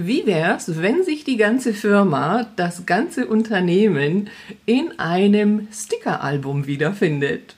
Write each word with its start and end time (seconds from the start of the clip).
Wie 0.00 0.26
wär's, 0.26 0.80
wenn 0.80 1.02
sich 1.02 1.24
die 1.24 1.36
ganze 1.36 1.74
Firma, 1.74 2.46
das 2.54 2.86
ganze 2.86 3.26
Unternehmen 3.26 4.30
in 4.64 4.96
einem 4.96 5.66
Stickeralbum 5.72 6.68
wiederfindet? 6.68 7.56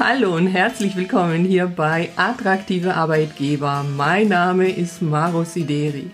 Hallo 0.00 0.34
und 0.34 0.46
herzlich 0.46 0.96
willkommen 0.96 1.44
hier 1.44 1.66
bei 1.66 2.08
Attraktive 2.16 2.94
Arbeitgeber. 2.94 3.84
Mein 3.94 4.28
Name 4.28 4.70
ist 4.70 5.02
Maro 5.02 5.44
Sideri 5.44 6.10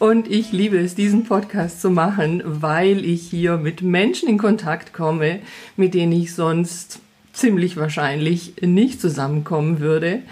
und 0.00 0.28
ich 0.28 0.50
liebe 0.50 0.78
es, 0.78 0.96
diesen 0.96 1.22
Podcast 1.22 1.80
zu 1.80 1.90
machen, 1.90 2.42
weil 2.44 3.04
ich 3.04 3.30
hier 3.30 3.58
mit 3.58 3.82
Menschen 3.82 4.28
in 4.28 4.38
Kontakt 4.38 4.92
komme, 4.92 5.38
mit 5.76 5.94
denen 5.94 6.10
ich 6.10 6.34
sonst 6.34 6.98
ziemlich 7.32 7.76
wahrscheinlich 7.76 8.54
nicht 8.60 9.00
zusammenkommen 9.00 9.78
würde 9.78 10.22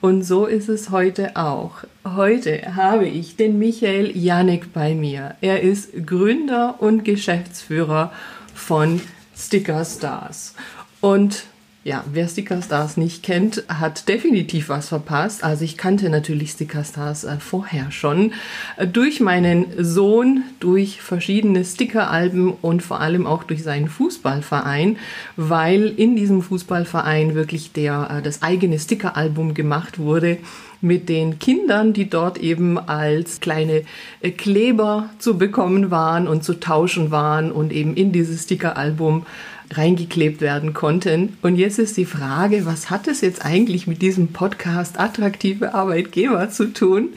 und 0.00 0.22
so 0.22 0.46
ist 0.46 0.68
es 0.68 0.90
heute 0.90 1.36
auch. 1.36 1.84
Heute 2.14 2.76
habe 2.76 3.08
ich 3.08 3.34
den 3.34 3.58
Michael 3.58 4.16
Janek 4.16 4.72
bei 4.72 4.94
mir. 4.94 5.34
Er 5.40 5.62
ist 5.62 6.06
Gründer 6.06 6.76
und 6.78 7.04
Geschäftsführer 7.04 8.12
von 8.54 9.00
Sticker 9.36 9.84
Stars. 9.84 10.54
Und 11.00 11.46
ja, 11.82 12.04
wer 12.12 12.28
Sticker 12.28 12.62
Stars 12.62 12.96
nicht 12.96 13.24
kennt, 13.24 13.64
hat 13.68 14.08
definitiv 14.08 14.68
was 14.68 14.88
verpasst. 14.88 15.42
Also 15.42 15.64
ich 15.64 15.76
kannte 15.76 16.08
natürlich 16.08 16.52
Sticker 16.52 16.84
Stars 16.84 17.24
äh, 17.24 17.38
vorher 17.38 17.90
schon. 17.90 18.32
Äh, 18.76 18.86
durch 18.86 19.20
meinen 19.20 19.66
Sohn, 19.78 20.42
durch 20.60 21.00
verschiedene 21.00 21.64
Stickeralben 21.64 22.52
und 22.52 22.82
vor 22.82 23.00
allem 23.00 23.26
auch 23.26 23.42
durch 23.42 23.64
seinen 23.64 23.88
Fußballverein, 23.88 24.96
weil 25.36 25.86
in 25.88 26.14
diesem 26.14 26.42
Fußballverein 26.42 27.34
wirklich 27.34 27.72
der, 27.72 28.18
äh, 28.18 28.22
das 28.22 28.42
eigene 28.42 28.78
Stickeralbum 28.78 29.54
gemacht 29.54 29.98
wurde 29.98 30.38
mit 30.86 31.08
den 31.08 31.38
Kindern, 31.38 31.92
die 31.92 32.08
dort 32.08 32.38
eben 32.38 32.78
als 32.78 33.40
kleine 33.40 33.82
äh, 34.20 34.30
Kleber 34.30 35.10
zu 35.18 35.38
bekommen 35.38 35.90
waren 35.90 36.28
und 36.28 36.44
zu 36.44 36.60
tauschen 36.60 37.10
waren 37.10 37.52
und 37.52 37.72
eben 37.72 37.94
in 37.94 38.12
dieses 38.12 38.44
Stickeralbum 38.44 39.26
reingeklebt 39.74 40.40
werden 40.40 40.74
konnten. 40.74 41.36
Und 41.42 41.56
jetzt 41.56 41.78
ist 41.78 41.96
die 41.96 42.04
Frage, 42.04 42.66
was 42.66 42.90
hat 42.90 43.08
es 43.08 43.20
jetzt 43.20 43.44
eigentlich 43.44 43.86
mit 43.86 44.02
diesem 44.02 44.28
Podcast 44.28 44.98
attraktive 44.98 45.74
Arbeitgeber 45.74 46.50
zu 46.50 46.72
tun? 46.72 47.10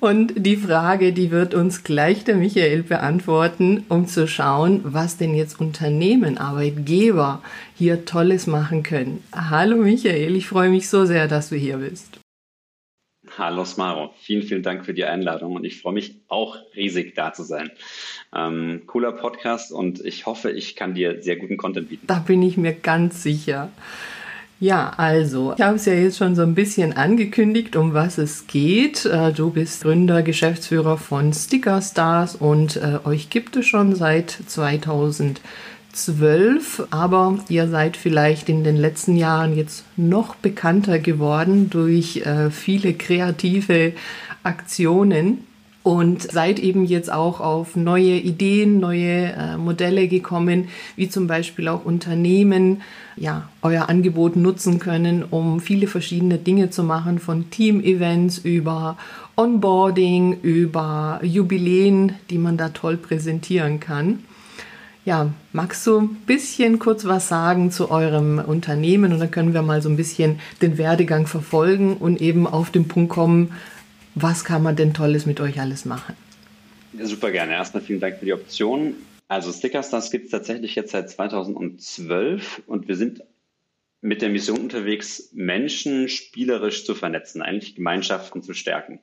Und 0.00 0.32
die 0.36 0.56
Frage, 0.56 1.12
die 1.12 1.30
wird 1.30 1.54
uns 1.54 1.84
gleich 1.84 2.24
der 2.24 2.36
Michael 2.36 2.82
beantworten, 2.82 3.84
um 3.88 4.06
zu 4.06 4.26
schauen, 4.26 4.80
was 4.84 5.16
denn 5.16 5.34
jetzt 5.34 5.60
Unternehmen, 5.60 6.38
Arbeitgeber 6.38 7.42
hier 7.76 8.04
Tolles 8.04 8.46
machen 8.46 8.82
können. 8.82 9.22
Hallo 9.34 9.76
Michael, 9.76 10.36
ich 10.36 10.46
freue 10.46 10.70
mich 10.70 10.88
so 10.88 11.04
sehr, 11.04 11.28
dass 11.28 11.50
du 11.50 11.56
hier 11.56 11.78
bist. 11.78 12.21
Hallo 13.38 13.64
Smaro, 13.64 14.12
vielen, 14.20 14.42
vielen 14.42 14.62
Dank 14.62 14.84
für 14.84 14.92
die 14.92 15.04
Einladung 15.04 15.54
und 15.54 15.64
ich 15.64 15.80
freue 15.80 15.94
mich 15.94 16.16
auch 16.28 16.58
riesig 16.76 17.14
da 17.14 17.32
zu 17.32 17.44
sein. 17.44 17.70
Ähm, 18.34 18.82
cooler 18.86 19.12
Podcast 19.12 19.72
und 19.72 20.04
ich 20.04 20.26
hoffe, 20.26 20.50
ich 20.50 20.76
kann 20.76 20.94
dir 20.94 21.22
sehr 21.22 21.36
guten 21.36 21.56
Content 21.56 21.88
bieten. 21.88 22.06
Da 22.06 22.18
bin 22.18 22.42
ich 22.42 22.58
mir 22.58 22.74
ganz 22.74 23.22
sicher. 23.22 23.70
Ja, 24.60 24.92
also, 24.96 25.54
ich 25.56 25.62
habe 25.62 25.76
es 25.76 25.86
ja 25.86 25.94
jetzt 25.94 26.18
schon 26.18 26.36
so 26.36 26.42
ein 26.42 26.54
bisschen 26.54 26.92
angekündigt, 26.92 27.74
um 27.74 27.94
was 27.94 28.18
es 28.18 28.46
geht. 28.46 29.06
Äh, 29.06 29.32
du 29.32 29.50
bist 29.50 29.82
Gründer, 29.82 30.22
Geschäftsführer 30.22 30.98
von 30.98 31.32
Sticker 31.32 31.80
Stars 31.80 32.36
und 32.36 32.76
äh, 32.76 32.98
euch 33.04 33.30
gibt 33.30 33.56
es 33.56 33.66
schon 33.66 33.94
seit 33.96 34.30
2000 34.30 35.40
zwölf, 35.92 36.82
aber 36.90 37.38
ihr 37.48 37.68
seid 37.68 37.96
vielleicht 37.96 38.48
in 38.48 38.64
den 38.64 38.76
letzten 38.76 39.16
Jahren 39.16 39.56
jetzt 39.56 39.84
noch 39.96 40.34
bekannter 40.34 40.98
geworden 40.98 41.70
durch 41.70 42.18
äh, 42.18 42.50
viele 42.50 42.94
kreative 42.94 43.92
Aktionen 44.42 45.44
und 45.82 46.22
seid 46.22 46.58
eben 46.60 46.84
jetzt 46.84 47.12
auch 47.12 47.40
auf 47.40 47.74
neue 47.76 48.16
Ideen, 48.16 48.78
neue 48.78 49.32
äh, 49.32 49.56
Modelle 49.56 50.06
gekommen, 50.08 50.68
wie 50.96 51.08
zum 51.08 51.26
Beispiel 51.26 51.68
auch 51.68 51.84
Unternehmen, 51.84 52.82
ja, 53.16 53.48
euer 53.62 53.88
Angebot 53.88 54.36
nutzen 54.36 54.78
können, 54.78 55.24
um 55.24 55.60
viele 55.60 55.86
verschiedene 55.86 56.38
Dinge 56.38 56.70
zu 56.70 56.84
machen, 56.84 57.18
von 57.18 57.50
Team-Events 57.50 58.38
über 58.38 58.96
Onboarding, 59.36 60.40
über 60.42 61.20
Jubiläen, 61.22 62.14
die 62.30 62.38
man 62.38 62.56
da 62.56 62.68
toll 62.68 62.96
präsentieren 62.96 63.80
kann. 63.80 64.20
Ja, 65.04 65.34
magst 65.52 65.84
du 65.86 66.00
ein 66.00 66.14
bisschen 66.26 66.78
kurz 66.78 67.04
was 67.04 67.28
sagen 67.28 67.72
zu 67.72 67.90
eurem 67.90 68.38
Unternehmen 68.38 69.12
und 69.12 69.18
dann 69.18 69.32
können 69.32 69.52
wir 69.52 69.62
mal 69.62 69.82
so 69.82 69.88
ein 69.88 69.96
bisschen 69.96 70.38
den 70.60 70.78
Werdegang 70.78 71.26
verfolgen 71.26 71.96
und 71.96 72.20
eben 72.20 72.46
auf 72.46 72.70
den 72.70 72.86
Punkt 72.86 73.10
kommen, 73.10 73.52
was 74.14 74.44
kann 74.44 74.62
man 74.62 74.76
denn 74.76 74.94
Tolles 74.94 75.26
mit 75.26 75.40
euch 75.40 75.60
alles 75.60 75.84
machen? 75.86 76.14
Ja, 76.96 77.06
super 77.06 77.32
gerne. 77.32 77.52
Erstmal 77.52 77.82
vielen 77.82 77.98
Dank 77.98 78.18
für 78.18 78.26
die 78.26 78.32
Option. 78.32 78.94
Also 79.26 79.50
Stickers, 79.50 79.90
das 79.90 80.10
gibt 80.12 80.26
es 80.26 80.30
tatsächlich 80.30 80.76
jetzt 80.76 80.92
seit 80.92 81.10
2012 81.10 82.62
und 82.66 82.86
wir 82.86 82.94
sind 82.94 83.24
mit 84.02 84.22
der 84.22 84.28
Mission 84.28 84.60
unterwegs, 84.60 85.30
Menschen 85.32 86.08
spielerisch 86.08 86.84
zu 86.84 86.94
vernetzen, 86.94 87.42
eigentlich 87.42 87.74
Gemeinschaften 87.74 88.42
zu 88.42 88.52
stärken. 88.52 89.00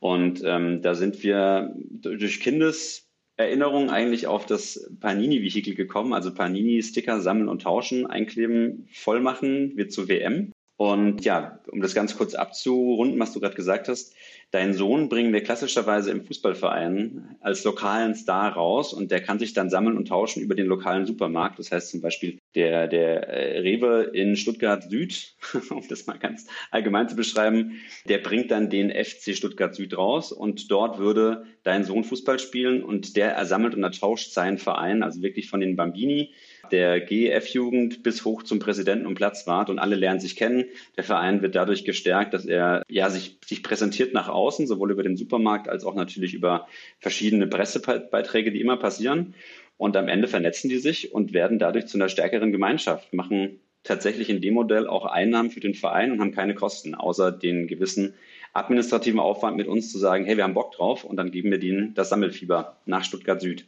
Und 0.00 0.42
ähm, 0.44 0.80
da 0.82 0.94
sind 0.94 1.22
wir 1.22 1.74
durch 1.90 2.40
Kindes 2.40 3.07
Erinnerung 3.38 3.88
eigentlich 3.88 4.26
auf 4.26 4.46
das 4.46 4.90
Panini-Vehikel 5.00 5.74
gekommen, 5.74 6.12
also 6.12 6.34
Panini-Sticker 6.34 7.20
sammeln 7.20 7.48
und 7.48 7.62
tauschen, 7.62 8.04
einkleben, 8.04 8.88
voll 8.92 9.20
machen, 9.20 9.76
wird 9.76 9.92
zu 9.92 10.08
WM. 10.08 10.52
Und 10.76 11.24
ja, 11.24 11.60
um 11.70 11.80
das 11.80 11.94
ganz 11.94 12.16
kurz 12.16 12.34
abzurunden, 12.34 13.18
was 13.18 13.32
du 13.32 13.40
gerade 13.40 13.54
gesagt 13.54 13.88
hast, 13.88 14.14
deinen 14.50 14.72
Sohn 14.72 15.08
bringen 15.08 15.32
wir 15.32 15.42
klassischerweise 15.42 16.10
im 16.10 16.24
Fußballverein 16.24 17.36
als 17.40 17.64
lokalen 17.64 18.14
Star 18.14 18.52
raus 18.52 18.94
und 18.94 19.10
der 19.10 19.20
kann 19.20 19.38
sich 19.38 19.52
dann 19.52 19.68
sammeln 19.68 19.96
und 19.96 20.08
tauschen 20.08 20.42
über 20.42 20.54
den 20.54 20.66
lokalen 20.66 21.04
Supermarkt. 21.04 21.58
Das 21.58 21.70
heißt 21.70 21.90
zum 21.90 22.00
Beispiel 22.00 22.38
der, 22.54 22.88
der 22.88 23.28
äh, 23.28 23.58
Rewe 23.58 24.10
in 24.14 24.36
Stuttgart 24.36 24.82
Süd, 24.88 25.34
um 25.70 25.86
das 25.88 26.06
mal 26.06 26.18
ganz 26.18 26.46
allgemein 26.70 27.08
zu 27.08 27.16
beschreiben, 27.16 27.80
der 28.08 28.18
bringt 28.18 28.50
dann 28.50 28.70
den 28.70 28.90
FC 28.90 29.36
Stuttgart 29.36 29.74
Süd 29.74 29.96
raus 29.96 30.32
und 30.32 30.70
dort 30.70 30.98
würde 30.98 31.44
dein 31.62 31.84
Sohn 31.84 32.04
Fußball 32.04 32.38
spielen 32.38 32.82
und 32.82 33.16
der 33.16 33.32
ersammelt 33.32 33.74
und 33.74 33.82
ertauscht 33.82 34.32
seinen 34.32 34.56
Verein, 34.56 35.02
also 35.02 35.20
wirklich 35.20 35.50
von 35.50 35.60
den 35.60 35.76
Bambini 35.76 36.32
der 36.70 37.00
GEF-Jugend 37.00 38.02
bis 38.02 38.24
hoch 38.24 38.42
zum 38.42 38.58
Präsidenten 38.58 39.06
und 39.06 39.14
Platzwart 39.14 39.70
und 39.70 39.78
alle 39.78 39.96
lernen 39.96 40.20
sich 40.20 40.36
kennen. 40.36 40.64
Der 40.96 41.04
Verein 41.04 41.42
wird 41.42 41.54
dadurch 41.54 41.84
gestärkt, 41.84 42.34
dass 42.34 42.44
er 42.46 42.82
ja 42.88 43.10
sich, 43.10 43.38
sich 43.44 43.62
präsentiert 43.62 44.14
nach 44.14 44.28
außen, 44.28 44.66
sowohl 44.66 44.90
über 44.90 45.02
den 45.02 45.16
Supermarkt 45.16 45.68
als 45.68 45.84
auch 45.84 45.94
natürlich 45.94 46.34
über 46.34 46.68
verschiedene 47.00 47.46
Pressebeiträge, 47.46 48.52
die 48.52 48.60
immer 48.60 48.76
passieren. 48.76 49.34
Und 49.76 49.96
am 49.96 50.08
Ende 50.08 50.28
vernetzen 50.28 50.68
die 50.68 50.78
sich 50.78 51.12
und 51.12 51.32
werden 51.32 51.58
dadurch 51.58 51.86
zu 51.86 51.98
einer 51.98 52.08
stärkeren 52.08 52.52
Gemeinschaft, 52.52 53.14
machen 53.14 53.60
tatsächlich 53.84 54.28
in 54.28 54.40
dem 54.40 54.54
Modell 54.54 54.86
auch 54.86 55.06
Einnahmen 55.06 55.50
für 55.50 55.60
den 55.60 55.74
Verein 55.74 56.12
und 56.12 56.20
haben 56.20 56.34
keine 56.34 56.54
Kosten, 56.54 56.94
außer 56.94 57.32
den 57.32 57.68
gewissen 57.68 58.14
administrativen 58.52 59.20
Aufwand 59.20 59.56
mit 59.56 59.68
uns 59.68 59.92
zu 59.92 59.98
sagen, 59.98 60.24
hey, 60.24 60.36
wir 60.36 60.44
haben 60.44 60.54
Bock 60.54 60.72
drauf 60.72 61.04
und 61.04 61.16
dann 61.16 61.30
geben 61.30 61.50
wir 61.50 61.58
denen 61.58 61.94
das 61.94 62.08
Sammelfieber 62.08 62.76
nach 62.86 63.04
Stuttgart 63.04 63.40
Süd. 63.40 63.66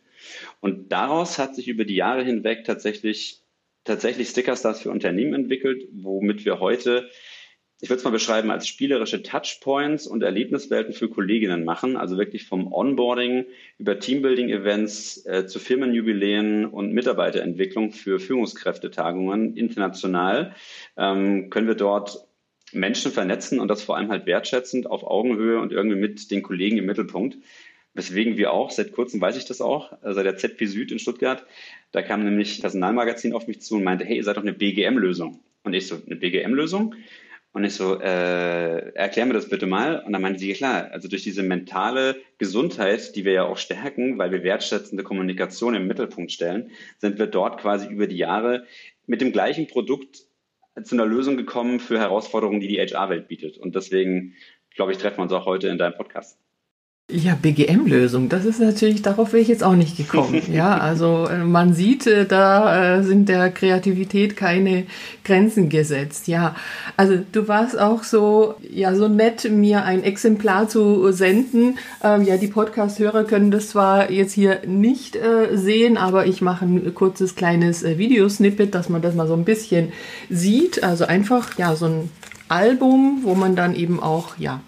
Und 0.61 0.93
daraus 0.93 1.39
hat 1.39 1.55
sich 1.55 1.69
über 1.69 1.85
die 1.85 1.97
Jahre 1.97 2.25
hinweg 2.25 2.65
tatsächlich, 2.65 3.43
tatsächlich 3.85 4.29
Stickerstars 4.29 4.81
für 4.81 4.91
Unternehmen 4.91 5.35
entwickelt, 5.35 5.89
womit 5.93 6.45
wir 6.45 6.61
heute, 6.61 7.09
ich 7.81 7.89
würde 7.89 7.99
es 7.99 8.05
mal 8.05 8.11
beschreiben, 8.11 8.51
als 8.51 8.69
spielerische 8.69 9.23
Touchpoints 9.23 10.07
und 10.07 10.23
Erlebniswelten 10.23 10.93
für 10.93 11.09
Kolleginnen 11.09 11.65
machen. 11.65 11.97
Also 11.97 12.19
wirklich 12.19 12.47
vom 12.47 12.71
Onboarding 12.71 13.47
über 13.79 13.99
Teambuilding-Events 13.99 15.25
äh, 15.25 15.47
zu 15.47 15.59
Firmenjubiläen 15.59 16.67
und 16.67 16.93
Mitarbeiterentwicklung 16.93 17.93
für 17.93 18.21
Führungskräftetagungen 18.21 19.57
international 19.57 20.55
ähm, 20.99 21.49
können 21.49 21.69
wir 21.69 21.75
dort 21.75 22.27
Menschen 22.73 23.11
vernetzen 23.13 23.59
und 23.59 23.69
das 23.69 23.83
vor 23.83 23.97
allem 23.97 24.11
halt 24.11 24.27
wertschätzend 24.27 24.87
auf 24.87 25.03
Augenhöhe 25.03 25.59
und 25.59 25.73
irgendwie 25.73 25.99
mit 25.99 26.31
den 26.31 26.43
Kollegen 26.43 26.79
im 26.79 26.87
Mittelpunkt. 26.87 27.39
Weswegen 27.95 28.37
wir 28.37 28.53
auch, 28.53 28.71
seit 28.71 28.93
kurzem 28.93 29.21
weiß 29.21 29.37
ich 29.37 29.47
das 29.47 29.61
auch, 29.61 29.93
seit 30.03 30.25
der 30.25 30.37
ZP 30.37 30.67
Süd 30.67 30.93
in 30.93 31.01
Stuttgart, 31.01 31.45
da 31.91 32.03
kam 32.03 32.23
nämlich 32.23 32.61
Personalmagazin 32.61 33.33
auf 33.33 33.49
mich 33.49 33.61
zu 33.61 33.77
und 33.77 33.85
meinte, 33.85 34.05
hey, 34.05 34.17
ihr 34.17 34.25
seid 34.25 34.37
doch 34.37 34.43
eine 34.43 34.53
BGM-Lösung. 34.53 35.41
Und 35.65 35.75
ich 35.75 35.89
so, 35.89 36.01
eine 36.07 36.17
BGM-Lösung? 36.17 36.95
Und 37.53 37.65
ich 37.65 37.75
so, 37.75 38.01
äh, 38.01 38.93
erklär 38.95 39.27
mir 39.27 39.35
das 39.35 39.49
bitte 39.49 39.67
mal. 39.67 40.05
Und 40.07 40.13
dann 40.13 40.23
meinte 40.23 40.39
sie, 40.39 40.53
klar, 40.53 40.91
also 40.93 41.09
durch 41.09 41.25
diese 41.25 41.43
mentale 41.43 42.17
Gesundheit, 42.39 43.17
die 43.17 43.25
wir 43.25 43.33
ja 43.33 43.45
auch 43.45 43.59
stärken, 43.59 44.19
weil 44.19 44.31
wir 44.31 44.45
wertschätzende 44.45 45.03
Kommunikation 45.03 45.75
im 45.75 45.89
Mittelpunkt 45.89 46.31
stellen, 46.31 46.71
sind 46.99 47.19
wir 47.19 47.27
dort 47.27 47.61
quasi 47.61 47.89
über 47.89 48.07
die 48.07 48.17
Jahre 48.17 48.67
mit 49.07 49.21
dem 49.21 49.33
gleichen 49.33 49.67
Produkt 49.67 50.23
zu 50.81 50.95
einer 50.95 51.07
Lösung 51.07 51.37
gekommen 51.37 51.81
für 51.81 51.99
Herausforderungen, 51.99 52.61
die 52.61 52.69
die 52.69 52.79
HR-Welt 52.79 53.27
bietet. 53.27 53.59
Und 53.59 53.75
deswegen, 53.75 54.35
glaube 54.77 54.93
ich, 54.93 54.99
treffen 54.99 55.19
wir 55.19 55.23
uns 55.25 55.33
auch 55.33 55.47
heute 55.47 55.67
in 55.67 55.79
deinem 55.79 55.95
Podcast. 55.95 56.39
Ja, 57.13 57.37
BGM-Lösung, 57.41 58.29
das 58.29 58.45
ist 58.45 58.61
natürlich, 58.61 59.03
darauf 59.03 59.33
wäre 59.33 59.43
ich 59.43 59.49
jetzt 59.49 59.65
auch 59.65 59.75
nicht 59.75 59.97
gekommen. 59.97 60.43
ja, 60.53 60.79
also 60.79 61.27
äh, 61.27 61.39
man 61.39 61.75
sieht, 61.75 62.07
äh, 62.07 62.25
da 62.25 62.99
äh, 62.99 63.03
sind 63.03 63.29
der 63.29 63.51
Kreativität 63.51 64.37
keine 64.37 64.85
Grenzen 65.25 65.69
gesetzt. 65.69 66.29
Ja, 66.29 66.55
also 66.97 67.19
du 67.33 67.49
warst 67.49 67.79
auch 67.79 68.05
so, 68.05 68.55
ja, 68.71 68.95
so 68.95 69.09
nett, 69.09 69.51
mir 69.51 69.85
ein 69.85 70.05
Exemplar 70.05 70.69
zu 70.69 71.11
senden. 71.11 71.79
Ähm, 72.03 72.23
ja, 72.23 72.37
die 72.37 72.47
Podcast-Hörer 72.47 73.25
können 73.25 73.51
das 73.51 73.71
zwar 73.71 74.11
jetzt 74.11 74.33
hier 74.33 74.61
nicht 74.67 75.17
äh, 75.17 75.57
sehen, 75.57 75.97
aber 75.97 76.27
ich 76.27 76.43
mache 76.43 76.65
ein 76.65 76.95
kurzes 76.95 77.35
kleines 77.35 77.83
äh, 77.83 77.99
Videosnippet, 77.99 78.75
dass 78.75 78.89
man 78.89 79.03
das 79.03 79.15
mal 79.15 79.27
so 79.27 79.35
ein 79.35 79.45
bisschen 79.45 79.93
sieht. 80.29 80.85
Also 80.85 81.07
einfach, 81.07 81.59
ja, 81.59 81.75
so 81.75 81.87
ein 81.87 82.11
Album, 82.49 83.21
wo 83.23 83.35
man 83.35 83.57
dann 83.57 83.75
eben 83.75 84.01
auch, 84.01 84.37
ja, 84.39 84.61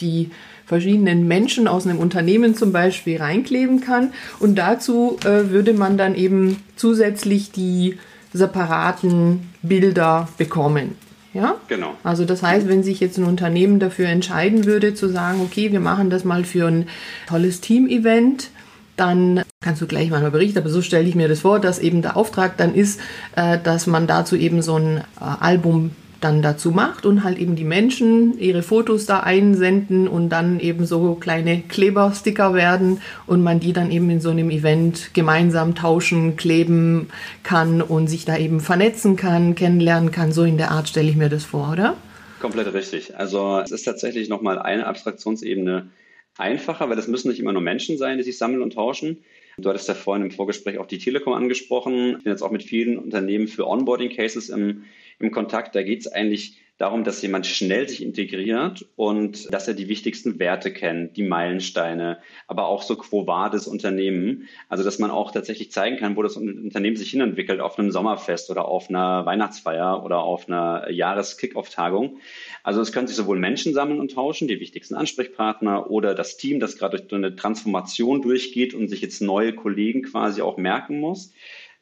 die 0.00 0.30
verschiedenen 0.66 1.26
Menschen 1.26 1.68
aus 1.68 1.86
einem 1.86 1.98
Unternehmen 1.98 2.54
zum 2.54 2.72
Beispiel 2.72 3.18
reinkleben 3.18 3.80
kann. 3.80 4.12
Und 4.40 4.56
dazu 4.56 5.16
äh, 5.24 5.50
würde 5.50 5.72
man 5.72 5.96
dann 5.96 6.14
eben 6.14 6.62
zusätzlich 6.74 7.52
die 7.52 7.96
separaten 8.32 9.48
Bilder 9.62 10.28
bekommen. 10.36 10.96
Ja? 11.32 11.56
Genau. 11.68 11.94
Also 12.02 12.24
das 12.24 12.42
heißt, 12.42 12.68
wenn 12.68 12.82
sich 12.82 13.00
jetzt 13.00 13.18
ein 13.18 13.24
Unternehmen 13.24 13.78
dafür 13.78 14.08
entscheiden 14.08 14.64
würde, 14.64 14.94
zu 14.94 15.08
sagen, 15.08 15.40
okay, 15.40 15.70
wir 15.70 15.80
machen 15.80 16.10
das 16.10 16.24
mal 16.24 16.44
für 16.44 16.66
ein 16.66 16.88
tolles 17.28 17.60
Team-Event, 17.60 18.50
dann 18.96 19.42
kannst 19.60 19.82
du 19.82 19.86
gleich 19.86 20.10
mal 20.10 20.30
berichten, 20.30 20.58
aber 20.58 20.70
so 20.70 20.80
stelle 20.80 21.06
ich 21.06 21.14
mir 21.14 21.28
das 21.28 21.40
vor, 21.40 21.60
dass 21.60 21.78
eben 21.78 22.00
der 22.00 22.16
Auftrag 22.16 22.56
dann 22.56 22.74
ist, 22.74 23.00
äh, 23.36 23.58
dass 23.62 23.86
man 23.86 24.06
dazu 24.06 24.34
eben 24.36 24.62
so 24.62 24.76
ein 24.76 24.98
äh, 24.98 25.02
Album 25.20 25.90
dann 26.26 26.42
dazu 26.42 26.72
macht 26.72 27.06
und 27.06 27.22
halt 27.22 27.38
eben 27.38 27.54
die 27.54 27.64
Menschen 27.64 28.36
ihre 28.40 28.62
Fotos 28.62 29.06
da 29.06 29.20
einsenden 29.20 30.08
und 30.08 30.28
dann 30.30 30.58
eben 30.58 30.84
so 30.84 31.14
kleine 31.14 31.62
Klebersticker 31.62 32.52
werden 32.52 33.00
und 33.26 33.44
man 33.44 33.60
die 33.60 33.72
dann 33.72 33.92
eben 33.92 34.10
in 34.10 34.20
so 34.20 34.30
einem 34.30 34.50
Event 34.50 35.14
gemeinsam 35.14 35.76
tauschen, 35.76 36.36
kleben 36.36 37.08
kann 37.44 37.80
und 37.80 38.08
sich 38.08 38.24
da 38.24 38.36
eben 38.36 38.58
vernetzen 38.58 39.14
kann, 39.14 39.54
kennenlernen 39.54 40.10
kann. 40.10 40.32
So 40.32 40.42
in 40.42 40.58
der 40.58 40.72
Art 40.72 40.88
stelle 40.88 41.08
ich 41.08 41.16
mir 41.16 41.28
das 41.28 41.44
vor, 41.44 41.70
oder? 41.72 41.96
Komplett 42.40 42.74
richtig. 42.74 43.16
Also 43.16 43.60
es 43.60 43.70
ist 43.70 43.84
tatsächlich 43.84 44.28
nochmal 44.28 44.58
eine 44.58 44.84
Abstraktionsebene 44.86 45.90
einfacher, 46.36 46.90
weil 46.90 46.98
es 46.98 47.06
müssen 47.06 47.28
nicht 47.28 47.38
immer 47.38 47.52
nur 47.52 47.62
Menschen 47.62 47.98
sein, 47.98 48.18
die 48.18 48.24
sich 48.24 48.36
sammeln 48.36 48.62
und 48.62 48.74
tauschen. 48.74 49.18
Du 49.58 49.68
hattest 49.68 49.86
ja 49.88 49.94
vorhin 49.94 50.24
im 50.24 50.32
Vorgespräch 50.32 50.78
auch 50.78 50.86
die 50.86 50.98
Telekom 50.98 51.34
angesprochen. 51.34 52.16
Ich 52.18 52.24
bin 52.24 52.32
jetzt 52.32 52.42
auch 52.42 52.50
mit 52.50 52.64
vielen 52.64 52.98
Unternehmen 52.98 53.46
für 53.46 53.66
Onboarding-Cases 53.66 54.48
im 54.48 54.82
im 55.18 55.30
Kontakt. 55.30 55.74
Da 55.74 55.82
geht 55.82 56.00
es 56.00 56.08
eigentlich 56.08 56.60
darum, 56.78 57.04
dass 57.04 57.22
jemand 57.22 57.46
schnell 57.46 57.88
sich 57.88 58.02
integriert 58.02 58.86
und 58.96 59.52
dass 59.52 59.66
er 59.66 59.74
die 59.74 59.88
wichtigsten 59.88 60.38
Werte 60.38 60.72
kennt, 60.72 61.16
die 61.16 61.22
Meilensteine, 61.22 62.18
aber 62.48 62.66
auch 62.66 62.82
so 62.82 62.96
Quo 62.96 63.26
Vadis 63.26 63.66
Unternehmen. 63.66 64.48
Also, 64.68 64.84
dass 64.84 64.98
man 64.98 65.10
auch 65.10 65.30
tatsächlich 65.30 65.72
zeigen 65.72 65.96
kann, 65.96 66.16
wo 66.16 66.22
das 66.22 66.36
Unternehmen 66.36 66.96
sich 66.96 67.10
hinentwickelt 67.10 67.60
auf 67.60 67.78
einem 67.78 67.90
Sommerfest 67.90 68.50
oder 68.50 68.68
auf 68.68 68.90
einer 68.90 69.24
Weihnachtsfeier 69.24 70.04
oder 70.04 70.18
auf 70.18 70.48
einer 70.48 70.90
Jahres-Kick-Off-Tagung. 70.90 72.18
Also, 72.62 72.82
es 72.82 72.92
können 72.92 73.06
sich 73.06 73.16
sowohl 73.16 73.38
Menschen 73.38 73.72
sammeln 73.72 74.00
und 74.00 74.12
tauschen, 74.12 74.48
die 74.48 74.60
wichtigsten 74.60 74.94
Ansprechpartner 74.94 75.90
oder 75.90 76.14
das 76.14 76.36
Team, 76.36 76.60
das 76.60 76.76
gerade 76.76 77.00
durch 77.00 77.12
eine 77.12 77.36
Transformation 77.36 78.20
durchgeht 78.20 78.74
und 78.74 78.88
sich 78.88 79.00
jetzt 79.00 79.22
neue 79.22 79.54
Kollegen 79.54 80.02
quasi 80.02 80.42
auch 80.42 80.58
merken 80.58 81.00
muss. 81.00 81.32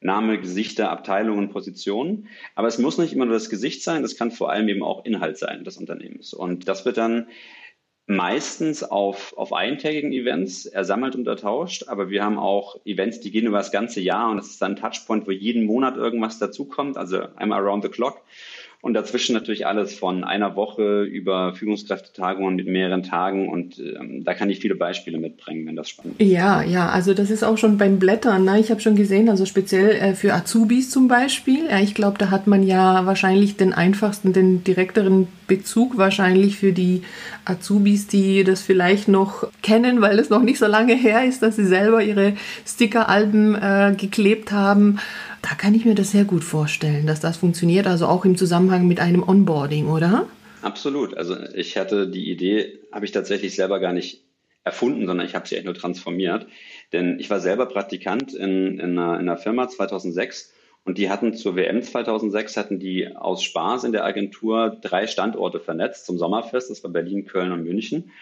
Name, 0.04 0.38
Gesichter, 0.38 0.90
Abteilungen, 0.90 1.48
Positionen. 1.48 2.28
Aber 2.54 2.68
es 2.68 2.78
muss 2.78 2.98
nicht 2.98 3.14
immer 3.14 3.24
nur 3.24 3.34
das 3.34 3.48
Gesicht 3.48 3.82
sein, 3.82 4.02
das 4.02 4.16
kann 4.16 4.30
vor 4.30 4.50
allem 4.50 4.68
eben 4.68 4.82
auch 4.82 5.04
Inhalt 5.04 5.38
sein 5.38 5.64
des 5.64 5.78
Unternehmens. 5.78 6.34
Und 6.34 6.68
das 6.68 6.84
wird 6.84 6.98
dann 6.98 7.26
meistens 8.06 8.82
auf, 8.84 9.34
auf 9.38 9.54
eintägigen 9.54 10.12
Events 10.12 10.66
ersammelt 10.66 11.16
und 11.16 11.26
ertauscht, 11.26 11.88
aber 11.88 12.10
wir 12.10 12.22
haben 12.22 12.38
auch 12.38 12.84
Events, 12.84 13.20
die 13.20 13.30
gehen 13.30 13.46
über 13.46 13.56
das 13.56 13.72
ganze 13.72 14.02
Jahr 14.02 14.30
und 14.30 14.36
das 14.36 14.48
ist 14.48 14.60
dann 14.60 14.72
ein 14.72 14.76
Touchpoint, 14.76 15.26
wo 15.26 15.30
jeden 15.30 15.64
Monat 15.64 15.96
irgendwas 15.96 16.38
dazukommt, 16.38 16.98
also 16.98 17.22
einmal 17.36 17.62
around 17.62 17.82
the 17.82 17.88
clock. 17.88 18.20
Und 18.84 18.92
dazwischen 18.92 19.32
natürlich 19.32 19.66
alles 19.66 19.94
von 19.94 20.24
einer 20.24 20.56
Woche 20.56 21.04
über 21.04 21.54
Führungskräftetagungen 21.54 22.56
mit 22.56 22.66
mehreren 22.66 23.02
Tagen. 23.02 23.48
Und 23.48 23.78
ähm, 23.78 24.24
da 24.24 24.34
kann 24.34 24.50
ich 24.50 24.58
viele 24.58 24.74
Beispiele 24.74 25.16
mitbringen, 25.16 25.66
wenn 25.66 25.74
das 25.74 25.88
spannend 25.88 26.20
ist. 26.20 26.30
Ja, 26.30 26.62
ja, 26.62 26.90
also 26.90 27.14
das 27.14 27.30
ist 27.30 27.44
auch 27.44 27.56
schon 27.56 27.78
beim 27.78 27.98
Blättern. 27.98 28.44
Ne? 28.44 28.60
Ich 28.60 28.70
habe 28.70 28.82
schon 28.82 28.94
gesehen, 28.94 29.30
also 29.30 29.46
speziell 29.46 29.92
äh, 29.92 30.12
für 30.12 30.34
Azubis 30.34 30.90
zum 30.90 31.08
Beispiel. 31.08 31.64
Ja, 31.70 31.80
ich 31.80 31.94
glaube, 31.94 32.18
da 32.18 32.28
hat 32.28 32.46
man 32.46 32.62
ja 32.62 33.06
wahrscheinlich 33.06 33.56
den 33.56 33.72
einfachsten, 33.72 34.34
den 34.34 34.64
direkteren 34.64 35.28
Bezug 35.46 35.96
wahrscheinlich 35.96 36.58
für 36.58 36.74
die 36.74 37.04
Azubis, 37.46 38.06
die 38.06 38.44
das 38.44 38.60
vielleicht 38.60 39.08
noch 39.08 39.48
kennen, 39.62 40.02
weil 40.02 40.18
es 40.18 40.28
noch 40.28 40.42
nicht 40.42 40.58
so 40.58 40.66
lange 40.66 40.94
her 40.94 41.24
ist, 41.24 41.42
dass 41.42 41.56
sie 41.56 41.64
selber 41.64 42.02
ihre 42.02 42.34
Stickeralben 42.66 43.54
äh, 43.54 43.94
geklebt 43.96 44.52
haben. 44.52 44.98
Da 45.44 45.54
kann 45.54 45.74
ich 45.74 45.84
mir 45.84 45.94
das 45.94 46.10
sehr 46.10 46.24
gut 46.24 46.42
vorstellen, 46.42 47.06
dass 47.06 47.20
das 47.20 47.36
funktioniert, 47.36 47.86
also 47.86 48.06
auch 48.06 48.24
im 48.24 48.34
Zusammenhang 48.34 48.88
mit 48.88 48.98
einem 48.98 49.22
Onboarding, 49.22 49.88
oder? 49.88 50.26
Absolut. 50.62 51.14
Also 51.18 51.36
ich 51.54 51.76
hatte 51.76 52.08
die 52.08 52.30
Idee, 52.30 52.80
habe 52.90 53.04
ich 53.04 53.12
tatsächlich 53.12 53.54
selber 53.54 53.78
gar 53.78 53.92
nicht 53.92 54.24
erfunden, 54.64 55.06
sondern 55.06 55.26
ich 55.26 55.34
habe 55.34 55.46
sie 55.46 55.56
eigentlich 55.56 55.66
nur 55.66 55.74
transformiert. 55.74 56.46
Denn 56.94 57.20
ich 57.20 57.28
war 57.28 57.40
selber 57.40 57.66
Praktikant 57.66 58.32
in, 58.32 58.78
in, 58.78 58.98
einer, 58.98 59.20
in 59.20 59.28
einer 59.28 59.36
Firma 59.36 59.68
2006 59.68 60.54
und 60.86 60.96
die 60.96 61.10
hatten 61.10 61.34
zur 61.34 61.56
WM 61.56 61.82
2006 61.82 62.56
hatten 62.56 62.78
die 62.78 63.14
aus 63.14 63.42
Spaß 63.42 63.84
in 63.84 63.92
der 63.92 64.06
Agentur 64.06 64.78
drei 64.80 65.06
Standorte 65.06 65.60
vernetzt 65.60 66.06
zum 66.06 66.16
Sommerfest. 66.16 66.70
Das 66.70 66.82
war 66.82 66.90
Berlin, 66.90 67.26
Köln 67.26 67.52
und 67.52 67.64
München. 67.64 68.12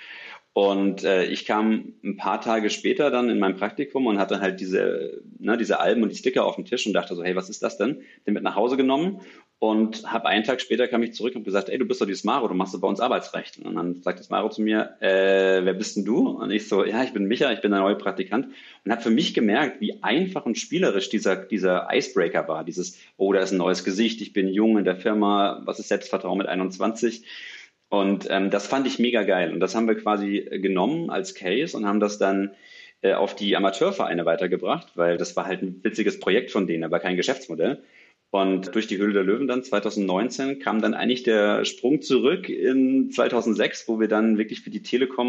Und 0.54 1.02
äh, 1.02 1.24
ich 1.24 1.46
kam 1.46 1.94
ein 2.04 2.16
paar 2.16 2.40
Tage 2.42 2.68
später 2.68 3.10
dann 3.10 3.30
in 3.30 3.38
mein 3.38 3.56
Praktikum 3.56 4.06
und 4.06 4.18
hatte 4.18 4.40
halt 4.40 4.60
diese, 4.60 5.22
ne, 5.38 5.56
diese 5.56 5.80
Alben 5.80 6.02
und 6.02 6.10
die 6.10 6.16
Sticker 6.16 6.44
auf 6.44 6.56
dem 6.56 6.66
Tisch 6.66 6.86
und 6.86 6.92
dachte 6.92 7.14
so, 7.14 7.24
hey, 7.24 7.34
was 7.34 7.48
ist 7.48 7.62
das 7.62 7.78
denn? 7.78 8.02
Den 8.26 8.34
mit 8.34 8.42
nach 8.42 8.54
Hause 8.54 8.76
genommen 8.76 9.22
und 9.62 10.12
habe 10.12 10.26
einen 10.26 10.42
Tag 10.42 10.60
später 10.60 10.88
kam 10.88 11.04
ich 11.04 11.14
zurück 11.14 11.36
und 11.36 11.44
gesagt, 11.44 11.68
ey, 11.68 11.78
du 11.78 11.84
bist 11.84 12.00
doch 12.00 12.06
die 12.06 12.16
Smaro, 12.16 12.48
du 12.48 12.54
machst 12.54 12.74
doch 12.74 12.80
bei 12.80 12.88
uns 12.88 12.98
Arbeitsrecht. 12.98 13.60
Und 13.64 13.76
dann 13.76 14.02
sagt 14.02 14.18
die 14.18 14.24
Smaro 14.24 14.48
zu 14.48 14.60
mir, 14.60 14.96
äh, 14.98 15.64
wer 15.64 15.72
bist 15.72 15.96
denn 15.96 16.04
du? 16.04 16.30
Und 16.30 16.50
ich 16.50 16.68
so, 16.68 16.84
ja, 16.84 17.04
ich 17.04 17.12
bin 17.12 17.26
Micha, 17.26 17.52
ich 17.52 17.60
bin 17.60 17.70
der 17.70 17.78
neue 17.78 17.94
Praktikant 17.94 18.48
und 18.84 18.90
habe 18.90 19.00
für 19.00 19.10
mich 19.10 19.34
gemerkt, 19.34 19.80
wie 19.80 20.02
einfach 20.02 20.46
und 20.46 20.58
spielerisch 20.58 21.10
dieser, 21.10 21.36
dieser 21.36 21.86
Icebreaker 21.92 22.48
war. 22.48 22.64
Dieses, 22.64 22.98
oh, 23.16 23.32
da 23.32 23.38
ist 23.38 23.52
ein 23.52 23.58
neues 23.58 23.84
Gesicht, 23.84 24.20
ich 24.20 24.32
bin 24.32 24.48
jung 24.48 24.78
in 24.78 24.84
der 24.84 24.96
Firma, 24.96 25.62
was 25.64 25.78
ist 25.78 25.86
Selbstvertrauen 25.86 26.38
mit 26.38 26.48
21? 26.48 27.24
Und 27.92 28.26
ähm, 28.30 28.48
das 28.48 28.66
fand 28.66 28.86
ich 28.86 28.98
mega 28.98 29.22
geil. 29.22 29.52
Und 29.52 29.60
das 29.60 29.74
haben 29.74 29.86
wir 29.86 29.96
quasi 29.96 30.38
äh, 30.38 30.58
genommen 30.60 31.10
als 31.10 31.34
Case 31.34 31.76
und 31.76 31.84
haben 31.84 32.00
das 32.00 32.16
dann 32.16 32.52
äh, 33.02 33.12
auf 33.12 33.36
die 33.36 33.54
Amateurvereine 33.54 34.24
weitergebracht, 34.24 34.92
weil 34.94 35.18
das 35.18 35.36
war 35.36 35.44
halt 35.44 35.60
ein 35.60 35.84
witziges 35.84 36.18
Projekt 36.18 36.50
von 36.50 36.66
denen, 36.66 36.84
aber 36.84 37.00
kein 37.00 37.16
Geschäftsmodell. 37.16 37.82
Und 38.30 38.74
durch 38.74 38.86
die 38.86 38.96
Höhle 38.96 39.12
der 39.12 39.24
Löwen 39.24 39.46
dann 39.46 39.62
2019 39.62 40.58
kam 40.58 40.80
dann 40.80 40.94
eigentlich 40.94 41.22
der 41.22 41.66
Sprung 41.66 42.00
zurück 42.00 42.48
in 42.48 43.10
2006, 43.10 43.86
wo 43.88 44.00
wir 44.00 44.08
dann 44.08 44.38
wirklich 44.38 44.62
für 44.62 44.70
die 44.70 44.82
Telekom 44.82 45.28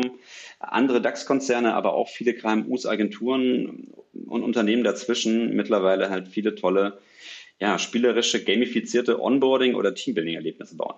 andere 0.59 1.01
DAX-Konzerne, 1.01 1.73
aber 1.73 1.93
auch 1.93 2.07
viele 2.07 2.33
KMUs, 2.33 2.85
Agenturen 2.85 3.89
und 4.25 4.41
Unternehmen 4.41 4.85
dazwischen 4.85 5.53
mittlerweile 5.53 6.09
halt 6.09 6.29
viele 6.29 6.55
tolle, 6.55 6.99
ja, 7.59 7.77
spielerische, 7.77 8.41
gamifizierte 8.41 9.19
Onboarding- 9.19 9.75
oder 9.75 9.93
Teambuilding-Erlebnisse 9.93 10.77
bauen. 10.77 10.95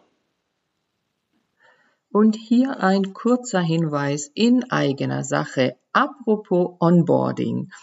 Und 2.16 2.38
hier 2.38 2.82
ein 2.82 3.12
kurzer 3.12 3.60
Hinweis 3.60 4.32
in 4.34 4.72
eigener 4.72 5.26
Sache. 5.26 5.76
Apropos 5.92 6.78
Onboarding. 6.80 7.74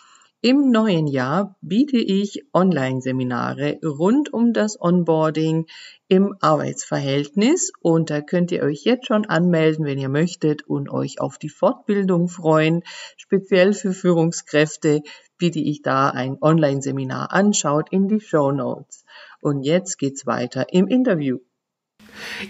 Im 0.40 0.70
neuen 0.70 1.06
Jahr 1.06 1.58
biete 1.60 1.98
ich 1.98 2.42
Online-Seminare 2.54 3.78
rund 3.84 4.32
um 4.32 4.54
das 4.54 4.80
Onboarding 4.80 5.66
im 6.08 6.34
Arbeitsverhältnis 6.40 7.72
und 7.82 8.08
da 8.08 8.22
könnt 8.22 8.52
ihr 8.52 8.62
euch 8.62 8.84
jetzt 8.84 9.06
schon 9.06 9.26
anmelden, 9.26 9.84
wenn 9.84 9.98
ihr 9.98 10.08
möchtet 10.08 10.66
und 10.66 10.88
euch 10.88 11.20
auf 11.20 11.36
die 11.36 11.50
Fortbildung 11.50 12.28
freuen. 12.28 12.84
Speziell 13.18 13.74
für 13.74 13.92
Führungskräfte 13.92 15.02
biete 15.36 15.60
ich 15.60 15.82
da 15.82 16.08
ein 16.08 16.38
Online-Seminar 16.40 17.34
an. 17.34 17.52
Schaut 17.52 17.92
in 17.92 18.08
die 18.08 18.20
Show 18.20 18.50
Notes. 18.50 19.04
Und 19.42 19.60
jetzt 19.60 19.98
geht's 19.98 20.24
weiter 20.24 20.72
im 20.72 20.88
Interview. 20.88 21.40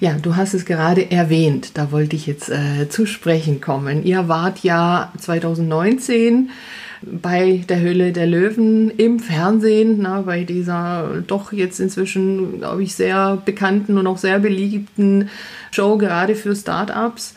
Ja, 0.01 0.15
du 0.21 0.37
hast 0.37 0.55
es 0.55 0.65
gerade 0.65 1.11
erwähnt, 1.11 1.73
da 1.75 1.93
wollte 1.93 2.17
ich 2.17 2.27
jetzt 2.27 2.49
äh, 2.49 2.89
zu 2.89 3.07
sprechen 3.07 3.61
kommen. 3.61 4.05
Ihr 4.05 4.29
wart 4.29 4.61
ja 4.63 5.13
2019 5.19 6.51
bei 7.05 7.65
der 7.69 7.81
Höhle 7.81 8.13
der 8.13 8.27
Löwen 8.27 8.91
im 8.91 9.19
Fernsehen, 9.19 9.99
na, 10.01 10.23
bei 10.23 10.45
dieser 10.45 11.23
doch 11.27 11.53
jetzt 11.53 11.81
inzwischen, 11.81 12.59
glaube 12.59 12.83
ich, 12.83 12.95
sehr 12.95 13.39
bekannten 13.45 13.99
und 13.99 14.07
auch 14.07 14.19
sehr 14.19 14.39
beliebten 14.39 15.29
Show, 15.73 15.99
gerade 15.99 16.35
für 16.35 16.55
Startups, 16.55 17.35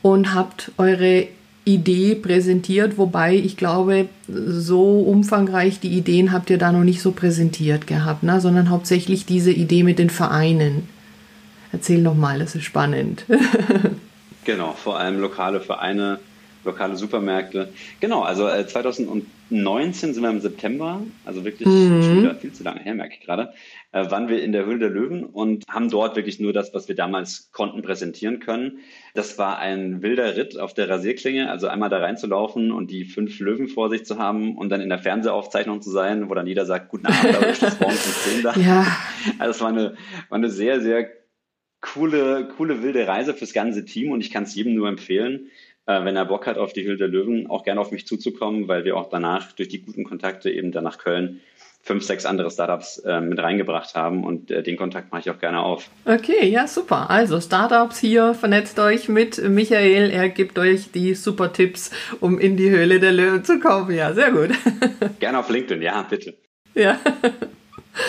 und 0.00 0.34
habt 0.34 0.72
eure 0.78 1.28
Idee 1.64 2.16
präsentiert, 2.16 2.98
wobei 2.98 3.36
ich 3.36 3.56
glaube, 3.56 4.08
so 4.26 5.00
umfangreich 5.00 5.78
die 5.78 5.96
Ideen 5.96 6.32
habt 6.32 6.50
ihr 6.50 6.58
da 6.58 6.72
noch 6.72 6.82
nicht 6.82 7.02
so 7.02 7.12
präsentiert 7.12 7.86
gehabt, 7.86 8.24
ne? 8.24 8.40
sondern 8.40 8.70
hauptsächlich 8.70 9.26
diese 9.26 9.52
Idee 9.52 9.84
mit 9.84 9.98
den 9.98 10.10
Vereinen. 10.10 10.88
Erzähl 11.72 12.02
noch 12.02 12.14
mal, 12.14 12.38
das 12.38 12.54
ist 12.54 12.64
spannend. 12.64 13.24
genau, 14.44 14.72
vor 14.72 14.98
allem 14.98 15.20
lokale 15.20 15.60
Vereine 15.60 16.18
lokale 16.64 16.96
Supermärkte. 16.96 17.68
Genau, 18.00 18.22
also 18.22 18.48
äh, 18.48 18.66
2019 18.66 20.14
sind 20.14 20.22
wir 20.22 20.30
im 20.30 20.40
September, 20.40 21.02
also 21.24 21.44
wirklich 21.44 21.68
mhm. 21.68 22.02
schon 22.02 22.18
wieder 22.18 22.34
viel 22.34 22.52
zu 22.52 22.62
lange 22.62 22.80
her, 22.80 22.94
merke 22.94 23.14
ich 23.14 23.20
gerade, 23.20 23.52
äh, 23.92 24.10
waren 24.10 24.28
wir 24.28 24.42
in 24.42 24.52
der 24.52 24.64
Höhle 24.64 24.78
der 24.78 24.90
Löwen 24.90 25.24
und 25.24 25.64
haben 25.68 25.90
dort 25.90 26.16
wirklich 26.16 26.40
nur 26.40 26.52
das, 26.52 26.72
was 26.74 26.88
wir 26.88 26.94
damals 26.94 27.50
konnten, 27.52 27.82
präsentieren 27.82 28.40
können. 28.40 28.78
Das 29.14 29.38
war 29.38 29.58
ein 29.58 30.02
wilder 30.02 30.36
Ritt 30.36 30.58
auf 30.58 30.74
der 30.74 30.88
Rasierklinge, 30.88 31.50
also 31.50 31.68
einmal 31.68 31.90
da 31.90 31.98
reinzulaufen 31.98 32.72
und 32.72 32.90
die 32.90 33.04
fünf 33.04 33.38
Löwen 33.40 33.68
vor 33.68 33.90
sich 33.90 34.04
zu 34.04 34.18
haben 34.18 34.56
und 34.56 34.68
dann 34.70 34.80
in 34.80 34.88
der 34.88 34.98
Fernsehaufzeichnung 34.98 35.82
zu 35.82 35.90
sein, 35.90 36.30
wo 36.30 36.34
dann 36.34 36.46
jeder 36.46 36.64
sagt, 36.64 36.90
guten 36.90 37.06
Abend, 37.06 37.34
da 37.34 37.40
ist 37.40 37.62
das 37.62 37.80
morgens 37.80 38.06
um 38.06 38.12
10 38.32 38.42
da. 38.42 38.54
Ja. 38.54 38.86
Also 39.38 39.50
es 39.50 39.60
war 39.60 39.68
eine, 39.68 39.96
war 40.28 40.38
eine 40.38 40.50
sehr, 40.50 40.80
sehr 40.80 41.21
coole, 41.82 42.48
coole 42.56 42.82
wilde 42.82 43.06
Reise 43.06 43.34
fürs 43.34 43.52
ganze 43.52 43.84
Team 43.84 44.10
und 44.10 44.22
ich 44.22 44.30
kann 44.30 44.44
es 44.44 44.54
jedem 44.54 44.74
nur 44.74 44.88
empfehlen, 44.88 45.50
äh, 45.86 46.04
wenn 46.04 46.16
er 46.16 46.24
Bock 46.24 46.46
hat 46.46 46.56
auf 46.56 46.72
die 46.72 46.84
Höhle 46.84 46.96
der 46.96 47.08
Löwen, 47.08 47.48
auch 47.48 47.64
gerne 47.64 47.80
auf 47.80 47.90
mich 47.90 48.06
zuzukommen, 48.06 48.68
weil 48.68 48.84
wir 48.84 48.96
auch 48.96 49.10
danach 49.10 49.52
durch 49.52 49.68
die 49.68 49.82
guten 49.82 50.04
Kontakte 50.04 50.50
eben 50.50 50.72
dann 50.72 50.84
nach 50.84 50.98
Köln 50.98 51.40
fünf, 51.84 52.04
sechs 52.04 52.24
andere 52.24 52.50
Startups 52.50 52.98
äh, 52.98 53.20
mit 53.20 53.40
reingebracht 53.40 53.96
haben 53.96 54.24
und 54.24 54.52
äh, 54.52 54.62
den 54.62 54.76
Kontakt 54.76 55.10
mache 55.10 55.22
ich 55.22 55.30
auch 55.30 55.40
gerne 55.40 55.60
auf. 55.60 55.90
Okay, 56.04 56.48
ja, 56.48 56.68
super. 56.68 57.10
Also 57.10 57.40
Startups 57.40 57.98
hier, 57.98 58.34
vernetzt 58.34 58.78
euch 58.78 59.08
mit 59.08 59.42
Michael. 59.42 60.10
Er 60.10 60.28
gibt 60.28 60.58
euch 60.60 60.92
die 60.92 61.14
super 61.14 61.52
Tipps, 61.52 61.90
um 62.20 62.38
in 62.38 62.56
die 62.56 62.70
Höhle 62.70 63.00
der 63.00 63.12
Löwen 63.12 63.44
zu 63.44 63.58
kommen. 63.58 63.92
Ja, 63.94 64.14
sehr 64.14 64.30
gut. 64.30 64.50
gerne 65.18 65.40
auf 65.40 65.50
LinkedIn, 65.50 65.82
ja, 65.82 66.02
bitte. 66.08 66.34
Ja. 66.74 67.00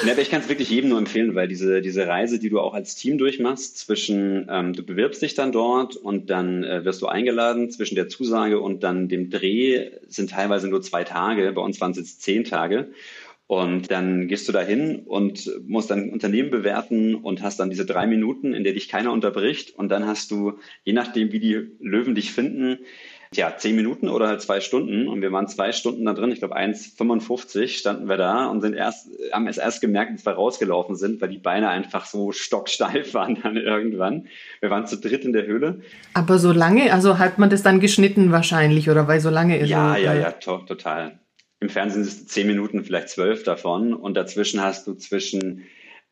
Ja, 0.06 0.18
ich 0.18 0.30
kann 0.30 0.42
es 0.42 0.50
wirklich 0.50 0.70
jedem 0.70 0.90
nur 0.90 0.98
empfehlen, 0.98 1.36
weil 1.36 1.48
diese, 1.48 1.82
diese 1.82 2.08
Reise, 2.08 2.40
die 2.40 2.50
du 2.50 2.60
auch 2.60 2.74
als 2.74 2.96
Team 2.96 3.18
durchmachst, 3.18 3.78
zwischen 3.78 4.48
ähm, 4.50 4.74
du 4.74 4.84
bewirbst 4.84 5.22
dich 5.22 5.36
dann 5.36 5.52
dort 5.52 5.98
und 5.98 6.30
dann 6.30 6.64
äh, 6.64 6.86
wirst 6.86 7.02
du 7.02 7.08
eingeladen, 7.08 7.70
zwischen 7.70 7.96
der 7.96 8.08
Zusage 8.08 8.62
und 8.62 8.84
dann 8.84 9.10
dem 9.10 9.30
Dreh 9.30 9.92
sind 10.08 10.30
teilweise 10.30 10.70
nur 10.70 10.82
zwei 10.82 11.04
Tage, 11.04 11.52
bei 11.52 11.62
uns 11.62 11.82
waren 11.82 11.92
es 11.92 11.98
jetzt 11.98 12.22
zehn 12.22 12.46
Tage. 12.46 12.92
Und 13.46 13.92
dann 13.92 14.30
gehst 14.30 14.48
du 14.48 14.54
da 14.54 14.62
hin 14.62 15.04
und 15.06 15.52
musst 15.68 15.92
dein 15.92 16.12
Unternehmen 16.12 16.50
bewerten 16.50 17.14
und 17.14 17.44
hast 17.44 17.60
dann 17.60 17.70
diese 17.70 17.86
drei 17.86 18.08
Minuten, 18.08 18.54
in 18.54 18.64
der 18.64 18.74
dich 18.74 18.88
keiner 18.88 19.12
unterbricht. 19.12 19.76
Und 19.76 19.90
dann 19.90 20.08
hast 20.08 20.32
du, 20.32 20.60
je 20.86 20.94
nachdem, 20.94 21.34
wie 21.34 21.40
die 21.40 21.72
Löwen 21.80 22.16
dich 22.16 22.32
finden, 22.32 22.80
ja, 23.38 23.56
zehn 23.58 23.76
Minuten 23.76 24.10
oder 24.10 24.28
halt 24.28 24.42
zwei 24.42 24.60
Stunden. 24.60 25.08
Und 25.08 25.22
wir 25.22 25.32
waren 25.32 25.48
zwei 25.48 25.72
Stunden 25.72 26.06
da 26.06 26.14
drin. 26.14 26.32
Ich 26.32 26.40
glaube, 26.40 26.58
1,55 26.58 27.70
standen 27.70 28.08
wir 28.08 28.18
da 28.18 28.48
und 28.48 28.62
sind 28.62 28.74
erst, 28.74 29.10
haben 29.32 29.48
es 29.48 29.58
erst 29.58 29.82
gemerkt, 29.82 30.12
als 30.12 30.26
wir 30.26 30.34
rausgelaufen 30.34 30.96
sind, 30.96 31.22
weil 31.22 31.30
die 31.30 31.38
Beine 31.38 31.70
einfach 31.70 32.06
so 32.06 32.32
stocksteif 32.32 33.14
waren 33.14 33.40
dann 33.42 33.58
irgendwann. 33.58 34.28
Wir 34.60 34.70
waren 34.70 34.88
zu 34.88 34.98
dritt 34.98 35.26
in 35.26 35.34
der 35.34 35.46
Höhle. 35.46 35.82
Aber 36.14 36.38
so 36.38 36.52
lange, 36.52 36.94
also 36.94 37.20
hat 37.20 37.40
man 37.40 37.50
das 37.50 37.64
dann 37.64 37.80
geschnitten 37.80 38.32
wahrscheinlich 38.32 38.90
oder 38.90 39.08
weil 39.08 39.20
so 39.20 39.30
lange 39.30 39.58
ist 39.58 39.70
Ja, 39.70 39.98
ja, 39.98 40.14
ja, 40.14 40.32
to 40.32 40.60
total. 40.60 41.20
Im 41.60 41.70
Fernsehen 41.70 42.04
sind 42.04 42.24
es 42.24 42.28
zehn 42.28 42.48
Minuten, 42.48 42.84
vielleicht 42.84 43.10
zwölf 43.10 43.44
davon. 43.44 43.94
Und 43.94 44.16
dazwischen 44.16 44.62
hast 44.62 44.86
du 44.88 44.96
zwischen 44.96 45.64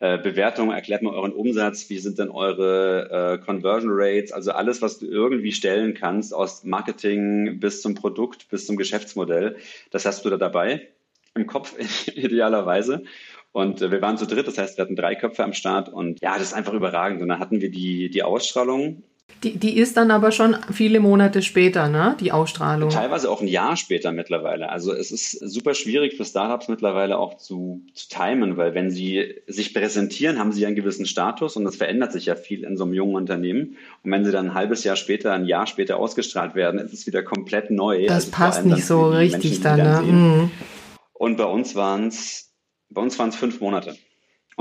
äh, 0.01 0.17
Bewertung, 0.17 0.71
erklärt 0.71 1.03
mal 1.03 1.13
euren 1.13 1.31
Umsatz, 1.31 1.89
wie 1.91 1.99
sind 1.99 2.17
denn 2.17 2.31
eure 2.31 3.37
äh, 3.39 3.45
Conversion 3.45 3.91
Rates, 3.93 4.31
also 4.31 4.51
alles, 4.51 4.81
was 4.81 4.97
du 4.97 5.05
irgendwie 5.05 5.51
stellen 5.51 5.93
kannst, 5.93 6.33
aus 6.33 6.63
Marketing 6.63 7.59
bis 7.59 7.83
zum 7.83 7.93
Produkt, 7.93 8.49
bis 8.49 8.65
zum 8.65 8.77
Geschäftsmodell, 8.77 9.57
das 9.91 10.07
hast 10.07 10.25
du 10.25 10.31
da 10.31 10.37
dabei, 10.37 10.87
im 11.35 11.45
Kopf 11.45 11.75
idealerweise. 12.07 13.03
Und 13.51 13.83
äh, 13.83 13.91
wir 13.91 14.01
waren 14.01 14.17
zu 14.17 14.25
dritt, 14.25 14.47
das 14.47 14.57
heißt, 14.57 14.77
wir 14.77 14.85
hatten 14.85 14.95
drei 14.95 15.13
Köpfe 15.13 15.43
am 15.43 15.53
Start 15.53 15.87
und 15.87 16.19
ja, 16.21 16.33
das 16.33 16.47
ist 16.47 16.53
einfach 16.53 16.73
überragend. 16.73 17.21
Und 17.21 17.29
dann 17.29 17.39
hatten 17.39 17.61
wir 17.61 17.69
die, 17.69 18.09
die 18.09 18.23
Ausstrahlung 18.23 19.03
die, 19.43 19.57
die 19.57 19.77
ist 19.77 19.97
dann 19.97 20.11
aber 20.11 20.31
schon 20.31 20.55
viele 20.71 20.99
Monate 20.99 21.41
später, 21.41 21.87
ne? 21.89 22.15
Die 22.19 22.31
Ausstrahlung. 22.31 22.91
Teilweise 22.91 23.29
auch 23.29 23.41
ein 23.41 23.47
Jahr 23.47 23.75
später 23.75 24.11
mittlerweile. 24.11 24.69
Also 24.69 24.93
es 24.93 25.11
ist 25.11 25.31
super 25.31 25.73
schwierig 25.73 26.15
für 26.15 26.25
Startups 26.25 26.67
mittlerweile 26.67 27.17
auch 27.17 27.37
zu, 27.37 27.81
zu 27.95 28.07
timen, 28.07 28.57
weil 28.57 28.75
wenn 28.75 28.91
sie 28.91 29.41
sich 29.47 29.73
präsentieren, 29.73 30.37
haben 30.37 30.51
sie 30.51 30.65
einen 30.65 30.75
gewissen 30.75 31.07
Status 31.07 31.55
und 31.55 31.65
das 31.65 31.75
verändert 31.75 32.11
sich 32.11 32.27
ja 32.27 32.35
viel 32.35 32.63
in 32.63 32.77
so 32.77 32.83
einem 32.83 32.93
jungen 32.93 33.15
Unternehmen. 33.15 33.77
Und 34.03 34.11
wenn 34.11 34.23
sie 34.25 34.31
dann 34.31 34.49
ein 34.49 34.53
halbes 34.53 34.83
Jahr 34.83 34.95
später, 34.95 35.33
ein 35.33 35.45
Jahr 35.45 35.65
später 35.65 35.97
ausgestrahlt 35.97 36.53
werden, 36.53 36.79
ist 36.79 36.93
es 36.93 37.07
wieder 37.07 37.23
komplett 37.23 37.71
neu. 37.71 38.05
Das 38.05 38.25
also 38.25 38.31
passt 38.31 38.65
nicht 38.65 38.85
so 38.85 39.09
richtig 39.09 39.63
Menschen, 39.63 39.63
dann, 39.63 40.05
ne? 40.05 40.11
Mhm. 40.11 40.51
Und 41.13 41.37
bei 41.37 41.45
uns 41.45 41.75
waren 41.75 42.07
es, 42.07 42.53
bei 42.89 43.01
uns 43.01 43.17
waren 43.17 43.29
es 43.29 43.35
fünf 43.35 43.59
Monate. 43.59 43.95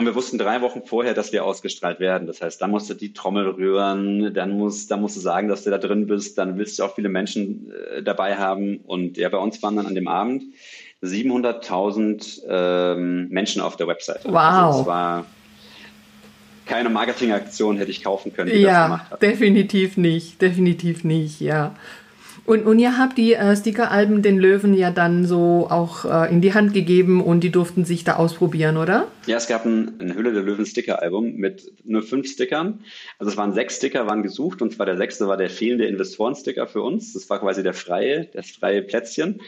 Und 0.00 0.06
wir 0.06 0.14
wussten 0.14 0.38
drei 0.38 0.62
Wochen 0.62 0.80
vorher, 0.82 1.12
dass 1.12 1.30
wir 1.30 1.44
ausgestrahlt 1.44 2.00
werden. 2.00 2.26
Das 2.26 2.40
heißt, 2.40 2.62
da 2.62 2.66
musst 2.66 2.88
du 2.88 2.94
die 2.94 3.12
Trommel 3.12 3.46
rühren, 3.46 4.32
dann 4.32 4.56
musst, 4.56 4.90
dann 4.90 5.02
musst 5.02 5.14
du 5.14 5.20
sagen, 5.20 5.48
dass 5.48 5.64
du 5.64 5.68
da 5.68 5.76
drin 5.76 6.06
bist, 6.06 6.38
dann 6.38 6.56
willst 6.56 6.78
du 6.78 6.84
auch 6.84 6.94
viele 6.94 7.10
Menschen 7.10 7.70
äh, 7.70 8.02
dabei 8.02 8.38
haben. 8.38 8.78
Und 8.78 9.18
ja, 9.18 9.28
bei 9.28 9.36
uns 9.36 9.62
waren 9.62 9.76
dann 9.76 9.84
an 9.84 9.94
dem 9.94 10.08
Abend 10.08 10.42
700.000 11.02 12.44
ähm, 12.48 13.28
Menschen 13.28 13.60
auf 13.60 13.76
der 13.76 13.88
Website. 13.88 14.24
Wow. 14.24 14.36
Also 14.36 14.80
es 14.80 14.86
war 14.86 15.26
keine 16.64 16.88
Marketingaktion 16.88 17.76
hätte 17.76 17.90
ich 17.90 18.02
kaufen 18.02 18.32
können, 18.32 18.50
die 18.50 18.56
ja, 18.56 18.70
das 18.70 18.84
gemacht 18.86 19.10
hat. 19.10 19.22
Definitiv 19.22 19.98
nicht, 19.98 20.40
definitiv 20.40 21.04
nicht, 21.04 21.42
ja. 21.42 21.74
Und, 22.50 22.66
und 22.66 22.80
ihr 22.80 22.98
habt 22.98 23.16
die 23.16 23.34
äh, 23.34 23.54
Sticker-Alben 23.54 24.22
den 24.22 24.36
Löwen 24.36 24.74
ja 24.74 24.90
dann 24.90 25.24
so 25.24 25.68
auch 25.70 26.04
äh, 26.04 26.32
in 26.32 26.40
die 26.40 26.52
Hand 26.52 26.74
gegeben 26.74 27.22
und 27.22 27.44
die 27.44 27.50
durften 27.50 27.84
sich 27.84 28.02
da 28.02 28.16
ausprobieren, 28.16 28.76
oder? 28.76 29.06
Ja, 29.26 29.36
es 29.36 29.46
gab 29.46 29.64
ein, 29.64 29.92
ein 30.00 30.16
Hülle 30.16 30.32
der 30.32 30.42
Löwen 30.42 30.66
Sticker-Album 30.66 31.36
mit 31.36 31.70
nur 31.84 32.02
fünf 32.02 32.28
Stickern. 32.28 32.80
Also 33.20 33.30
es 33.30 33.36
waren 33.36 33.52
sechs 33.52 33.76
Sticker, 33.76 34.08
waren 34.08 34.24
gesucht 34.24 34.62
und 34.62 34.72
zwar 34.72 34.84
der 34.84 34.96
sechste 34.96 35.28
war 35.28 35.36
der 35.36 35.48
fehlende 35.48 35.86
Investoren-Sticker 35.86 36.66
für 36.66 36.82
uns. 36.82 37.12
Das 37.12 37.30
war 37.30 37.38
quasi 37.38 37.62
der 37.62 37.72
freie, 37.72 38.24
das 38.24 38.50
freie 38.50 38.82
Plätzchen. 38.82 39.40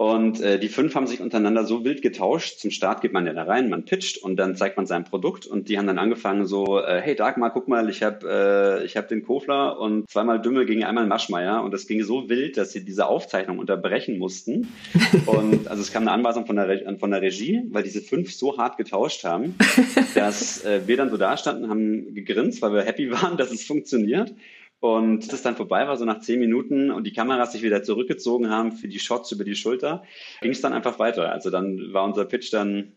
Und 0.00 0.40
äh, 0.40 0.58
die 0.58 0.70
fünf 0.70 0.94
haben 0.94 1.06
sich 1.06 1.20
untereinander 1.20 1.66
so 1.66 1.84
wild 1.84 2.00
getauscht. 2.00 2.58
Zum 2.58 2.70
Start 2.70 3.02
geht 3.02 3.12
man 3.12 3.26
ja 3.26 3.34
da 3.34 3.42
rein, 3.42 3.68
man 3.68 3.84
pitcht 3.84 4.16
und 4.16 4.36
dann 4.36 4.56
zeigt 4.56 4.78
man 4.78 4.86
sein 4.86 5.04
Produkt. 5.04 5.46
Und 5.46 5.68
die 5.68 5.76
haben 5.76 5.86
dann 5.86 5.98
angefangen 5.98 6.46
so, 6.46 6.80
äh, 6.80 7.02
hey 7.02 7.14
Dagmar, 7.14 7.52
guck 7.52 7.68
mal, 7.68 7.90
ich 7.90 8.02
habe 8.02 8.80
äh, 8.80 8.86
ich 8.86 8.96
hab 8.96 9.08
den 9.08 9.22
Kofler 9.22 9.78
und 9.78 10.08
zweimal 10.08 10.40
Dümmel 10.40 10.64
gegen 10.64 10.84
einmal 10.84 11.06
Maschmeier. 11.06 11.62
Und 11.62 11.74
das 11.74 11.86
ging 11.86 12.02
so 12.02 12.30
wild, 12.30 12.56
dass 12.56 12.72
sie 12.72 12.82
diese 12.82 13.08
Aufzeichnung 13.08 13.58
unterbrechen 13.58 14.16
mussten. 14.16 14.72
Und 15.26 15.68
also 15.68 15.82
es 15.82 15.92
kam 15.92 16.04
eine 16.04 16.12
Anweisung 16.12 16.46
von 16.46 16.56
der, 16.56 16.66
Re 16.66 16.96
von 16.98 17.10
der 17.10 17.20
Regie, 17.20 17.60
weil 17.68 17.82
diese 17.82 18.00
fünf 18.00 18.32
so 18.32 18.56
hart 18.56 18.78
getauscht 18.78 19.24
haben, 19.24 19.54
dass 20.14 20.64
äh, 20.64 20.80
wir 20.86 20.96
dann 20.96 21.10
so 21.10 21.18
da 21.18 21.36
standen, 21.36 21.68
haben 21.68 22.14
gegrinst, 22.14 22.62
weil 22.62 22.72
wir 22.72 22.84
happy 22.84 23.10
waren, 23.10 23.36
dass 23.36 23.50
es 23.50 23.64
funktioniert. 23.64 24.32
Und 24.80 25.24
als 25.24 25.32
es 25.34 25.42
dann 25.42 25.56
vorbei 25.56 25.86
war, 25.86 25.96
so 25.96 26.06
nach 26.06 26.20
zehn 26.20 26.40
Minuten 26.40 26.90
und 26.90 27.04
die 27.04 27.12
Kameras 27.12 27.52
sich 27.52 27.62
wieder 27.62 27.82
zurückgezogen 27.82 28.48
haben 28.48 28.72
für 28.72 28.88
die 28.88 28.98
Shots 28.98 29.30
über 29.30 29.44
die 29.44 29.54
Schulter, 29.54 30.02
ging 30.40 30.52
es 30.52 30.62
dann 30.62 30.72
einfach 30.72 30.98
weiter. 30.98 31.30
Also 31.30 31.50
dann 31.50 31.92
war 31.92 32.04
unser 32.04 32.24
Pitch 32.24 32.50
dann 32.52 32.92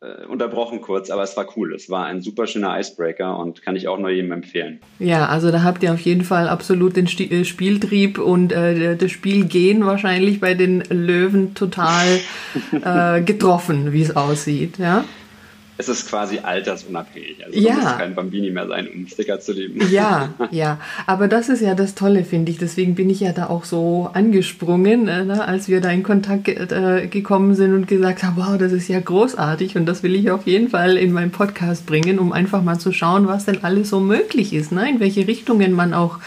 äh, 0.00 0.26
unterbrochen 0.26 0.80
kurz, 0.80 1.10
aber 1.10 1.22
es 1.22 1.36
war 1.36 1.46
cool. 1.56 1.72
Es 1.72 1.88
war 1.88 2.06
ein 2.06 2.20
super 2.20 2.48
schöner 2.48 2.78
Icebreaker 2.80 3.38
und 3.38 3.62
kann 3.62 3.76
ich 3.76 3.86
auch 3.86 3.98
nur 3.98 4.10
jedem 4.10 4.32
empfehlen. 4.32 4.80
Ja, 4.98 5.26
also 5.26 5.52
da 5.52 5.62
habt 5.62 5.84
ihr 5.84 5.92
auf 5.92 6.00
jeden 6.00 6.24
Fall 6.24 6.48
absolut 6.48 6.96
den 6.96 7.06
Sti 7.06 7.30
äh, 7.30 7.44
Spieltrieb 7.44 8.18
und 8.18 8.52
äh, 8.52 8.96
das 8.96 9.12
Spielgehen 9.12 9.86
wahrscheinlich 9.86 10.40
bei 10.40 10.54
den 10.54 10.80
Löwen 10.90 11.54
total 11.54 12.18
äh, 12.72 13.22
getroffen, 13.22 13.92
wie 13.92 14.02
es 14.02 14.16
aussieht. 14.16 14.78
Ja 14.78 15.04
es 15.76 15.88
ist 15.88 16.08
quasi 16.08 16.38
altersunabhängig. 16.38 17.44
Also 17.44 17.58
ja. 17.58 17.74
muss 17.74 17.96
kein 17.96 18.14
Bambini 18.14 18.50
mehr 18.50 18.68
sein, 18.68 18.88
um 18.88 19.06
Sticker 19.08 19.40
zu 19.40 19.52
lieben. 19.52 19.80
Ja, 19.90 20.34
ja. 20.50 20.78
Aber 21.06 21.26
das 21.26 21.48
ist 21.48 21.60
ja 21.60 21.74
das 21.74 21.94
Tolle, 21.94 22.24
finde 22.24 22.52
ich. 22.52 22.58
Deswegen 22.58 22.94
bin 22.94 23.10
ich 23.10 23.20
ja 23.20 23.32
da 23.32 23.48
auch 23.48 23.64
so 23.64 24.08
angesprungen, 24.12 25.08
äh, 25.08 25.24
ne, 25.24 25.44
als 25.44 25.68
wir 25.68 25.80
da 25.80 25.90
in 25.90 26.04
Kontakt 26.04 26.48
äh, 26.48 27.08
gekommen 27.08 27.54
sind 27.54 27.74
und 27.74 27.88
gesagt 27.88 28.22
haben, 28.22 28.36
wow, 28.36 28.56
das 28.56 28.72
ist 28.72 28.88
ja 28.88 29.00
großartig 29.00 29.76
und 29.76 29.86
das 29.86 30.02
will 30.02 30.14
ich 30.14 30.30
auf 30.30 30.46
jeden 30.46 30.68
Fall 30.68 30.96
in 30.96 31.12
meinen 31.12 31.32
Podcast 31.32 31.86
bringen, 31.86 32.18
um 32.20 32.32
einfach 32.32 32.62
mal 32.62 32.78
zu 32.78 32.92
schauen, 32.92 33.26
was 33.26 33.44
denn 33.44 33.64
alles 33.64 33.90
so 33.90 33.98
möglich 33.98 34.52
ist, 34.52 34.70
ne? 34.70 34.88
in 34.88 35.00
welche 35.00 35.26
Richtungen 35.26 35.72
man 35.72 35.92
auch 35.92 36.18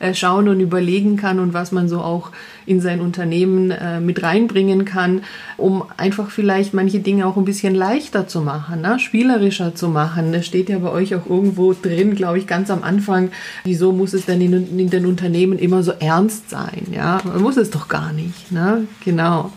äh, 0.00 0.14
schauen 0.14 0.48
und 0.48 0.60
überlegen 0.60 1.16
kann 1.16 1.38
und 1.40 1.54
was 1.54 1.72
man 1.72 1.88
so 1.88 2.00
auch 2.00 2.30
in 2.66 2.80
sein 2.80 3.00
Unternehmen 3.00 3.70
äh, 3.70 4.00
mit 4.00 4.22
reinbringen 4.22 4.84
kann, 4.84 5.22
um 5.56 5.84
einfach 5.96 6.30
vielleicht 6.30 6.74
manche 6.74 7.00
Dinge 7.00 7.26
auch 7.26 7.36
ein 7.36 7.44
bisschen 7.44 7.74
leichter 7.74 8.28
zu 8.28 8.40
machen, 8.40 8.82
ne? 8.82 8.98
spielerischer 8.98 9.74
zu 9.74 9.88
machen. 9.88 10.32
Das 10.32 10.46
steht 10.46 10.68
ja 10.68 10.78
bei 10.78 10.90
euch 10.90 11.14
auch 11.14 11.26
irgendwo 11.28 11.72
drin, 11.72 12.14
glaube 12.14 12.38
ich, 12.38 12.46
ganz 12.46 12.70
am 12.70 12.82
Anfang. 12.82 13.30
Wieso 13.64 13.92
muss 13.92 14.12
es 14.12 14.26
denn 14.26 14.40
in, 14.40 14.78
in 14.78 14.90
den 14.90 15.06
Unternehmen 15.06 15.58
immer 15.58 15.82
so 15.82 15.92
ernst 15.92 16.50
sein? 16.50 16.86
Ja, 16.92 17.20
man 17.24 17.42
muss 17.42 17.56
es 17.56 17.70
doch 17.70 17.88
gar 17.88 18.12
nicht. 18.12 18.52
Ne? 18.52 18.86
Genau. 19.04 19.50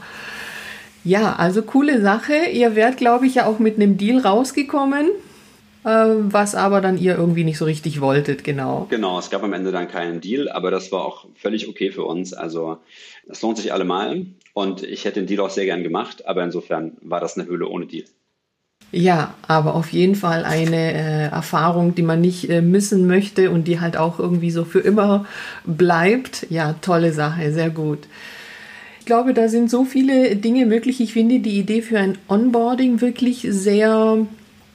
Ja, 1.04 1.36
also 1.36 1.64
coole 1.64 2.02
Sache. 2.02 2.34
Ihr 2.54 2.76
werdet, 2.76 2.98
glaube 2.98 3.26
ich, 3.26 3.36
ja 3.36 3.46
auch 3.46 3.60
mit 3.60 3.76
einem 3.76 3.98
Deal 3.98 4.20
rausgekommen. 4.20 5.08
Ähm, 5.86 6.32
was 6.32 6.54
aber 6.54 6.80
dann 6.82 6.98
ihr 6.98 7.18
irgendwie 7.18 7.44
nicht 7.44 7.58
so 7.58 7.66
richtig 7.66 8.02
wolltet, 8.02 8.44
genau. 8.44 8.86
Genau, 8.90 9.18
es 9.18 9.30
gab 9.30 9.44
am 9.44 9.54
Ende 9.54 9.72
dann 9.72 9.88
keinen 9.88 10.22
Deal, 10.22 10.50
aber 10.50 10.70
das 10.70 10.92
war 10.92 11.04
auch 11.04 11.26
völlig 11.36 11.68
okay 11.68 11.92
für 11.92 12.04
uns. 12.04 12.34
Also 12.34 12.78
es 13.28 13.42
lohnt 13.42 13.58
sich 13.58 13.74
allemal 13.74 14.26
und 14.54 14.84
ich 14.84 15.06
hätte 15.06 15.20
den 15.20 15.28
Deal 15.28 15.40
auch 15.40 15.50
sehr 15.50 15.66
gern 15.66 15.84
gemacht, 15.84 16.28
aber 16.28 16.44
insofern 16.44 16.98
war 17.02 17.20
das 17.20 17.38
eine 17.38 17.48
Höhle 17.48 17.68
ohne 17.68 17.88
Deal. 17.88 18.06
Ja, 18.92 19.36
aber 19.48 19.76
auf 19.76 19.94
jeden 19.94 20.16
Fall 20.16 20.44
eine 20.44 20.94
äh, 20.94 21.28
Erfahrung, 21.30 21.96
die 21.96 22.02
man 22.02 22.20
nicht 22.20 22.50
äh, 22.50 22.62
missen 22.62 23.08
möchte 23.08 23.50
und 23.50 23.68
die 23.68 23.80
halt 23.80 23.96
auch 23.96 24.20
irgendwie 24.20 24.52
so 24.52 24.66
für 24.66 24.82
immer 24.82 25.26
bleibt. 25.66 26.48
Ja, 26.50 26.74
tolle 26.82 27.14
Sache, 27.14 27.54
sehr 27.54 27.70
gut. 27.70 28.00
Ich 29.00 29.06
glaube, 29.06 29.34
da 29.34 29.48
sind 29.48 29.72
so 29.72 29.86
viele 29.86 30.36
Dinge 30.36 30.66
möglich. 30.66 31.00
Ich 31.00 31.14
finde 31.14 31.40
die 31.40 31.58
Idee 31.58 31.82
für 31.82 32.00
ein 32.00 32.18
Onboarding 32.28 33.02
wirklich 33.02 33.48
sehr, 33.50 34.28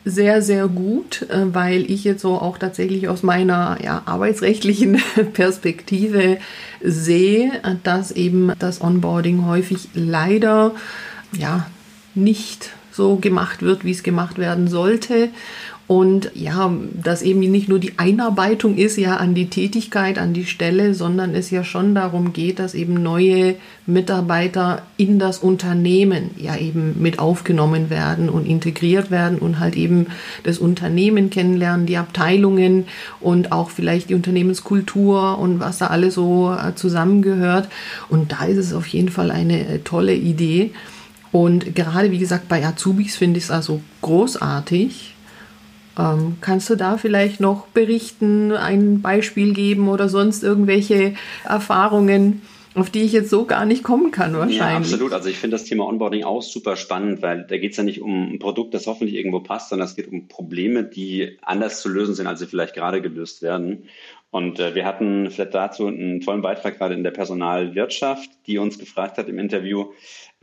sehr, 0.09 0.41
sehr 0.41 0.69
gut, 0.69 1.23
äh, 1.31 1.53
weil 1.53 1.91
ich 1.91 2.05
jetzt 2.05 2.23
so 2.23 2.35
auch 2.37 2.59
tatsächlich 2.59 3.09
aus 3.09 3.25
meiner 3.25 3.77
ja, 3.83 4.03
arbeitsrechtlichen 4.07 5.03
Perspektive 5.33 6.39
sehe, 6.81 7.51
dass 7.83 8.13
eben 8.13 8.53
das 8.61 8.81
Onboarding 8.81 9.45
häufig 9.47 9.89
leider 9.95 10.73
ja 11.37 11.67
nicht 12.15 12.71
so 12.97 13.17
gemacht 13.17 13.63
wird, 13.63 13.85
wie 13.85 13.93
es 13.93 14.03
gemacht 14.03 14.39
werden 14.39 14.69
sollte. 14.69 15.29
Und 15.89 16.33
ja, 16.35 16.75
dass 17.01 17.23
eben 17.23 17.39
nicht 17.39 17.69
nur 17.69 17.79
die 17.79 17.97
Einarbeitung 17.97 18.77
ist 18.77 18.97
ja 18.97 19.19
an 19.19 19.35
die 19.35 19.49
Tätigkeit, 19.49 20.19
an 20.19 20.33
die 20.33 20.45
Stelle, 20.45 20.95
sondern 20.95 21.33
es 21.33 21.53
ja 21.53 21.63
schon 21.63 21.95
darum 21.95 22.33
geht, 22.33 22.59
dass 22.59 22.75
eben 22.75 22.95
neue 22.95 23.55
Mitarbeiter 23.87 24.83
in 24.97 25.21
das 25.21 25.39
Unternehmen 25.39 26.31
ja 26.39 26.57
eben 26.57 27.01
mit 27.01 27.21
aufgenommen 27.21 27.89
werden 27.89 28.29
und 28.29 28.47
integriert 28.47 29.13
werden 29.13 29.39
und 29.39 29.61
halt 29.61 29.77
eben 29.77 30.09
das 30.43 30.59
Unternehmen 30.59 31.31
kennenlernen, 31.31 31.87
die 31.87 31.99
Abteilungen 31.99 32.87
und 33.21 33.53
auch 33.53 33.71
vielleicht 33.71 34.11
die 34.11 34.15
Unternehmenskultur 34.15 35.39
und 35.39 35.61
was 35.61 35.79
da 35.79 35.87
alles 35.87 36.15
so 36.15 36.53
äh, 36.53 36.75
zusammengehört. 36.75 37.69
Und 38.09 38.33
da 38.33 38.45
ist 38.47 38.59
es 38.59 38.75
auf 38.75 38.89
jeden 38.89 39.11
Fall 39.11 39.31
eine 39.31 39.69
äh, 39.69 39.79
tolle 39.79 40.15
Idee. 40.15 40.73
Und 41.37 41.75
gerade 41.75 42.11
wie 42.11 42.19
gesagt, 42.19 42.49
bei 42.49 42.65
Azubis 42.65 43.17
finde 43.17 43.37
ich 43.37 43.45
es 43.45 43.51
also 43.51 43.83
großartig. 44.01 45.15
Ähm, 45.99 46.39
kannst 46.41 46.71
du 46.71 46.77
da 46.77 46.97
vielleicht 46.97 47.41
noch 47.41 47.67
berichten, 47.67 48.53
ein 48.53 49.03
Beispiel 49.03 49.53
geben 49.53 49.91
oder 49.91 50.09
sonst 50.09 50.43
irgendwelche 50.43 51.13
Erfahrungen, 51.45 52.41
auf 52.75 52.89
die 52.89 53.03
ich 53.03 53.13
jetzt 53.13 53.29
so 53.29 53.45
gar 53.45 53.67
nicht 53.67 53.83
kommen 53.83 54.13
kann 54.13 54.33
wahrscheinlich? 54.33 54.57
Ja, 54.57 54.77
absolut. 54.79 55.13
Also 55.13 55.29
ich 55.29 55.37
finde 55.37 55.57
das 55.57 55.65
Thema 55.65 55.85
Onboarding 55.85 56.25
auch 56.25 56.41
super 56.41 56.75
spannend, 56.75 57.21
weil 57.21 57.47
da 57.47 57.59
geht 57.59 57.73
es 57.73 57.77
ja 57.77 57.83
nicht 57.83 58.01
um 58.01 58.33
ein 58.33 58.39
Produkt, 58.39 58.73
das 58.73 58.87
hoffentlich 58.87 59.15
irgendwo 59.15 59.41
passt, 59.41 59.69
sondern 59.69 59.89
es 59.89 59.95
geht 59.95 60.09
um 60.09 60.29
Probleme, 60.29 60.85
die 60.85 61.37
anders 61.43 61.83
zu 61.83 61.91
lösen 61.91 62.15
sind, 62.15 62.27
als 62.27 62.41
sie 62.41 62.47
vielleicht 62.47 62.73
gerade 62.73 63.03
gelöst 63.03 63.43
werden. 63.43 63.91
Und 64.31 64.59
äh, 64.59 64.75
wir 64.75 64.87
hatten 64.87 65.31
vielleicht 65.31 65.55
dazu 65.55 65.87
einen 65.87 66.23
tollen 66.23 66.41
Beitrag 66.41 66.79
gerade 66.79 66.95
in 66.95 67.05
der 67.05 67.11
Personalwirtschaft, 67.11 68.31
die 68.47 68.57
uns 68.57 68.79
gefragt 68.79 69.19
hat 69.19 69.29
im 69.29 69.39
Interview 69.39 69.93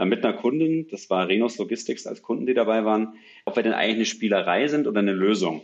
mit 0.06 0.26
einer 0.26 0.36
Kundin, 0.36 0.88
das 0.90 1.10
war 1.10 1.28
Renos 1.28 1.58
Logistics 1.58 2.08
als 2.08 2.22
Kunden, 2.22 2.46
die 2.46 2.54
dabei 2.54 2.86
waren, 2.86 3.16
ob 3.46 3.56
wir 3.56 3.64
denn 3.64 3.74
eigentlich 3.74 3.96
eine 3.96 4.06
Spielerei 4.06 4.68
sind 4.68 4.88
oder 4.88 5.00
eine 5.00 5.14
Lösung. 5.14 5.62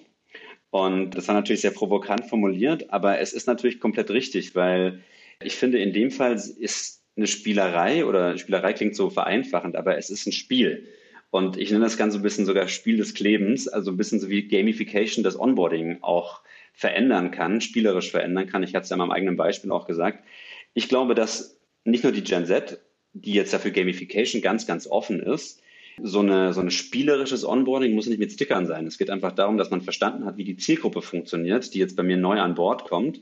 Und 0.71 1.11
das 1.11 1.27
war 1.27 1.35
natürlich 1.35 1.61
sehr 1.61 1.71
provokant 1.71 2.25
formuliert, 2.25 2.91
aber 2.91 3.19
es 3.19 3.33
ist 3.33 3.47
natürlich 3.47 3.79
komplett 3.79 4.11
richtig, 4.11 4.55
weil 4.55 5.01
ich 5.41 5.55
finde, 5.55 5.79
in 5.79 5.93
dem 5.93 6.11
Fall 6.11 6.33
ist 6.33 7.03
eine 7.15 7.27
Spielerei 7.27 8.05
oder 8.05 8.37
Spielerei 8.37 8.73
klingt 8.73 8.95
so 8.95 9.09
vereinfachend, 9.09 9.75
aber 9.75 9.97
es 9.97 10.09
ist 10.09 10.25
ein 10.27 10.31
Spiel. 10.31 10.87
Und 11.31 11.57
ich 11.57 11.71
nenne 11.71 11.83
das 11.83 11.97
Ganze 11.97 12.17
ein 12.17 12.23
bisschen 12.23 12.45
sogar 12.45 12.67
Spiel 12.67 12.97
des 12.97 13.13
Klebens, 13.13 13.67
also 13.67 13.91
ein 13.91 13.97
bisschen 13.97 14.19
so 14.19 14.29
wie 14.29 14.47
Gamification 14.47 15.23
des 15.23 15.39
Onboarding 15.39 15.99
auch 16.01 16.41
verändern 16.73 17.31
kann, 17.31 17.61
spielerisch 17.61 18.09
verändern 18.09 18.47
kann. 18.47 18.63
Ich 18.63 18.73
hatte 18.73 18.83
es 18.83 18.89
ja 18.89 18.95
in 18.95 18.99
meinem 18.99 19.11
eigenen 19.11 19.37
Beispiel 19.37 19.71
auch 19.71 19.85
gesagt. 19.85 20.23
Ich 20.73 20.87
glaube, 20.87 21.13
dass 21.13 21.59
nicht 21.83 22.03
nur 22.03 22.13
die 22.13 22.23
Gen 22.23 22.45
Z, 22.45 22.79
die 23.25 23.33
jetzt 23.33 23.53
dafür 23.53 23.71
Gamification 23.71 24.41
ganz, 24.41 24.65
ganz 24.67 24.87
offen 24.87 25.19
ist, 25.19 25.61
so 26.01 26.19
eine, 26.19 26.53
so 26.53 26.61
ein 26.61 26.71
spielerisches 26.71 27.45
Onboarding 27.45 27.93
muss 27.93 28.07
nicht 28.07 28.19
mit 28.19 28.31
Stickern 28.31 28.65
sein. 28.65 28.87
Es 28.87 28.97
geht 28.97 29.09
einfach 29.09 29.33
darum, 29.33 29.57
dass 29.57 29.69
man 29.69 29.81
verstanden 29.81 30.25
hat, 30.25 30.37
wie 30.37 30.43
die 30.43 30.57
Zielgruppe 30.57 31.01
funktioniert, 31.01 31.73
die 31.73 31.79
jetzt 31.79 31.95
bei 31.95 32.03
mir 32.03 32.17
neu 32.17 32.39
an 32.39 32.55
Bord 32.55 32.85
kommt. 32.85 33.21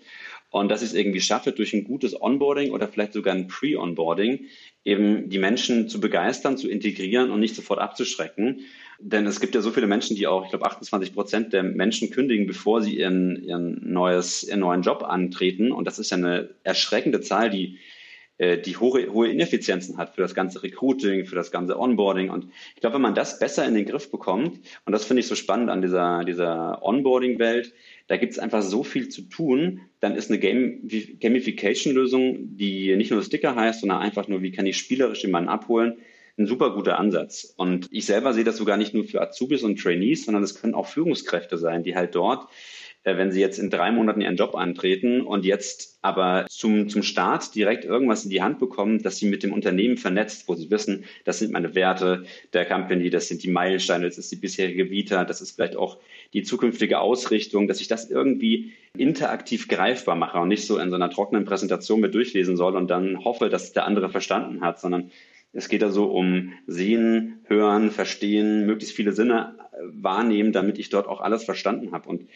Und 0.50 0.70
dass 0.70 0.82
ich 0.82 0.90
es 0.90 0.96
irgendwie 0.96 1.20
schaffe, 1.20 1.52
durch 1.52 1.74
ein 1.74 1.84
gutes 1.84 2.20
Onboarding 2.20 2.72
oder 2.72 2.88
vielleicht 2.88 3.14
sogar 3.14 3.36
ein 3.36 3.48
Pre-Onboarding 3.48 4.46
eben 4.86 5.30
die 5.30 5.40
Menschen 5.40 5.90
zu 5.90 6.00
begeistern, 6.00 6.58
zu 6.58 6.70
integrieren 6.70 7.32
und 7.32 7.42
nicht 7.42 7.56
sofort 7.56 7.80
abzuschrecken. 7.80 8.62
Denn 9.00 9.28
es 9.28 9.42
gibt 9.42 9.56
ja 9.56 9.62
so 9.62 9.72
viele 9.72 9.88
Menschen, 9.88 10.16
die 10.16 10.26
auch, 10.26 10.46
ich 10.46 10.50
glaube, 10.52 10.66
28 10.66 11.14
Prozent 11.14 11.54
der 11.54 11.64
Menschen 11.64 12.12
kündigen, 12.12 12.48
bevor 12.48 12.82
sie 12.82 12.98
ihren, 12.98 13.44
ihren, 13.44 13.92
neues, 13.92 14.44
ihren 14.44 14.62
neuen 14.62 14.84
Job 14.84 15.04
antreten. 15.04 15.74
Und 15.74 15.86
das 15.86 16.00
ist 16.00 16.12
ja 16.12 16.18
eine 16.18 16.50
erschreckende 16.64 17.20
Zahl, 17.20 17.50
die, 17.50 17.78
die 18.40 18.78
hohe, 18.78 19.12
hohe 19.12 19.30
Ineffizienzen 19.30 19.98
hat 19.98 20.14
für 20.16 20.22
das 20.22 20.36
ganze 20.36 20.62
Recruiting, 20.62 21.26
für 21.26 21.36
das 21.36 21.52
ganze 21.52 21.80
Onboarding. 21.80 22.30
Und 22.30 22.50
ich 22.76 22.82
glaube, 22.82 22.96
wenn 22.96 23.02
man 23.02 23.16
das 23.16 23.40
besser 23.40 23.66
in 23.66 23.74
den 23.74 23.86
Griff 23.86 24.12
bekommt, 24.12 24.60
und 24.86 24.94
das 24.94 25.06
finde 25.06 25.22
ich 25.22 25.28
so 25.28 25.36
spannend 25.36 25.70
an 25.70 25.82
dieser, 25.82 26.24
dieser 26.24 26.84
Onboarding-Welt, 26.84 27.74
da 28.08 28.18
gibt 28.18 28.34
es 28.34 28.40
einfach 28.40 28.62
so 28.62 28.84
viel 28.84 29.10
zu 29.10 29.24
tun, 29.24 29.82
dann 30.00 30.16
ist 30.16 30.30
eine 30.30 30.40
Game 30.40 30.88
Gamification-Lösung, 31.20 32.58
die 32.58 32.96
nicht 32.96 33.12
nur 33.12 33.24
Sticker 33.24 33.56
heißt, 33.56 33.82
sondern 33.82 34.00
einfach 34.00 34.28
nur, 34.28 34.42
wie 34.44 34.52
kann 34.52 34.68
ich 34.68 34.78
spielerisch 34.78 35.24
jemanden 35.24 35.50
abholen, 35.50 35.98
ein 36.38 36.46
super 36.46 36.74
guter 36.76 37.00
Ansatz. 37.00 37.54
Und 37.58 37.88
ich 37.92 38.06
selber 38.06 38.34
sehe 38.34 38.44
das 38.44 38.58
sogar 38.58 38.78
nicht 38.78 38.94
nur 38.94 39.06
für 39.06 39.22
Azubis 39.22 39.64
und 39.64 39.80
Trainees, 39.80 40.26
sondern 40.26 40.44
es 40.44 40.54
können 40.54 40.76
auch 40.76 40.86
Führungskräfte 40.86 41.58
sein, 41.58 41.84
die 41.84 41.96
halt 41.96 42.14
dort 42.14 42.44
äh, 42.44 42.77
wenn 43.16 43.32
sie 43.32 43.40
jetzt 43.40 43.60
in 43.60 43.70
drei 43.70 43.92
Monaten 43.92 44.20
ihren 44.20 44.36
Job 44.36 44.56
antreten 44.56 45.22
und 45.22 45.46
jetzt 45.46 46.00
aber 46.02 46.46
zum, 46.50 46.90
zum 46.90 47.04
Start 47.04 47.56
direkt 47.56 47.86
irgendwas 47.86 48.26
in 48.26 48.30
die 48.30 48.42
Hand 48.42 48.60
bekommen, 48.60 49.02
dass 49.02 49.18
sie 49.18 49.30
mit 49.30 49.44
dem 49.44 49.54
Unternehmen 49.54 49.98
vernetzt, 49.98 50.48
wo 50.48 50.56
sie 50.56 50.70
wissen, 50.70 51.06
das 51.24 51.40
sind 51.40 51.54
meine 51.54 51.76
Werte 51.76 52.26
der 52.54 52.66
Company, 52.66 53.10
das 53.10 53.28
sind 53.28 53.44
die 53.44 53.50
Meilensteine, 53.50 54.06
das 54.06 54.18
ist 54.18 54.32
die 54.32 54.36
bisherige 54.36 54.90
Vita, 54.90 55.24
das 55.24 55.40
ist 55.40 55.52
vielleicht 55.52 55.78
auch 55.78 56.00
die 56.34 56.44
zukünftige 56.44 57.00
Ausrichtung, 57.00 57.68
dass 57.68 57.80
ich 57.80 57.88
das 57.88 58.10
irgendwie 58.10 58.74
interaktiv 58.98 59.68
greifbar 59.68 60.16
mache 60.16 60.40
und 60.40 60.50
nicht 60.50 60.66
so 60.66 60.78
in 60.78 60.90
so 60.90 60.96
einer 60.96 61.10
trockenen 61.10 61.46
Präsentation 61.46 62.02
mit 62.02 62.14
durchlesen 62.14 62.58
soll 62.58 62.76
und 62.76 62.90
dann 62.90 63.24
hoffe, 63.24 63.50
dass 63.50 63.72
der 63.72 63.86
andere 63.86 64.10
verstanden 64.10 64.62
hat, 64.62 64.80
sondern 64.80 65.12
es 65.54 65.70
geht 65.70 65.84
also 65.84 66.06
um 66.06 66.54
Sehen, 66.68 67.40
Hören, 67.46 67.92
Verstehen, 67.92 68.66
möglichst 68.66 68.96
viele 68.96 69.14
Sinne 69.14 69.56
äh, 69.72 69.78
wahrnehmen, 69.92 70.52
damit 70.52 70.78
ich 70.78 70.90
dort 70.90 71.08
auch 71.08 71.22
alles 71.22 71.46
verstanden 71.46 71.94
habe. 71.94 72.10
Und 72.10 72.28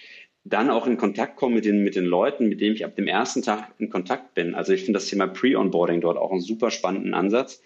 dann 0.44 0.70
auch 0.70 0.88
in 0.88 0.98
Kontakt 0.98 1.36
kommen 1.36 1.56
mit 1.56 1.66
den, 1.66 1.84
mit 1.84 1.96
den 1.96 2.06
Leuten, 2.06 2.48
mit 2.48 2.62
denen 2.62 2.76
ich 2.76 2.84
ab 2.84 2.96
dem 2.96 3.08
ersten 3.08 3.44
Tag 3.44 3.74
in 3.78 3.90
Kontakt 3.90 4.34
bin. 4.34 4.56
Also 4.56 4.74
ich 4.74 4.82
finde 4.82 4.98
das 4.98 5.08
Thema 5.08 5.28
Pre-Onboarding 5.28 6.02
dort 6.02 6.18
auch 6.18 6.32
einen 6.32 6.42
super 6.42 6.72
spannenden 6.72 7.14
Ansatz. 7.14 7.62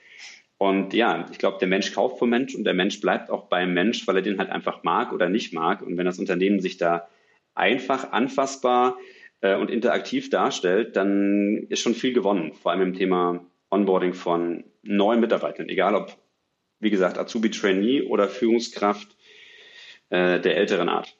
Und 0.58 0.94
ja, 0.94 1.26
ich 1.32 1.38
glaube, 1.38 1.58
der 1.60 1.68
Mensch 1.68 1.94
kauft 1.94 2.20
vom 2.20 2.30
Mensch 2.30 2.56
und 2.56 2.64
der 2.64 2.74
Mensch 2.74 3.00
bleibt 3.02 3.30
auch 3.30 3.48
beim 3.48 3.74
Mensch, 3.74 4.08
weil 4.08 4.18
er 4.18 4.22
den 4.22 4.38
halt 4.40 4.50
einfach 4.50 4.84
mag 4.84 5.14
oder 5.14 5.30
nicht 5.30 5.54
mag. 5.54 5.82
Und 5.82 5.98
wenn 5.98 6.06
das 6.06 6.20
Unternehmen 6.20 6.60
sich 6.60 6.78
da 6.78 7.08
einfach, 7.54 8.12
anfassbar 8.12 8.98
äh, 9.42 9.56
und 9.56 9.70
interaktiv 9.70 10.30
darstellt, 10.30 10.96
dann 10.96 11.66
ist 11.70 11.82
schon 11.82 11.96
viel 11.96 12.14
gewonnen, 12.14 12.54
vor 12.54 12.72
allem 12.72 12.82
im 12.82 12.94
Thema 12.94 13.46
Onboarding 13.70 14.14
von 14.14 14.64
neuen 14.84 15.20
Mitarbeitern, 15.20 15.70
egal 15.70 15.96
ob, 15.96 16.18
wie 16.80 16.90
gesagt, 16.90 17.18
Azubi 17.18 17.50
Trainee 17.50 18.04
oder 18.04 18.30
Führungskraft 18.30 19.16
äh, 20.10 20.40
der 20.40 20.58
älteren 20.58 20.90
Art. 20.90 21.16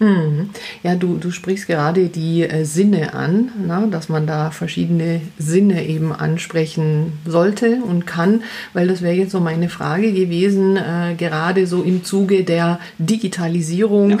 Mhm. 0.00 0.48
Ja, 0.82 0.94
du, 0.94 1.18
du 1.18 1.30
sprichst 1.30 1.66
gerade 1.66 2.08
die 2.08 2.42
äh, 2.42 2.64
Sinne 2.64 3.12
an, 3.12 3.52
na, 3.66 3.86
dass 3.86 4.08
man 4.08 4.26
da 4.26 4.50
verschiedene 4.50 5.20
Sinne 5.38 5.86
eben 5.86 6.12
ansprechen 6.12 7.12
sollte 7.26 7.82
und 7.82 8.06
kann, 8.06 8.42
weil 8.72 8.88
das 8.88 9.02
wäre 9.02 9.14
jetzt 9.14 9.32
so 9.32 9.40
meine 9.40 9.68
Frage 9.68 10.12
gewesen, 10.12 10.78
äh, 10.78 11.14
gerade 11.18 11.66
so 11.66 11.82
im 11.82 12.02
Zuge 12.02 12.44
der 12.44 12.80
Digitalisierung. 12.98 14.10
Ja. 14.10 14.18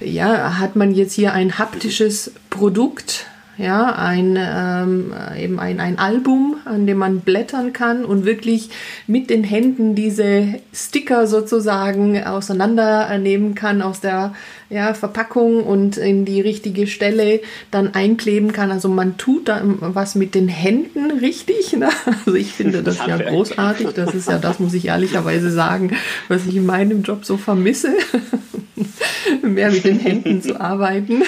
ja, 0.00 0.58
hat 0.58 0.74
man 0.74 0.94
jetzt 0.94 1.12
hier 1.12 1.34
ein 1.34 1.58
haptisches 1.58 2.32
Produkt, 2.48 3.26
ja, 3.60 3.94
ein, 3.94 4.38
ähm, 4.40 5.12
eben 5.38 5.60
ein, 5.60 5.80
ein 5.80 5.98
Album, 5.98 6.56
an 6.64 6.86
dem 6.86 6.98
man 6.98 7.20
blättern 7.20 7.72
kann 7.72 8.04
und 8.04 8.24
wirklich 8.24 8.70
mit 9.06 9.28
den 9.28 9.44
Händen 9.44 9.94
diese 9.94 10.54
Sticker 10.72 11.26
sozusagen 11.26 12.22
auseinandernehmen 12.24 13.54
kann 13.54 13.82
aus 13.82 14.00
der 14.00 14.34
ja, 14.70 14.94
Verpackung 14.94 15.64
und 15.64 15.96
in 15.96 16.24
die 16.24 16.40
richtige 16.40 16.86
Stelle 16.86 17.40
dann 17.72 17.94
einkleben 17.94 18.52
kann. 18.52 18.70
Also 18.70 18.88
man 18.88 19.16
tut 19.18 19.48
da 19.48 19.60
was 19.64 20.14
mit 20.14 20.36
den 20.36 20.46
Händen 20.46 21.10
richtig. 21.10 21.72
Ne? 21.72 21.88
Also 22.06 22.34
ich 22.34 22.52
finde 22.52 22.82
das, 22.84 22.98
das 22.98 23.06
ja 23.08 23.16
großartig. 23.18 23.88
Das 23.88 24.14
ist 24.14 24.28
ja, 24.28 24.38
das 24.38 24.60
muss 24.60 24.72
ich 24.72 24.86
ehrlicherweise 24.86 25.50
sagen, 25.50 25.96
was 26.28 26.46
ich 26.46 26.56
in 26.56 26.66
meinem 26.66 27.02
Job 27.02 27.24
so 27.24 27.36
vermisse. 27.36 27.92
Mehr 29.42 29.70
mit 29.70 29.84
den 29.84 29.98
Händen 29.98 30.40
zu 30.40 30.60
arbeiten. 30.60 31.22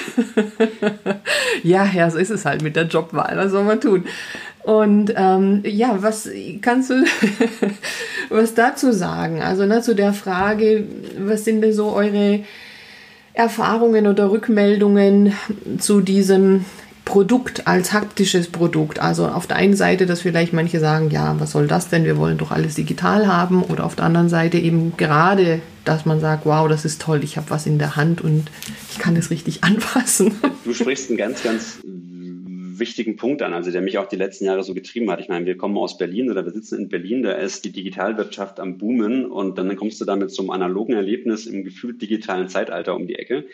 ja, 1.64 1.84
ja, 1.92 2.10
so 2.10 2.18
ist 2.18 2.30
es 2.30 2.44
halt 2.44 2.62
mit 2.62 2.76
der 2.76 2.84
Jobwahl. 2.84 3.36
Was 3.36 3.50
soll 3.50 3.64
man 3.64 3.80
tun? 3.80 4.04
Und 4.62 5.12
ähm, 5.16 5.62
ja, 5.64 6.00
was 6.00 6.30
kannst 6.60 6.90
du 6.90 7.04
was 8.30 8.54
dazu 8.54 8.92
sagen? 8.92 9.42
Also 9.42 9.66
ne, 9.66 9.82
zu 9.82 9.94
der 9.94 10.12
Frage, 10.12 10.84
was 11.18 11.44
sind 11.44 11.62
denn 11.62 11.72
so 11.72 11.92
eure 11.92 12.44
Erfahrungen 13.34 14.06
oder 14.06 14.30
Rückmeldungen 14.30 15.34
zu 15.78 16.00
diesem 16.00 16.64
Produkt, 17.04 17.66
als 17.66 17.92
haptisches 17.92 18.48
Produkt. 18.48 19.00
Also 19.00 19.26
auf 19.26 19.46
der 19.46 19.56
einen 19.56 19.74
Seite, 19.74 20.06
dass 20.06 20.20
vielleicht 20.20 20.52
manche 20.52 20.78
sagen, 20.78 21.10
ja, 21.10 21.34
was 21.38 21.50
soll 21.50 21.66
das 21.66 21.88
denn? 21.88 22.04
Wir 22.04 22.16
wollen 22.16 22.38
doch 22.38 22.52
alles 22.52 22.76
digital 22.76 23.26
haben. 23.26 23.62
Oder 23.62 23.84
auf 23.84 23.96
der 23.96 24.04
anderen 24.04 24.28
Seite 24.28 24.58
eben 24.58 24.96
gerade, 24.96 25.60
dass 25.84 26.06
man 26.06 26.20
sagt, 26.20 26.46
wow, 26.46 26.68
das 26.68 26.84
ist 26.84 27.02
toll, 27.02 27.24
ich 27.24 27.36
habe 27.36 27.50
was 27.50 27.66
in 27.66 27.78
der 27.78 27.96
Hand 27.96 28.20
und 28.20 28.44
ich 28.90 28.98
kann 28.98 29.16
es 29.16 29.30
richtig 29.30 29.64
anfassen. 29.64 30.34
Du 30.64 30.72
sprichst 30.72 31.08
einen 31.10 31.18
ganz, 31.18 31.42
ganz 31.42 31.78
wichtigen 32.78 33.16
Punkt 33.16 33.42
an, 33.42 33.52
also 33.52 33.70
der 33.70 33.82
mich 33.82 33.98
auch 33.98 34.08
die 34.08 34.16
letzten 34.16 34.44
Jahre 34.44 34.62
so 34.62 34.74
getrieben 34.74 35.10
hat. 35.10 35.20
Ich 35.20 35.28
meine, 35.28 35.46
wir 35.46 35.56
kommen 35.56 35.76
aus 35.76 35.98
Berlin 35.98 36.30
oder 36.30 36.44
wir 36.44 36.52
sitzen 36.52 36.78
in 36.78 36.88
Berlin, 36.88 37.22
da 37.22 37.32
ist 37.32 37.64
die 37.64 37.72
Digitalwirtschaft 37.72 38.60
am 38.60 38.78
Boomen 38.78 39.26
und 39.26 39.58
dann 39.58 39.74
kommst 39.76 40.00
du 40.00 40.04
damit 40.04 40.30
zum 40.30 40.50
analogen 40.50 40.94
Erlebnis 40.94 41.46
im 41.46 41.64
gefühlt 41.64 42.00
digitalen 42.00 42.48
Zeitalter 42.48 42.94
um 42.94 43.06
die 43.06 43.16
Ecke. 43.16 43.46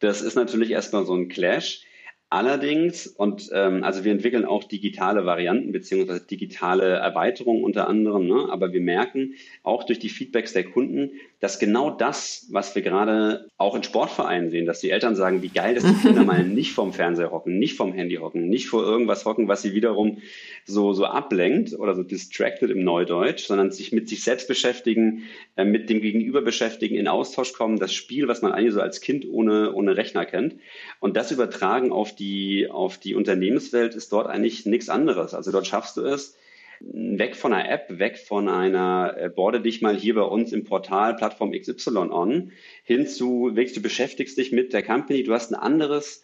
Das 0.00 0.22
ist 0.22 0.34
natürlich 0.34 0.70
erstmal 0.70 1.04
so 1.04 1.14
ein 1.14 1.28
Clash. 1.28 1.82
Allerdings, 2.30 3.06
und 3.06 3.48
ähm, 3.54 3.84
also 3.84 4.04
wir 4.04 4.12
entwickeln 4.12 4.44
auch 4.44 4.64
digitale 4.64 5.24
Varianten 5.24 5.72
beziehungsweise 5.72 6.26
digitale 6.26 6.84
Erweiterungen 6.84 7.64
unter 7.64 7.88
anderem, 7.88 8.26
ne? 8.26 8.48
aber 8.50 8.70
wir 8.70 8.82
merken 8.82 9.32
auch 9.62 9.84
durch 9.84 9.98
die 9.98 10.10
Feedbacks 10.10 10.52
der 10.52 10.64
Kunden, 10.64 11.12
dass 11.40 11.58
genau 11.58 11.88
das, 11.88 12.46
was 12.50 12.74
wir 12.74 12.82
gerade 12.82 13.48
auch 13.56 13.74
in 13.74 13.82
Sportvereinen 13.82 14.50
sehen, 14.50 14.66
dass 14.66 14.80
die 14.80 14.90
Eltern 14.90 15.16
sagen, 15.16 15.40
wie 15.40 15.48
geil, 15.48 15.74
dass 15.74 15.84
die 15.84 16.06
Kinder 16.06 16.22
mal 16.26 16.44
nicht 16.44 16.72
vom 16.72 16.92
Fernseher 16.92 17.30
hocken, 17.30 17.58
nicht 17.58 17.78
vom 17.78 17.94
Handy 17.94 18.16
hocken, 18.16 18.50
nicht 18.50 18.68
vor 18.68 18.84
irgendwas 18.84 19.24
hocken, 19.24 19.48
was 19.48 19.62
sie 19.62 19.72
wiederum 19.72 20.18
so, 20.68 20.92
so 20.92 21.06
ablenkt 21.06 21.72
oder 21.72 21.94
so 21.94 22.02
distracted 22.02 22.70
im 22.70 22.84
Neudeutsch, 22.84 23.46
sondern 23.46 23.70
sich 23.70 23.90
mit 23.90 24.08
sich 24.08 24.22
selbst 24.22 24.46
beschäftigen, 24.46 25.24
äh, 25.56 25.64
mit 25.64 25.88
dem 25.90 26.00
Gegenüber 26.00 26.42
beschäftigen, 26.42 26.94
in 26.94 27.08
Austausch 27.08 27.52
kommen, 27.54 27.78
das 27.78 27.94
Spiel, 27.94 28.28
was 28.28 28.42
man 28.42 28.52
eigentlich 28.52 28.74
so 28.74 28.80
als 28.80 29.00
Kind 29.00 29.26
ohne, 29.28 29.72
ohne 29.72 29.96
Rechner 29.96 30.26
kennt 30.26 30.56
und 31.00 31.16
das 31.16 31.32
übertragen 31.32 31.90
auf 31.90 32.14
die, 32.14 32.68
auf 32.70 32.98
die 32.98 33.14
Unternehmenswelt 33.14 33.94
ist 33.94 34.12
dort 34.12 34.26
eigentlich 34.26 34.66
nichts 34.66 34.88
anderes. 34.88 35.34
Also 35.34 35.50
dort 35.50 35.66
schaffst 35.66 35.96
du 35.96 36.02
es, 36.02 36.36
weg 36.80 37.34
von 37.34 37.52
einer 37.52 37.70
App, 37.70 37.98
weg 37.98 38.18
von 38.18 38.48
einer 38.48 39.14
äh, 39.16 39.28
Borde 39.28 39.60
dich 39.60 39.82
mal 39.82 39.96
hier 39.96 40.14
bei 40.14 40.22
uns 40.22 40.52
im 40.52 40.64
Portal 40.64 41.16
Plattform 41.16 41.52
XY 41.52 41.96
on, 42.10 42.52
hin 42.84 43.06
zu, 43.06 43.50
wirklich, 43.54 43.74
du 43.74 43.82
beschäftigst 43.82 44.38
dich 44.38 44.52
mit 44.52 44.72
der 44.72 44.82
Company, 44.82 45.22
du 45.22 45.32
hast 45.32 45.50
ein 45.50 45.56
anderes, 45.56 46.22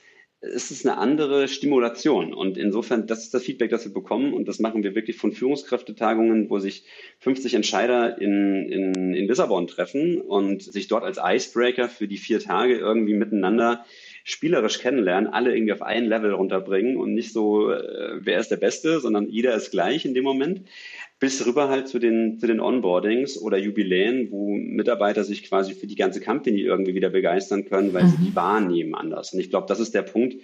es 0.54 0.70
ist 0.70 0.86
eine 0.86 0.98
andere 0.98 1.48
Stimulation. 1.48 2.34
Und 2.34 2.56
insofern, 2.56 3.06
das 3.06 3.24
ist 3.24 3.34
das 3.34 3.42
Feedback, 3.42 3.70
das 3.70 3.84
wir 3.84 3.92
bekommen. 3.92 4.34
Und 4.34 4.48
das 4.48 4.58
machen 4.58 4.82
wir 4.82 4.94
wirklich 4.94 5.16
von 5.16 5.32
Führungskräftetagungen, 5.32 6.50
wo 6.50 6.58
sich 6.58 6.84
50 7.20 7.54
Entscheider 7.54 8.20
in, 8.20 8.68
in, 8.70 9.14
in 9.14 9.26
Lissabon 9.26 9.66
treffen 9.66 10.20
und 10.20 10.62
sich 10.62 10.88
dort 10.88 11.04
als 11.04 11.18
Icebreaker 11.22 11.88
für 11.88 12.08
die 12.08 12.18
vier 12.18 12.40
Tage 12.40 12.76
irgendwie 12.76 13.14
miteinander 13.14 13.84
spielerisch 14.26 14.78
kennenlernen, 14.78 15.30
alle 15.30 15.54
irgendwie 15.54 15.74
auf 15.74 15.82
ein 15.82 16.06
Level 16.06 16.32
runterbringen 16.32 16.96
und 16.96 17.12
nicht 17.12 17.32
so, 17.32 17.70
äh, 17.70 18.18
wer 18.20 18.40
ist 18.40 18.50
der 18.50 18.56
Beste, 18.56 18.98
sondern 18.98 19.28
jeder 19.28 19.54
ist 19.54 19.70
gleich 19.70 20.06
in 20.06 20.14
dem 20.14 20.24
Moment. 20.24 20.62
Bis 21.20 21.46
rüber 21.46 21.68
halt 21.68 21.88
zu 21.88 21.98
den, 21.98 22.38
zu 22.38 22.46
den 22.46 22.58
Onboardings 22.58 23.40
oder 23.40 23.58
Jubiläen, 23.58 24.30
wo 24.30 24.54
Mitarbeiter 24.54 25.24
sich 25.24 25.44
quasi 25.44 25.74
für 25.74 25.86
die 25.86 25.94
ganze 25.94 26.22
Company 26.22 26.62
irgendwie 26.62 26.94
wieder 26.94 27.10
begeistern 27.10 27.66
können, 27.66 27.92
weil 27.92 28.04
mhm. 28.04 28.08
sie 28.08 28.24
die 28.24 28.36
wahrnehmen 28.36 28.94
anders. 28.94 29.34
Und 29.34 29.40
ich 29.40 29.50
glaube, 29.50 29.66
das 29.68 29.78
ist 29.78 29.94
der 29.94 30.02
Punkt. 30.02 30.36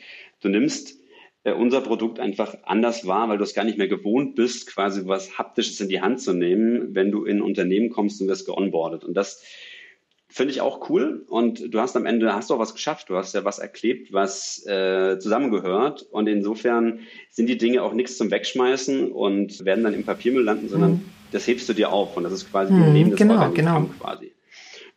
Du 0.42 0.50
nimmst 0.50 1.00
äh, 1.44 1.52
unser 1.52 1.80
Produkt 1.80 2.20
einfach 2.20 2.58
anders 2.64 3.06
wahr, 3.06 3.30
weil 3.30 3.38
du 3.38 3.44
es 3.44 3.54
gar 3.54 3.64
nicht 3.64 3.78
mehr 3.78 3.88
gewohnt 3.88 4.34
bist, 4.34 4.66
quasi 4.66 5.06
was 5.06 5.38
Haptisches 5.38 5.80
in 5.80 5.88
die 5.88 6.02
Hand 6.02 6.20
zu 6.20 6.34
nehmen, 6.34 6.94
wenn 6.94 7.10
du 7.10 7.24
in 7.24 7.38
ein 7.38 7.42
Unternehmen 7.42 7.88
kommst 7.88 8.20
und 8.20 8.28
wirst 8.28 8.44
geonboardet. 8.44 9.04
Und 9.04 9.14
das 9.14 9.42
Finde 10.32 10.52
ich 10.52 10.60
auch 10.60 10.88
cool. 10.88 11.24
Und 11.28 11.74
du 11.74 11.80
hast 11.80 11.96
am 11.96 12.06
Ende, 12.06 12.32
hast 12.32 12.50
du 12.50 12.54
auch 12.54 12.60
was 12.60 12.72
geschafft. 12.72 13.10
Du 13.10 13.16
hast 13.16 13.34
ja 13.34 13.44
was 13.44 13.58
erklebt, 13.58 14.12
was 14.12 14.64
äh, 14.64 15.18
zusammengehört. 15.18 16.06
Und 16.12 16.28
insofern 16.28 17.00
sind 17.30 17.48
die 17.48 17.58
Dinge 17.58 17.82
auch 17.82 17.92
nichts 17.92 18.16
zum 18.16 18.30
Wegschmeißen 18.30 19.10
und 19.10 19.64
werden 19.64 19.82
dann 19.82 19.92
im 19.92 20.04
Papiermüll 20.04 20.44
landen, 20.44 20.68
sondern 20.68 20.90
mhm. 20.92 21.04
das 21.32 21.48
hebst 21.48 21.68
du 21.68 21.72
dir 21.72 21.92
auf. 21.92 22.16
Und 22.16 22.22
das 22.22 22.32
ist 22.32 22.48
quasi 22.48 22.72
mhm, 22.72 22.82
ein 22.82 22.94
lebendes 22.94 23.18
genau, 23.18 23.50
genau. 23.50 23.90
quasi. 23.98 24.32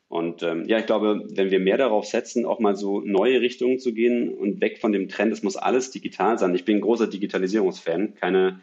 Und 0.08 0.44
ähm, 0.44 0.66
ja, 0.68 0.78
ich 0.78 0.86
glaube, 0.86 1.26
wenn 1.32 1.50
wir 1.50 1.60
mehr 1.60 1.78
darauf 1.78 2.06
setzen, 2.06 2.46
auch 2.46 2.60
mal 2.60 2.76
so 2.76 3.02
neue 3.02 3.42
Richtungen 3.42 3.80
zu 3.80 3.92
gehen 3.96 4.30
und 4.30 4.62
weg 4.62 4.78
von 4.78 4.92
dem 4.92 5.10
Trend, 5.10 5.34
es 5.34 5.42
muss 5.42 5.56
alles 5.56 5.90
digital 5.90 6.38
sein. 6.38 6.54
Ich 6.54 6.66
bin 6.66 6.78
ein 6.78 6.82
großer 6.82 7.08
Digitalisierungsfan, 7.08 8.14
keine, 8.14 8.62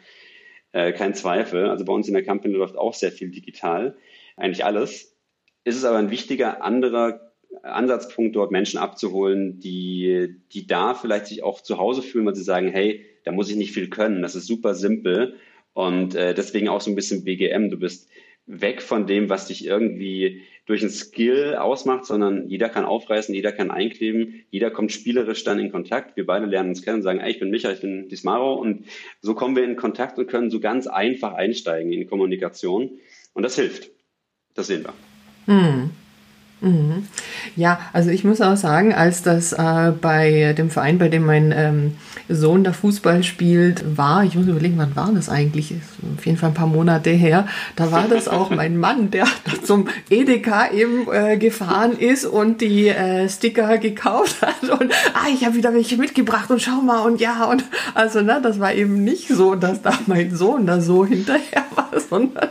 äh, 0.71 0.93
kein 0.93 1.13
Zweifel. 1.15 1.65
Also 1.65 1.83
bei 1.83 1.91
uns 1.91 2.07
in 2.07 2.13
der 2.13 2.23
Company 2.23 2.53
läuft 2.53 2.77
auch 2.77 2.93
sehr 2.93 3.11
viel 3.11 3.29
digital, 3.29 3.97
eigentlich 4.37 4.63
alles 4.63 5.10
ist 5.63 5.77
es 5.77 5.85
aber 5.85 5.97
ein 5.97 6.11
wichtiger 6.11 6.63
anderer 6.63 7.31
Ansatzpunkt, 7.63 8.35
dort 8.35 8.51
Menschen 8.51 8.79
abzuholen, 8.79 9.59
die, 9.59 10.35
die 10.51 10.67
da 10.67 10.93
vielleicht 10.93 11.27
sich 11.27 11.43
auch 11.43 11.61
zu 11.61 11.77
Hause 11.77 12.01
fühlen, 12.01 12.25
weil 12.25 12.35
sie 12.35 12.43
sagen, 12.43 12.69
hey, 12.69 13.05
da 13.23 13.31
muss 13.31 13.49
ich 13.49 13.55
nicht 13.55 13.73
viel 13.73 13.89
können, 13.89 14.21
das 14.21 14.35
ist 14.35 14.47
super 14.47 14.73
simpel. 14.73 15.35
Und 15.73 16.15
äh, 16.15 16.33
deswegen 16.33 16.69
auch 16.69 16.81
so 16.81 16.91
ein 16.91 16.95
bisschen 16.95 17.23
BGM. 17.23 17.69
Du 17.69 17.77
bist 17.77 18.09
weg 18.45 18.81
von 18.81 19.07
dem, 19.07 19.29
was 19.29 19.47
dich 19.47 19.65
irgendwie 19.65 20.41
durch 20.65 20.83
ein 20.83 20.89
Skill 20.89 21.55
ausmacht, 21.55 22.05
sondern 22.05 22.47
jeder 22.47 22.69
kann 22.69 22.85
aufreißen, 22.85 23.33
jeder 23.33 23.51
kann 23.51 23.71
einkleben, 23.71 24.43
jeder 24.49 24.71
kommt 24.71 24.91
spielerisch 24.91 25.43
dann 25.43 25.59
in 25.59 25.71
Kontakt. 25.71 26.17
Wir 26.17 26.25
beide 26.25 26.45
lernen 26.45 26.69
uns 26.69 26.81
kennen 26.81 26.97
und 26.97 27.03
sagen, 27.03 27.19
ey, 27.19 27.31
ich 27.31 27.39
bin 27.39 27.49
Micha, 27.49 27.71
ich 27.71 27.81
bin 27.81 28.09
Dismaro 28.09 28.55
und 28.55 28.85
so 29.21 29.33
kommen 29.33 29.55
wir 29.55 29.63
in 29.63 29.75
Kontakt 29.75 30.17
und 30.17 30.27
können 30.27 30.49
so 30.49 30.59
ganz 30.59 30.87
einfach 30.87 31.33
einsteigen 31.33 31.91
in 31.91 32.07
Kommunikation 32.07 32.99
und 33.33 33.43
das 33.43 33.55
hilft. 33.55 33.91
Das 34.53 34.67
sehen 34.67 34.83
wir. 34.83 35.10
Mhm. 35.45 35.91
Mhm. 36.61 37.07
Ja, 37.55 37.79
also 37.91 38.11
ich 38.11 38.23
muss 38.23 38.39
auch 38.39 38.55
sagen, 38.55 38.93
als 38.93 39.23
das 39.23 39.51
äh, 39.51 39.91
bei 39.99 40.53
dem 40.53 40.69
Verein, 40.69 40.99
bei 40.99 41.09
dem 41.09 41.25
mein 41.25 41.51
ähm, 41.55 41.95
Sohn 42.29 42.63
da 42.63 42.71
Fußball 42.71 43.23
spielt, 43.23 43.97
war, 43.97 44.23
ich 44.23 44.35
muss 44.35 44.45
überlegen, 44.45 44.77
wann 44.77 44.95
war 44.95 45.11
das 45.11 45.27
eigentlich? 45.27 45.71
Ist 45.71 45.81
auf 46.17 46.23
jeden 46.23 46.37
Fall 46.37 46.49
ein 46.49 46.55
paar 46.55 46.67
Monate 46.67 47.09
her. 47.09 47.47
Da 47.75 47.91
war 47.91 48.07
das 48.07 48.27
auch 48.27 48.49
mein 48.55 48.77
Mann, 48.77 49.09
der 49.09 49.25
zum 49.63 49.87
Edeka 50.11 50.69
eben 50.71 51.11
äh, 51.11 51.37
gefahren 51.37 51.97
ist 51.97 52.25
und 52.25 52.61
die 52.61 52.89
äh, 52.89 53.27
Sticker 53.27 53.79
gekauft 53.79 54.43
hat 54.43 54.69
und 54.69 54.93
ah, 55.15 55.27
ich 55.33 55.43
habe 55.45 55.55
wieder 55.55 55.73
welche 55.73 55.97
mitgebracht 55.97 56.51
und 56.51 56.61
schau 56.61 56.81
mal 56.81 56.99
und 56.99 57.19
ja 57.19 57.45
und 57.45 57.63
also 57.95 58.21
ne, 58.21 58.39
das 58.41 58.59
war 58.59 58.73
eben 58.73 59.03
nicht 59.03 59.29
so, 59.29 59.55
dass 59.55 59.81
da 59.81 59.93
mein 60.05 60.35
Sohn 60.35 60.67
da 60.67 60.79
so 60.79 61.05
hinterher 61.05 61.65
war, 61.75 61.89
sondern 62.09 62.49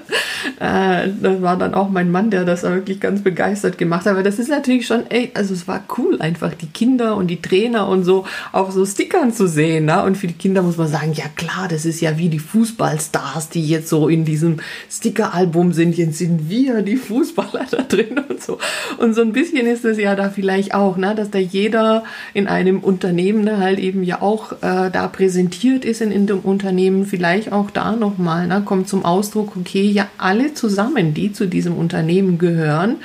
äh, 0.59 1.09
das 1.21 1.43
war 1.43 1.57
dann 1.57 1.75
auch 1.75 1.89
mein 1.89 2.11
Mann, 2.11 2.31
der 2.31 2.45
das 2.45 2.63
wirklich 2.63 3.01
ganz 3.01 3.23
begeistert 3.23 3.79
gemacht 3.79 4.07
hat. 4.07 4.13
Aber 4.13 4.23
das 4.23 4.39
ist 4.39 4.49
natürlich 4.49 4.87
schon, 4.87 5.05
ey, 5.11 5.31
also 5.35 5.55
es 5.55 5.69
war 5.69 5.83
cool, 5.99 6.21
einfach 6.21 6.55
die 6.55 6.67
Kinder 6.67 7.17
und 7.17 7.29
die 7.29 7.41
Trainer 7.41 7.89
und 7.89 8.05
so 8.05 8.25
auf 8.53 8.73
so 8.73 8.85
Stickern 8.87 9.33
zu 9.33 9.47
sehen. 9.47 9.87
Ne? 9.87 10.03
Und 10.03 10.17
für 10.17 10.27
die 10.27 10.35
Kinder 10.35 10.63
muss 10.63 10.77
man 10.77 10.89
sagen, 10.89 11.13
ja 11.13 11.27
klar, 11.37 11.69
das 11.69 11.85
ist 11.85 12.01
ja 12.01 12.19
wie 12.19 12.29
die 12.29 12.39
Fußballstars, 12.39 13.51
die 13.51 13.67
jetzt 13.67 13.89
so 13.89 14.09
in 14.09 14.25
diesem 14.25 14.59
Stickeralbum 14.91 15.73
sind. 15.73 15.97
Jetzt 15.97 16.19
sind 16.19 16.49
wir 16.49 16.83
die 16.83 16.97
Fußballer 16.97 17.67
da 17.71 17.83
drin 17.83 18.21
und 18.29 18.43
so. 18.43 18.59
Und 18.99 19.15
so 19.15 19.23
ein 19.23 19.33
bisschen 19.33 19.67
ist 19.67 19.85
es 19.85 19.99
ja 19.99 20.15
da 20.15 20.31
vielleicht 20.31 20.75
auch, 20.75 20.97
ne? 20.97 21.15
dass 21.15 21.31
da 21.31 21.39
jeder 21.39 22.05
in 22.35 22.47
einem 22.47 22.81
Unternehmen 22.81 23.59
halt 23.59 23.79
eben 23.79 24.03
ja 24.03 24.23
auch 24.23 24.53
äh, 24.63 24.91
da 24.91 25.09
präsentiert 25.09 25.85
ist 25.85 26.01
in, 26.01 26.13
in 26.13 26.27
dem 26.27 26.41
Unternehmen, 26.41 27.07
vielleicht 27.07 27.53
auch 27.53 27.71
da 27.71 27.97
nochmal, 27.97 28.47
ne? 28.47 28.63
kommt 28.65 28.89
zum 28.89 29.05
Ausdruck, 29.05 29.57
okay, 29.57 29.83
ja, 29.83 30.09
alle 30.19 30.40
zusammen, 30.55 31.15
die 31.15 31.33
zu 31.33 31.47
diesem 31.47 31.77
Unternehmen 31.77 32.39
gehören, 32.39 32.97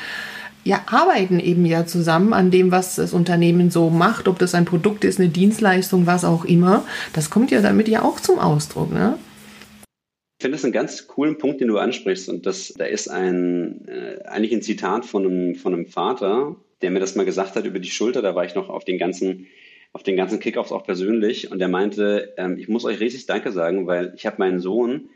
ja, 0.65 0.81
arbeiten 0.87 1.39
eben 1.39 1.65
ja 1.65 1.85
zusammen 1.85 2.33
an 2.33 2.49
dem, 2.49 2.71
was 2.71 2.95
das 2.95 3.13
Unternehmen 3.13 3.69
so 3.69 3.91
macht, 3.91 4.27
ob 4.27 4.39
das 4.39 4.55
ein 4.55 4.65
Produkt 4.65 5.05
ist, 5.05 5.19
eine 5.19 5.29
Dienstleistung, 5.29 6.07
was 6.07 6.25
auch 6.25 6.43
immer. 6.43 6.83
Das 7.13 7.29
kommt 7.29 7.51
ja 7.51 7.61
damit 7.61 7.87
ja 7.87 8.01
auch 8.01 8.19
zum 8.19 8.39
Ausdruck, 8.39 8.91
ne? 8.91 9.17
Ich 10.37 10.43
finde 10.43 10.57
das 10.57 10.65
einen 10.65 10.73
ganz 10.73 11.07
coolen 11.07 11.37
Punkt, 11.37 11.61
den 11.61 11.69
du 11.69 11.77
ansprichst. 11.77 12.27
Und 12.29 12.45
das, 12.45 12.73
da 12.77 12.85
ist 12.85 13.07
ein, 13.07 13.87
äh, 13.87 14.23
eigentlich 14.25 14.51
ein 14.51 14.61
Zitat 14.61 15.05
von 15.05 15.25
einem, 15.25 15.55
von 15.55 15.73
einem 15.73 15.85
Vater, 15.85 16.55
der 16.81 16.91
mir 16.91 16.99
das 16.99 17.15
mal 17.15 17.25
gesagt 17.25 17.55
hat 17.55 17.65
über 17.65 17.79
die 17.79 17.89
Schulter. 17.89 18.21
Da 18.21 18.35
war 18.35 18.43
ich 18.43 18.55
noch 18.55 18.69
auf 18.69 18.83
den 18.83 18.97
ganzen, 18.97 19.47
auf 19.93 20.03
den 20.03 20.17
ganzen 20.17 20.39
Kickoffs 20.39 20.73
auch 20.73 20.83
persönlich. 20.83 21.51
Und 21.51 21.59
der 21.59 21.69
meinte, 21.69 22.33
ähm, 22.37 22.57
ich 22.57 22.67
muss 22.67 22.85
euch 22.85 22.99
richtig 22.99 23.27
Danke 23.27 23.51
sagen, 23.51 23.87
weil 23.87 24.13
ich 24.17 24.25
habe 24.25 24.37
meinen 24.39 24.59
Sohn 24.59 25.09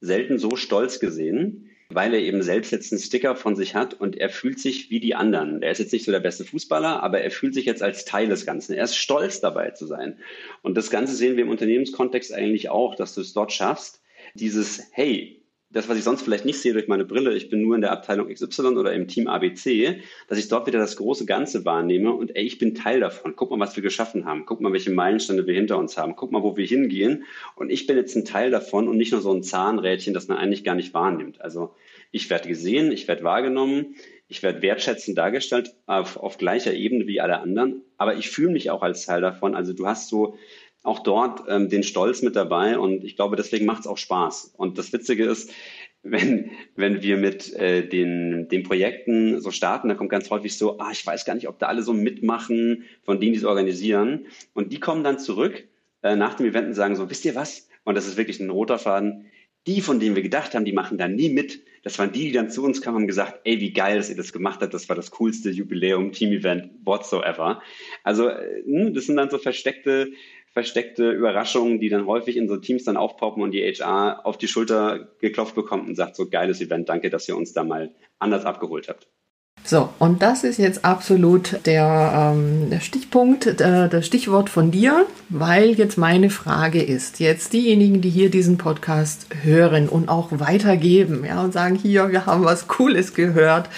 selten 0.00 0.38
so 0.38 0.56
stolz 0.56 1.00
gesehen, 1.00 1.70
weil 1.88 2.14
er 2.14 2.20
eben 2.20 2.42
selbst 2.42 2.72
jetzt 2.72 2.92
einen 2.92 3.00
Sticker 3.00 3.36
von 3.36 3.54
sich 3.54 3.74
hat 3.74 3.94
und 3.94 4.16
er 4.16 4.28
fühlt 4.28 4.58
sich 4.58 4.90
wie 4.90 5.00
die 5.00 5.14
anderen. 5.14 5.62
Er 5.62 5.70
ist 5.70 5.78
jetzt 5.78 5.92
nicht 5.92 6.04
so 6.04 6.12
der 6.12 6.20
beste 6.20 6.44
Fußballer, 6.44 7.02
aber 7.02 7.20
er 7.20 7.30
fühlt 7.30 7.54
sich 7.54 7.64
jetzt 7.64 7.82
als 7.82 8.04
Teil 8.04 8.28
des 8.28 8.44
Ganzen. 8.44 8.74
Er 8.74 8.84
ist 8.84 8.96
stolz 8.96 9.40
dabei 9.40 9.70
zu 9.70 9.86
sein. 9.86 10.18
Und 10.62 10.76
das 10.76 10.90
Ganze 10.90 11.14
sehen 11.14 11.36
wir 11.36 11.44
im 11.44 11.50
Unternehmenskontext 11.50 12.32
eigentlich 12.32 12.70
auch, 12.70 12.96
dass 12.96 13.14
du 13.14 13.20
es 13.20 13.32
dort 13.32 13.52
schaffst, 13.52 14.02
dieses, 14.34 14.82
hey, 14.90 15.42
das, 15.70 15.88
was 15.88 15.98
ich 15.98 16.04
sonst 16.04 16.22
vielleicht 16.22 16.44
nicht 16.44 16.60
sehe 16.60 16.72
durch 16.72 16.86
meine 16.86 17.04
Brille, 17.04 17.34
ich 17.34 17.50
bin 17.50 17.62
nur 17.62 17.74
in 17.74 17.80
der 17.80 17.90
Abteilung 17.90 18.32
XY 18.32 18.68
oder 18.76 18.92
im 18.92 19.08
Team 19.08 19.26
ABC, 19.26 20.00
dass 20.28 20.38
ich 20.38 20.48
dort 20.48 20.66
wieder 20.66 20.78
das 20.78 20.96
große 20.96 21.26
Ganze 21.26 21.64
wahrnehme 21.64 22.12
und 22.12 22.36
ey, 22.36 22.44
ich 22.44 22.58
bin 22.58 22.74
Teil 22.74 23.00
davon. 23.00 23.34
Guck 23.34 23.50
mal, 23.50 23.58
was 23.58 23.74
wir 23.74 23.82
geschaffen 23.82 24.24
haben. 24.24 24.46
Guck 24.46 24.60
mal, 24.60 24.72
welche 24.72 24.90
Meilensteine 24.90 25.46
wir 25.46 25.54
hinter 25.54 25.78
uns 25.78 25.98
haben. 25.98 26.14
Guck 26.14 26.30
mal, 26.30 26.42
wo 26.42 26.56
wir 26.56 26.66
hingehen. 26.66 27.24
Und 27.56 27.70
ich 27.70 27.86
bin 27.86 27.96
jetzt 27.96 28.14
ein 28.16 28.24
Teil 28.24 28.50
davon 28.50 28.86
und 28.88 28.96
nicht 28.96 29.12
nur 29.12 29.20
so 29.20 29.32
ein 29.32 29.42
Zahnrädchen, 29.42 30.14
das 30.14 30.28
man 30.28 30.38
eigentlich 30.38 30.62
gar 30.64 30.76
nicht 30.76 30.94
wahrnimmt. 30.94 31.40
Also 31.40 31.74
ich 32.12 32.30
werde 32.30 32.48
gesehen, 32.48 32.92
ich 32.92 33.08
werde 33.08 33.24
wahrgenommen, 33.24 33.96
ich 34.28 34.42
werde 34.42 34.62
wertschätzend 34.62 35.18
dargestellt 35.18 35.74
auf, 35.86 36.16
auf 36.16 36.38
gleicher 36.38 36.74
Ebene 36.74 37.06
wie 37.06 37.20
alle 37.20 37.40
anderen, 37.40 37.82
aber 37.96 38.16
ich 38.16 38.30
fühle 38.30 38.52
mich 38.52 38.70
auch 38.70 38.82
als 38.82 39.06
Teil 39.06 39.20
davon. 39.20 39.54
Also 39.54 39.72
du 39.72 39.86
hast 39.86 40.08
so 40.08 40.36
auch 40.86 41.00
dort 41.00 41.42
ähm, 41.48 41.68
den 41.68 41.82
Stolz 41.82 42.22
mit 42.22 42.36
dabei 42.36 42.78
und 42.78 43.04
ich 43.04 43.16
glaube, 43.16 43.36
deswegen 43.36 43.66
macht 43.66 43.80
es 43.80 43.86
auch 43.86 43.98
Spaß. 43.98 44.54
Und 44.56 44.78
das 44.78 44.92
Witzige 44.92 45.24
ist, 45.24 45.50
wenn, 46.02 46.50
wenn 46.76 47.02
wir 47.02 47.16
mit 47.16 47.52
äh, 47.54 47.86
den, 47.86 48.48
den 48.48 48.62
Projekten 48.62 49.40
so 49.40 49.50
starten, 49.50 49.88
da 49.88 49.94
kommt 49.94 50.10
ganz 50.10 50.30
häufig 50.30 50.56
so, 50.56 50.78
ah, 50.78 50.90
ich 50.92 51.04
weiß 51.04 51.24
gar 51.24 51.34
nicht, 51.34 51.48
ob 51.48 51.58
da 51.58 51.66
alle 51.66 51.82
so 51.82 51.92
mitmachen, 51.92 52.84
von 53.02 53.20
denen 53.20 53.32
die 53.32 53.38
es 53.38 53.44
organisieren. 53.44 54.26
Und 54.54 54.72
die 54.72 54.80
kommen 54.80 55.02
dann 55.02 55.18
zurück 55.18 55.64
äh, 56.02 56.14
nach 56.14 56.34
dem 56.34 56.46
Event 56.46 56.68
und 56.68 56.74
sagen 56.74 56.94
so, 56.94 57.10
wisst 57.10 57.24
ihr 57.24 57.34
was? 57.34 57.68
Und 57.84 57.96
das 57.96 58.06
ist 58.06 58.16
wirklich 58.16 58.38
ein 58.38 58.50
roter 58.50 58.78
Faden. 58.78 59.26
Die, 59.66 59.80
von 59.80 59.98
denen 59.98 60.14
wir 60.14 60.22
gedacht 60.22 60.54
haben, 60.54 60.64
die 60.64 60.72
machen 60.72 60.96
da 60.96 61.08
nie 61.08 61.28
mit. 61.28 61.64
Das 61.82 61.98
waren 61.98 62.12
die, 62.12 62.26
die 62.26 62.32
dann 62.32 62.50
zu 62.50 62.62
uns 62.62 62.80
kamen 62.80 62.96
und 62.96 63.02
haben 63.02 63.08
gesagt, 63.08 63.40
ey, 63.42 63.60
wie 63.60 63.72
geil, 63.72 63.96
dass 63.96 64.08
ihr 64.08 64.16
das 64.16 64.32
gemacht 64.32 64.60
habt. 64.60 64.72
Das 64.72 64.88
war 64.88 64.94
das 64.94 65.10
coolste 65.10 65.50
Jubiläum, 65.50 66.12
Team-Event 66.12 66.70
whatsoever. 66.84 67.60
Also, 68.04 68.28
äh, 68.28 68.62
hm, 68.64 68.94
das 68.94 69.06
sind 69.06 69.16
dann 69.16 69.30
so 69.30 69.38
versteckte 69.38 70.12
versteckte 70.56 71.10
Überraschungen, 71.10 71.80
die 71.80 71.90
dann 71.90 72.06
häufig 72.06 72.34
in 72.38 72.48
so 72.48 72.56
Teams 72.56 72.82
dann 72.84 72.96
aufpoppen 72.96 73.42
und 73.42 73.50
die 73.50 73.60
HR 73.60 74.24
auf 74.24 74.38
die 74.38 74.48
Schulter 74.48 75.06
geklopft 75.18 75.54
bekommt 75.54 75.86
und 75.86 75.96
sagt, 75.96 76.16
so 76.16 76.30
geiles 76.30 76.62
Event, 76.62 76.88
danke, 76.88 77.10
dass 77.10 77.28
ihr 77.28 77.36
uns 77.36 77.52
da 77.52 77.62
mal 77.62 77.94
anders 78.18 78.46
abgeholt 78.46 78.88
habt. 78.88 79.06
So, 79.68 79.88
und 79.98 80.22
das 80.22 80.44
ist 80.44 80.60
jetzt 80.60 80.84
absolut 80.84 81.58
der, 81.66 82.34
ähm, 82.36 82.70
der 82.70 82.78
Stichpunkt, 82.78 83.60
äh, 83.60 83.88
das 83.88 84.06
Stichwort 84.06 84.48
von 84.48 84.70
dir, 84.70 85.06
weil 85.28 85.70
jetzt 85.70 85.98
meine 85.98 86.30
Frage 86.30 86.80
ist, 86.80 87.18
jetzt 87.18 87.52
diejenigen, 87.52 88.00
die 88.00 88.10
hier 88.10 88.30
diesen 88.30 88.58
Podcast 88.58 89.26
hören 89.42 89.88
und 89.88 90.08
auch 90.08 90.28
weitergeben, 90.30 91.24
ja, 91.26 91.42
und 91.42 91.52
sagen, 91.52 91.74
hier, 91.74 92.12
wir 92.12 92.26
haben 92.26 92.44
was 92.44 92.68
Cooles 92.68 93.12
gehört 93.12 93.68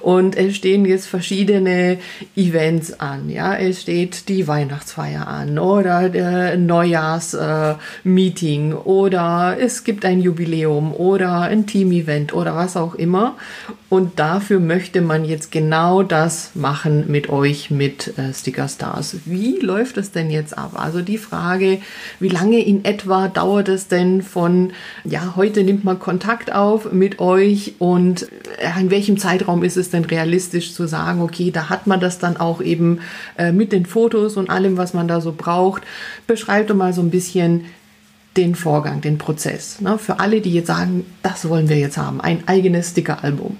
und 0.00 0.36
es 0.36 0.54
stehen 0.54 0.84
jetzt 0.84 1.06
verschiedene 1.06 1.96
Events 2.36 3.00
an, 3.00 3.30
ja, 3.30 3.54
es 3.54 3.80
steht 3.80 4.28
die 4.28 4.48
Weihnachtsfeier 4.48 5.26
an 5.26 5.58
oder 5.58 6.10
der 6.10 6.58
Neujahrsmeeting 6.58 8.72
äh, 8.72 8.74
oder 8.74 9.56
es 9.58 9.82
gibt 9.82 10.04
ein 10.04 10.20
Jubiläum 10.20 10.92
oder 10.92 11.40
ein 11.40 11.66
Team-Event 11.66 12.34
oder 12.34 12.54
was 12.54 12.76
auch 12.76 12.94
immer 12.94 13.36
und 13.88 14.18
dafür 14.18 14.60
möchte 14.60 15.00
man 15.00 15.24
jetzt 15.24 15.37
genau 15.50 16.02
das 16.02 16.50
machen 16.54 17.04
mit 17.08 17.28
euch, 17.28 17.70
mit 17.70 18.18
äh, 18.18 18.32
Sticker 18.34 18.68
Stars. 18.68 19.16
Wie 19.24 19.58
läuft 19.60 19.96
es 19.96 20.10
denn 20.10 20.30
jetzt 20.30 20.56
ab? 20.56 20.72
Also 20.74 21.02
die 21.02 21.18
Frage, 21.18 21.80
wie 22.20 22.28
lange 22.28 22.58
in 22.58 22.84
etwa 22.84 23.28
dauert 23.28 23.68
es 23.68 23.88
denn 23.88 24.22
von, 24.22 24.72
ja, 25.04 25.34
heute 25.36 25.62
nimmt 25.62 25.84
man 25.84 25.98
Kontakt 25.98 26.52
auf 26.52 26.92
mit 26.92 27.18
euch 27.20 27.74
und 27.78 28.28
äh, 28.58 28.80
in 28.80 28.90
welchem 28.90 29.18
Zeitraum 29.18 29.62
ist 29.62 29.76
es 29.76 29.90
denn 29.90 30.04
realistisch 30.04 30.74
zu 30.74 30.86
sagen, 30.86 31.22
okay, 31.22 31.50
da 31.50 31.68
hat 31.68 31.86
man 31.86 32.00
das 32.00 32.18
dann 32.18 32.36
auch 32.36 32.60
eben 32.60 33.00
äh, 33.36 33.52
mit 33.52 33.72
den 33.72 33.86
Fotos 33.86 34.36
und 34.36 34.50
allem, 34.50 34.76
was 34.76 34.94
man 34.94 35.08
da 35.08 35.20
so 35.20 35.32
braucht. 35.36 35.82
Beschreibt 36.26 36.70
doch 36.70 36.76
mal 36.76 36.92
so 36.92 37.02
ein 37.02 37.10
bisschen, 37.10 37.64
den 38.38 38.54
Vorgang, 38.54 39.00
den 39.00 39.18
Prozess. 39.18 39.80
Ne? 39.80 39.98
Für 39.98 40.20
alle, 40.20 40.40
die 40.40 40.54
jetzt 40.54 40.68
sagen, 40.68 41.04
das 41.22 41.48
wollen 41.48 41.68
wir 41.68 41.76
jetzt 41.76 41.98
haben, 41.98 42.20
ein 42.20 42.46
eigenes 42.46 42.90
Sticker-Album. 42.90 43.58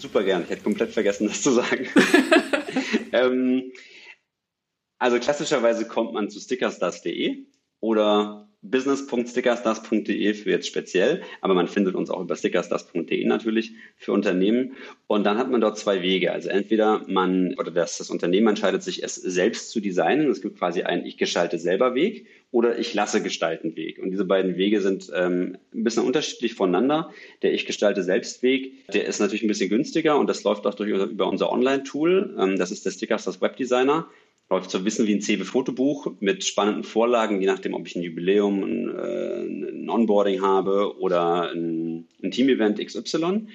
Super 0.00 0.24
gern. 0.24 0.44
Ich 0.44 0.50
hätte 0.50 0.62
komplett 0.62 0.92
vergessen, 0.92 1.28
das 1.28 1.42
zu 1.42 1.50
sagen. 1.52 1.86
ähm, 3.12 3.70
also 4.98 5.18
klassischerweise 5.18 5.86
kommt 5.86 6.14
man 6.14 6.30
zu 6.30 6.40
stickerstars.de 6.40 7.46
oder 7.80 8.49
business.stickerstars.de 8.62 10.34
für 10.34 10.50
jetzt 10.50 10.66
speziell, 10.66 11.22
aber 11.40 11.54
man 11.54 11.66
findet 11.66 11.94
uns 11.94 12.10
auch 12.10 12.20
über 12.20 12.36
stickerstars.de 12.36 13.24
natürlich 13.24 13.72
für 13.96 14.12
Unternehmen. 14.12 14.72
Und 15.06 15.24
dann 15.24 15.38
hat 15.38 15.50
man 15.50 15.62
dort 15.62 15.78
zwei 15.78 16.02
Wege. 16.02 16.32
Also 16.32 16.50
entweder 16.50 17.02
man 17.08 17.54
oder 17.58 17.70
das, 17.70 17.96
das 17.98 18.10
Unternehmen 18.10 18.48
entscheidet 18.48 18.82
sich, 18.82 19.02
es 19.02 19.14
selbst 19.14 19.70
zu 19.70 19.80
designen. 19.80 20.30
Es 20.30 20.42
gibt 20.42 20.58
quasi 20.58 20.82
einen 20.82 21.06
Ich 21.06 21.16
gestalte 21.16 21.58
selber 21.58 21.94
Weg 21.94 22.26
oder 22.50 22.78
Ich 22.78 22.92
lasse 22.92 23.22
gestalten 23.22 23.76
Weg. 23.76 23.98
Und 23.98 24.10
diese 24.10 24.26
beiden 24.26 24.56
Wege 24.56 24.82
sind 24.82 25.10
ähm, 25.14 25.56
ein 25.72 25.84
bisschen 25.84 26.04
unterschiedlich 26.04 26.54
voneinander. 26.54 27.10
Der 27.42 27.54
Ich 27.54 27.64
gestalte 27.64 28.02
selbst 28.02 28.42
Weg, 28.42 28.86
der 28.92 29.06
ist 29.06 29.20
natürlich 29.20 29.42
ein 29.42 29.48
bisschen 29.48 29.70
günstiger 29.70 30.18
und 30.18 30.28
das 30.28 30.44
läuft 30.44 30.66
auch 30.66 30.74
durch, 30.74 30.90
über 30.90 31.28
unser 31.28 31.50
Online-Tool. 31.50 32.36
Ähm, 32.38 32.58
das 32.58 32.70
ist 32.70 32.84
der 32.84 32.90
Stickerstars 32.90 33.40
Webdesigner 33.40 34.08
läuft 34.50 34.70
so 34.70 34.78
ein 34.78 34.84
bisschen 34.84 35.06
wie 35.06 35.14
ein 35.14 35.20
CW-Fotobuch 35.20 36.12
mit 36.18 36.44
spannenden 36.44 36.82
Vorlagen, 36.82 37.40
je 37.40 37.46
nachdem, 37.46 37.74
ob 37.74 37.86
ich 37.86 37.94
ein 37.94 38.02
Jubiläum, 38.02 38.62
ein, 38.64 38.98
äh, 38.98 39.80
ein 39.80 39.88
Onboarding 39.88 40.42
habe 40.42 40.98
oder 40.98 41.50
ein, 41.52 42.08
ein 42.22 42.32
Team-Event 42.32 42.84
XY. 42.84 43.46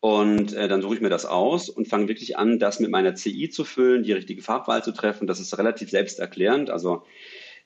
Und 0.00 0.54
äh, 0.54 0.68
dann 0.68 0.80
suche 0.80 0.94
ich 0.94 1.00
mir 1.00 1.10
das 1.10 1.26
aus 1.26 1.68
und 1.68 1.86
fange 1.86 2.08
wirklich 2.08 2.38
an, 2.38 2.58
das 2.58 2.80
mit 2.80 2.90
meiner 2.90 3.14
CI 3.14 3.50
zu 3.50 3.64
füllen, 3.64 4.04
die 4.04 4.12
richtige 4.12 4.42
Farbwahl 4.42 4.82
zu 4.82 4.92
treffen. 4.92 5.26
Das 5.26 5.40
ist 5.40 5.58
relativ 5.58 5.90
selbsterklärend. 5.90 6.70
Also 6.70 7.02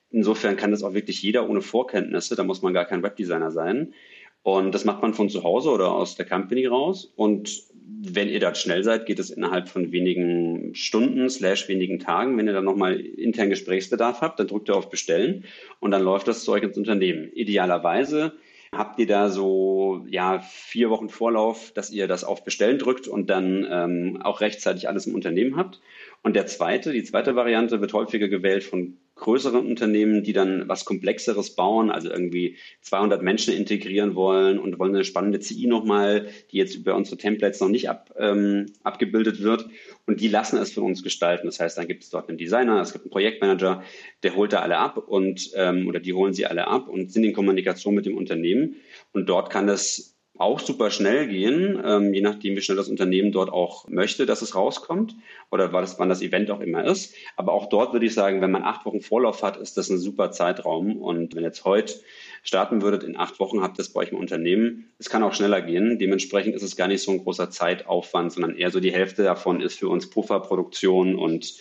insofern 0.09 0.57
kann 0.57 0.71
das 0.71 0.83
auch 0.83 0.93
wirklich 0.93 1.21
jeder 1.21 1.49
ohne 1.49 1.61
Vorkenntnisse. 1.61 2.35
Da 2.35 2.43
muss 2.43 2.61
man 2.61 2.73
gar 2.73 2.85
kein 2.85 3.03
Webdesigner 3.03 3.51
sein. 3.51 3.93
Und 4.41 4.73
das 4.73 4.83
macht 4.83 5.01
man 5.01 5.13
von 5.13 5.29
zu 5.29 5.43
Hause 5.43 5.69
oder 5.69 5.93
aus 5.93 6.15
der 6.15 6.25
Company 6.25 6.65
raus. 6.65 7.13
Und 7.15 7.63
wenn 7.85 8.29
ihr 8.29 8.39
da 8.39 8.53
schnell 8.53 8.83
seid, 8.83 9.05
geht 9.05 9.19
es 9.19 9.29
innerhalb 9.29 9.69
von 9.69 9.91
wenigen 9.91 10.75
Stunden, 10.75 11.29
slash 11.29 11.67
wenigen 11.67 11.99
Tagen. 11.99 12.37
Wenn 12.37 12.47
ihr 12.47 12.53
dann 12.53 12.65
nochmal 12.65 12.99
intern 12.99 13.49
Gesprächsbedarf 13.49 14.21
habt, 14.21 14.39
dann 14.39 14.47
drückt 14.47 14.69
ihr 14.69 14.75
auf 14.75 14.89
Bestellen 14.89 15.45
und 15.79 15.91
dann 15.91 16.03
läuft 16.03 16.27
das 16.27 16.43
Zeug 16.43 16.63
ins 16.63 16.77
Unternehmen. 16.77 17.31
Idealerweise 17.33 18.33
habt 18.73 18.99
ihr 18.99 19.07
da 19.07 19.29
so 19.29 20.05
ja 20.09 20.39
vier 20.39 20.89
Wochen 20.89 21.09
Vorlauf, 21.09 21.71
dass 21.71 21.91
ihr 21.91 22.07
das 22.07 22.23
auf 22.23 22.43
Bestellen 22.43 22.79
drückt 22.79 23.07
und 23.07 23.29
dann 23.29 23.65
ähm, 23.69 24.19
auch 24.21 24.41
rechtzeitig 24.41 24.87
alles 24.89 25.07
im 25.07 25.15
Unternehmen 25.15 25.55
habt. 25.55 25.79
Und 26.23 26.35
der 26.35 26.47
zweite, 26.47 26.91
die 26.91 27.03
zweite 27.03 27.35
Variante 27.35 27.81
wird 27.81 27.93
häufiger 27.93 28.27
gewählt 28.27 28.63
von 28.63 28.97
größeren 29.23 29.65
Unternehmen, 29.65 30.21
die 30.21 30.33
dann 30.33 30.67
was 30.67 30.83
Komplexeres 30.85 31.55
bauen, 31.55 31.89
also 31.89 32.09
irgendwie 32.09 32.57
200 32.81 33.23
Menschen 33.23 33.53
integrieren 33.53 34.15
wollen 34.15 34.59
und 34.59 34.77
wollen 34.79 34.93
eine 34.93 35.05
spannende 35.05 35.39
CI 35.39 35.65
nochmal, 35.65 36.27
die 36.51 36.57
jetzt 36.57 36.75
über 36.75 36.95
unsere 36.95 37.17
Templates 37.17 37.61
noch 37.61 37.69
nicht 37.69 37.89
ab, 37.89 38.13
ähm, 38.17 38.67
abgebildet 38.83 39.41
wird. 39.41 39.67
Und 40.05 40.19
die 40.19 40.27
lassen 40.27 40.57
es 40.57 40.73
von 40.73 40.83
uns 40.83 41.03
gestalten. 41.03 41.47
Das 41.47 41.61
heißt, 41.61 41.77
dann 41.77 41.87
gibt 41.87 42.03
es 42.03 42.09
dort 42.09 42.27
einen 42.27 42.37
Designer, 42.37 42.81
es 42.81 42.91
gibt 42.91 43.05
einen 43.05 43.11
Projektmanager, 43.11 43.83
der 44.23 44.35
holt 44.35 44.51
da 44.51 44.59
alle 44.59 44.77
ab 44.77 44.97
und 44.97 45.51
ähm, 45.55 45.87
oder 45.87 46.01
die 46.01 46.13
holen 46.13 46.33
sie 46.33 46.45
alle 46.45 46.67
ab 46.67 46.89
und 46.89 47.11
sind 47.11 47.23
in 47.23 47.33
Kommunikation 47.33 47.95
mit 47.95 48.05
dem 48.05 48.17
Unternehmen. 48.17 48.75
Und 49.13 49.29
dort 49.29 49.49
kann 49.49 49.67
das 49.67 50.12
auch 50.37 50.59
super 50.59 50.89
schnell 50.89 51.27
gehen, 51.27 51.81
ähm, 51.85 52.13
je 52.13 52.21
nachdem, 52.21 52.55
wie 52.55 52.61
schnell 52.61 52.77
das 52.77 52.89
Unternehmen 52.89 53.31
dort 53.31 53.51
auch 53.51 53.87
möchte, 53.87 54.25
dass 54.25 54.41
es 54.41 54.55
rauskommt 54.55 55.15
oder 55.51 55.71
wann 55.73 56.09
das 56.09 56.21
Event 56.23 56.49
auch 56.49 56.59
immer 56.59 56.83
ist. 56.83 57.13
Aber 57.35 57.53
auch 57.53 57.69
dort 57.69 57.93
würde 57.93 58.07
ich 58.07 58.15
sagen, 58.15 58.41
wenn 58.41 58.49
man 58.49 58.63
acht 58.63 58.83
Wochen 58.85 59.01
Vorlauf 59.01 59.43
hat, 59.43 59.57
ist 59.57 59.77
das 59.77 59.89
ein 59.89 59.99
super 59.99 60.31
Zeitraum. 60.31 60.97
Und 60.97 61.35
wenn 61.35 61.43
jetzt 61.43 61.65
heute 61.65 61.93
starten 62.41 62.81
würdet, 62.81 63.03
in 63.03 63.15
acht 63.15 63.39
Wochen 63.39 63.61
habt 63.61 63.75
ihr 63.75 63.83
das 63.83 63.89
bei 63.89 64.01
euch 64.01 64.11
im 64.11 64.17
Unternehmen. 64.17 64.91
Es 64.97 65.09
kann 65.09 65.21
auch 65.21 65.33
schneller 65.33 65.61
gehen. 65.61 65.99
Dementsprechend 65.99 66.55
ist 66.55 66.63
es 66.63 66.75
gar 66.75 66.87
nicht 66.87 67.03
so 67.03 67.11
ein 67.11 67.23
großer 67.23 67.51
Zeitaufwand, 67.51 68.33
sondern 68.33 68.55
eher 68.55 68.71
so 68.71 68.79
die 68.79 68.91
Hälfte 68.91 69.23
davon 69.23 69.61
ist 69.61 69.77
für 69.77 69.87
uns 69.87 70.09
Pufferproduktion 70.09 71.15
und 71.15 71.53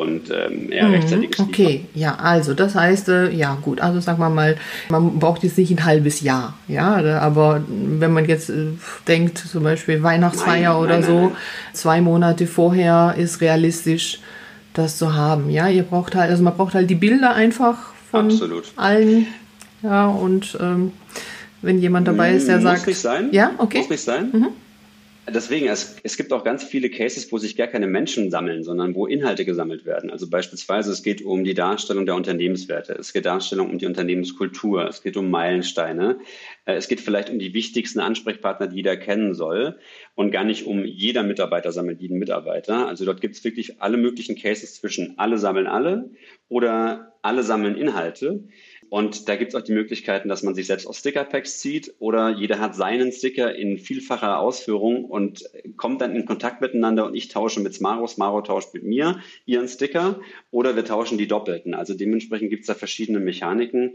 und 0.00 0.30
ähm, 0.30 0.72
eher 0.72 0.88
mhm, 0.88 0.94
rechtzeitiges 0.94 1.38
Okay, 1.40 1.84
ja, 1.94 2.14
also 2.16 2.54
das 2.54 2.74
heißt, 2.74 3.08
äh, 3.08 3.30
ja 3.30 3.58
gut, 3.60 3.80
also 3.80 4.00
sagen 4.00 4.18
wir 4.20 4.30
mal, 4.30 4.56
man 4.88 5.18
braucht 5.18 5.42
jetzt 5.42 5.58
nicht 5.58 5.70
ein 5.70 5.84
halbes 5.84 6.22
Jahr, 6.22 6.54
ja, 6.66 6.96
aber 7.20 7.62
wenn 7.68 8.12
man 8.12 8.24
jetzt 8.24 8.48
äh, 8.48 8.68
denkt, 9.06 9.38
zum 9.38 9.64
Beispiel 9.64 10.02
Weihnachtsfeier 10.02 10.72
nein, 10.72 10.82
oder 10.82 10.98
nein, 10.98 11.02
so, 11.02 11.20
nein, 11.20 11.36
zwei 11.74 12.00
Monate 12.00 12.46
vorher 12.46 13.14
ist 13.18 13.40
realistisch, 13.40 14.20
das 14.72 14.96
zu 14.96 15.14
haben, 15.14 15.50
ja, 15.50 15.68
ihr 15.68 15.82
braucht 15.82 16.14
halt, 16.14 16.30
also 16.30 16.42
man 16.42 16.56
braucht 16.56 16.74
halt 16.74 16.88
die 16.88 16.94
Bilder 16.94 17.34
einfach 17.34 17.92
von 18.10 18.26
Absolut. 18.26 18.64
allen, 18.76 19.26
ja, 19.82 20.06
und 20.06 20.56
ähm, 20.60 20.92
wenn 21.60 21.78
jemand 21.78 22.08
dabei 22.08 22.32
ist, 22.32 22.48
der 22.48 22.56
Muss 22.56 22.64
sagt... 22.64 22.78
Muss 22.78 22.86
nicht 22.86 23.00
sein. 23.00 23.28
Ja, 23.32 23.50
okay. 23.58 23.78
Muss 23.78 23.90
nicht 23.90 24.02
sein. 24.02 24.30
Mhm. 24.32 24.48
Deswegen, 25.28 25.68
es, 25.68 25.98
es 26.02 26.16
gibt 26.16 26.32
auch 26.32 26.42
ganz 26.42 26.64
viele 26.64 26.90
Cases, 26.90 27.30
wo 27.30 27.38
sich 27.38 27.56
gar 27.56 27.68
keine 27.68 27.86
Menschen 27.86 28.32
sammeln, 28.32 28.64
sondern 28.64 28.96
wo 28.96 29.06
Inhalte 29.06 29.44
gesammelt 29.44 29.84
werden. 29.84 30.10
Also 30.10 30.28
beispielsweise, 30.28 30.90
es 30.90 31.04
geht 31.04 31.22
um 31.22 31.44
die 31.44 31.54
Darstellung 31.54 32.06
der 32.06 32.16
Unternehmenswerte, 32.16 32.94
es 32.94 33.12
geht 33.12 33.24
Darstellung 33.24 33.70
um 33.70 33.78
die 33.78 33.86
Unternehmenskultur, 33.86 34.88
es 34.88 35.00
geht 35.00 35.16
um 35.16 35.30
Meilensteine, 35.30 36.18
äh, 36.64 36.74
es 36.74 36.88
geht 36.88 37.00
vielleicht 37.00 37.30
um 37.30 37.38
die 37.38 37.54
wichtigsten 37.54 38.00
Ansprechpartner, 38.00 38.66
die 38.66 38.76
jeder 38.76 38.96
kennen 38.96 39.32
soll 39.34 39.78
und 40.16 40.32
gar 40.32 40.42
nicht 40.42 40.66
um 40.66 40.84
jeder 40.84 41.22
Mitarbeiter 41.22 41.70
sammelt 41.70 42.00
jeden 42.00 42.18
Mitarbeiter. 42.18 42.88
Also 42.88 43.04
dort 43.04 43.20
gibt 43.20 43.36
es 43.36 43.44
wirklich 43.44 43.80
alle 43.80 43.98
möglichen 43.98 44.36
Cases 44.36 44.74
zwischen 44.74 45.20
alle 45.20 45.38
sammeln 45.38 45.68
alle 45.68 46.10
oder 46.48 47.12
alle 47.22 47.44
sammeln 47.44 47.76
Inhalte. 47.76 48.42
Und 48.92 49.26
da 49.30 49.36
gibt 49.36 49.54
es 49.54 49.54
auch 49.54 49.64
die 49.64 49.72
Möglichkeiten, 49.72 50.28
dass 50.28 50.42
man 50.42 50.54
sich 50.54 50.66
selbst 50.66 50.86
aus 50.86 50.98
Stickerpacks 50.98 51.58
zieht 51.60 51.94
oder 51.98 52.28
jeder 52.28 52.60
hat 52.60 52.74
seinen 52.74 53.10
Sticker 53.10 53.54
in 53.54 53.78
vielfacher 53.78 54.38
Ausführung 54.38 55.06
und 55.06 55.48
kommt 55.78 56.02
dann 56.02 56.14
in 56.14 56.26
Kontakt 56.26 56.60
miteinander 56.60 57.06
und 57.06 57.14
ich 57.14 57.28
tausche 57.28 57.60
mit 57.60 57.72
Smaro, 57.72 58.06
Smaro 58.06 58.42
tauscht 58.42 58.74
mit 58.74 58.82
mir 58.82 59.20
ihren 59.46 59.66
Sticker 59.66 60.20
oder 60.50 60.76
wir 60.76 60.84
tauschen 60.84 61.16
die 61.16 61.26
doppelten. 61.26 61.72
Also 61.72 61.94
dementsprechend 61.94 62.50
gibt 62.50 62.64
es 62.64 62.66
da 62.66 62.74
verschiedene 62.74 63.18
Mechaniken 63.18 63.92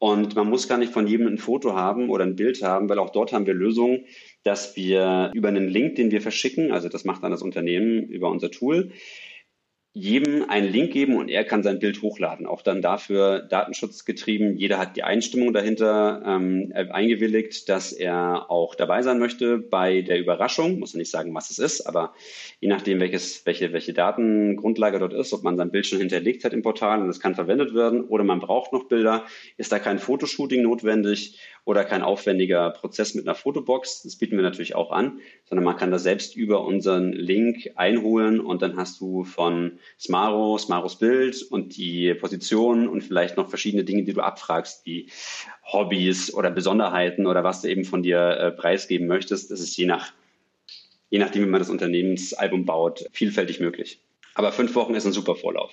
und 0.00 0.34
man 0.34 0.50
muss 0.50 0.66
gar 0.66 0.78
nicht 0.78 0.92
von 0.92 1.06
jedem 1.06 1.28
ein 1.28 1.38
Foto 1.38 1.76
haben 1.76 2.10
oder 2.10 2.24
ein 2.24 2.34
Bild 2.34 2.60
haben, 2.60 2.88
weil 2.88 2.98
auch 2.98 3.10
dort 3.10 3.32
haben 3.32 3.46
wir 3.46 3.54
Lösungen, 3.54 4.06
dass 4.42 4.74
wir 4.74 5.30
über 5.32 5.46
einen 5.46 5.68
Link, 5.68 5.94
den 5.94 6.10
wir 6.10 6.22
verschicken, 6.22 6.72
also 6.72 6.88
das 6.88 7.04
macht 7.04 7.22
dann 7.22 7.30
das 7.30 7.42
Unternehmen 7.42 8.02
über 8.08 8.28
unser 8.28 8.50
Tool, 8.50 8.90
jedem 9.92 10.48
einen 10.48 10.70
Link 10.70 10.92
geben 10.92 11.16
und 11.16 11.28
er 11.28 11.44
kann 11.44 11.64
sein 11.64 11.80
Bild 11.80 12.00
hochladen. 12.00 12.46
Auch 12.46 12.62
dann 12.62 12.80
dafür 12.80 13.40
datenschutzgetrieben. 13.40 14.56
Jeder 14.56 14.78
hat 14.78 14.96
die 14.96 15.02
Einstimmung 15.02 15.52
dahinter 15.52 16.22
ähm, 16.24 16.72
eingewilligt, 16.74 17.68
dass 17.68 17.92
er 17.92 18.48
auch 18.50 18.76
dabei 18.76 19.02
sein 19.02 19.18
möchte 19.18 19.58
bei 19.58 20.02
der 20.02 20.20
Überraschung. 20.20 20.78
Muss 20.78 20.94
man 20.94 21.00
nicht 21.00 21.10
sagen, 21.10 21.34
was 21.34 21.50
es 21.50 21.58
ist, 21.58 21.80
aber 21.88 22.14
je 22.60 22.68
nachdem, 22.68 23.00
welches, 23.00 23.44
welche, 23.46 23.72
welche 23.72 23.92
Datengrundlage 23.92 25.00
dort 25.00 25.12
ist, 25.12 25.32
ob 25.32 25.42
man 25.42 25.56
sein 25.56 25.72
Bild 25.72 25.88
schon 25.88 25.98
hinterlegt 25.98 26.44
hat 26.44 26.52
im 26.52 26.62
Portal 26.62 27.02
und 27.02 27.08
es 27.08 27.18
kann 27.18 27.34
verwendet 27.34 27.74
werden 27.74 28.04
oder 28.04 28.22
man 28.22 28.38
braucht 28.38 28.72
noch 28.72 28.84
Bilder, 28.84 29.24
ist 29.56 29.72
da 29.72 29.80
kein 29.80 29.98
Fotoshooting 29.98 30.62
notwendig 30.62 31.40
oder 31.64 31.84
kein 31.84 32.02
aufwendiger 32.02 32.70
Prozess 32.70 33.14
mit 33.14 33.26
einer 33.26 33.34
Fotobox. 33.34 34.02
Das 34.02 34.16
bieten 34.16 34.36
wir 34.36 34.42
natürlich 34.42 34.74
auch 34.74 34.90
an, 34.90 35.20
sondern 35.44 35.64
man 35.64 35.76
kann 35.76 35.90
das 35.90 36.02
selbst 36.02 36.36
über 36.36 36.64
unseren 36.64 37.12
Link 37.12 37.70
einholen 37.76 38.40
und 38.40 38.62
dann 38.62 38.76
hast 38.76 39.00
du 39.00 39.24
von 39.24 39.78
Smaro, 39.98 40.58
Smaros 40.58 40.98
Bild 40.98 41.42
und 41.42 41.76
die 41.76 42.14
Position 42.14 42.88
und 42.88 43.02
vielleicht 43.02 43.36
noch 43.36 43.48
verschiedene 43.48 43.84
Dinge, 43.84 44.04
die 44.04 44.12
du 44.12 44.20
abfragst, 44.20 44.84
wie 44.86 45.10
Hobbys 45.64 46.32
oder 46.34 46.50
Besonderheiten 46.50 47.26
oder 47.26 47.44
was 47.44 47.62
du 47.62 47.68
eben 47.68 47.84
von 47.84 48.02
dir 48.02 48.18
äh, 48.18 48.50
preisgeben 48.52 49.06
möchtest. 49.06 49.50
Das 49.50 49.60
ist 49.60 49.76
je 49.76 49.86
nach, 49.86 50.12
je 51.10 51.18
nachdem, 51.18 51.44
wie 51.44 51.48
man 51.48 51.60
das 51.60 51.70
Unternehmensalbum 51.70 52.64
baut, 52.64 53.06
vielfältig 53.12 53.60
möglich. 53.60 54.00
Aber 54.34 54.52
fünf 54.52 54.74
Wochen 54.74 54.94
ist 54.94 55.06
ein 55.06 55.12
super 55.12 55.34
Vorlauf. 55.34 55.72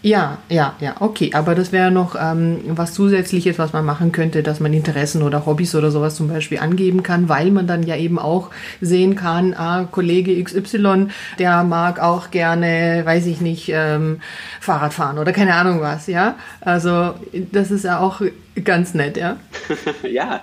Ja, 0.00 0.38
ja, 0.48 0.76
ja, 0.78 0.94
okay. 1.00 1.32
Aber 1.34 1.56
das 1.56 1.72
wäre 1.72 1.90
noch 1.90 2.14
ähm, 2.18 2.60
was 2.68 2.94
Zusätzliches, 2.94 3.58
was 3.58 3.72
man 3.72 3.84
machen 3.84 4.12
könnte, 4.12 4.44
dass 4.44 4.60
man 4.60 4.72
Interessen 4.72 5.22
oder 5.22 5.44
Hobbys 5.44 5.74
oder 5.74 5.90
sowas 5.90 6.14
zum 6.14 6.28
Beispiel 6.28 6.60
angeben 6.60 7.02
kann, 7.02 7.28
weil 7.28 7.50
man 7.50 7.66
dann 7.66 7.82
ja 7.82 7.96
eben 7.96 8.18
auch 8.20 8.50
sehen 8.80 9.16
kann, 9.16 9.54
ah, 9.54 9.88
Kollege 9.90 10.40
XY, 10.42 11.08
der 11.40 11.64
mag 11.64 11.98
auch 12.00 12.30
gerne, 12.30 13.02
weiß 13.04 13.26
ich 13.26 13.40
nicht, 13.40 13.70
ähm, 13.74 14.20
Fahrrad 14.60 14.94
fahren 14.94 15.18
oder 15.18 15.32
keine 15.32 15.54
Ahnung 15.54 15.80
was, 15.80 16.06
ja. 16.06 16.36
Also 16.60 17.14
das 17.52 17.72
ist 17.72 17.84
ja 17.84 17.98
auch 17.98 18.22
ganz 18.64 18.94
nett, 18.94 19.16
ja. 19.16 19.36
ja, 20.08 20.42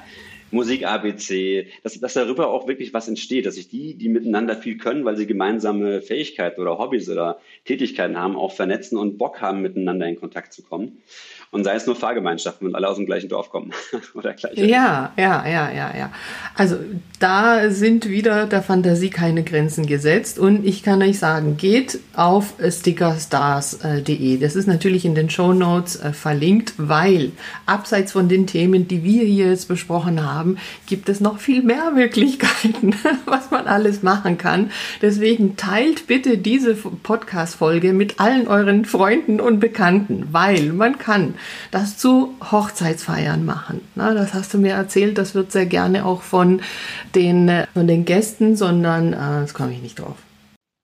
Musik 0.55 0.87
ABC, 0.87 1.67
dass, 1.83 1.99
dass 1.99 2.13
darüber 2.13 2.47
auch 2.47 2.67
wirklich 2.67 2.93
was 2.93 3.07
entsteht, 3.07 3.45
dass 3.45 3.55
sich 3.55 3.67
die, 3.67 3.93
die 3.93 4.09
miteinander 4.09 4.55
viel 4.55 4.77
können, 4.77 5.05
weil 5.05 5.17
sie 5.17 5.27
gemeinsame 5.27 6.01
Fähigkeiten 6.01 6.61
oder 6.61 6.79
Hobbys 6.79 7.09
oder 7.09 7.39
Tätigkeiten 7.65 8.17
haben, 8.17 8.35
auch 8.35 8.53
vernetzen 8.53 8.97
und 8.97 9.17
Bock 9.17 9.41
haben, 9.41 9.61
miteinander 9.61 10.07
in 10.07 10.15
Kontakt 10.15 10.53
zu 10.53 10.63
kommen. 10.63 11.01
Und 11.55 11.63
sei 11.63 11.75
es 11.75 11.85
nur 11.85 11.95
Fahrgemeinschaften 11.95 12.67
und 12.67 12.75
alle 12.75 12.89
aus 12.89 12.97
dem 12.97 13.05
gleichen 13.05 13.29
Dorf 13.29 13.49
kommen 13.49 13.71
oder 14.13 14.33
gleich. 14.33 14.57
Ja, 14.57 15.13
ja, 15.15 15.47
ja, 15.47 15.71
ja, 15.71 15.97
ja. 15.97 16.11
Also 16.53 16.75
da 17.21 17.69
sind 17.71 18.09
wieder 18.09 18.45
der 18.45 18.61
Fantasie 18.61 19.09
keine 19.09 19.41
Grenzen 19.41 19.85
gesetzt 19.85 20.37
und 20.37 20.65
ich 20.65 20.83
kann 20.83 21.01
euch 21.01 21.17
sagen, 21.17 21.55
geht 21.55 21.99
auf 22.13 22.55
stickerstars.de. 22.59 24.37
Das 24.37 24.57
ist 24.57 24.67
natürlich 24.67 25.05
in 25.05 25.15
den 25.15 25.29
Show 25.29 25.53
Notes 25.53 25.95
äh, 25.95 26.11
verlinkt, 26.11 26.73
weil 26.75 27.31
abseits 27.65 28.11
von 28.11 28.27
den 28.27 28.47
Themen, 28.47 28.89
die 28.89 29.05
wir 29.05 29.23
hier 29.23 29.47
jetzt 29.47 29.69
besprochen 29.69 30.29
haben, 30.29 30.57
gibt 30.87 31.07
es 31.07 31.21
noch 31.21 31.39
viel 31.39 31.63
mehr 31.63 31.89
Möglichkeiten, 31.91 32.93
was 33.25 33.49
man 33.49 33.67
alles 33.67 34.03
machen 34.03 34.37
kann. 34.37 34.71
Deswegen 35.01 35.55
teilt 35.55 36.05
bitte 36.05 36.37
diese 36.37 36.75
Podcast-Folge 36.75 37.93
mit 37.93 38.19
allen 38.19 38.49
euren 38.49 38.83
Freunden 38.83 39.39
und 39.39 39.61
Bekannten, 39.61 40.27
weil 40.33 40.73
man 40.73 40.97
kann 40.97 41.35
das 41.71 41.97
zu 41.97 42.35
Hochzeitsfeiern 42.51 43.45
machen. 43.45 43.81
Na, 43.95 44.13
das 44.13 44.33
hast 44.33 44.53
du 44.53 44.57
mir 44.57 44.73
erzählt, 44.73 45.17
das 45.17 45.35
wird 45.35 45.51
sehr 45.51 45.65
gerne 45.65 46.05
auch 46.05 46.21
von 46.21 46.61
den, 47.13 47.49
äh, 47.49 47.67
von 47.73 47.87
den 47.87 48.05
Gästen, 48.05 48.55
sondern 48.55 49.13
äh, 49.13 49.17
das 49.17 49.53
komme 49.53 49.73
ich 49.73 49.81
nicht 49.81 49.99
drauf 49.99 50.17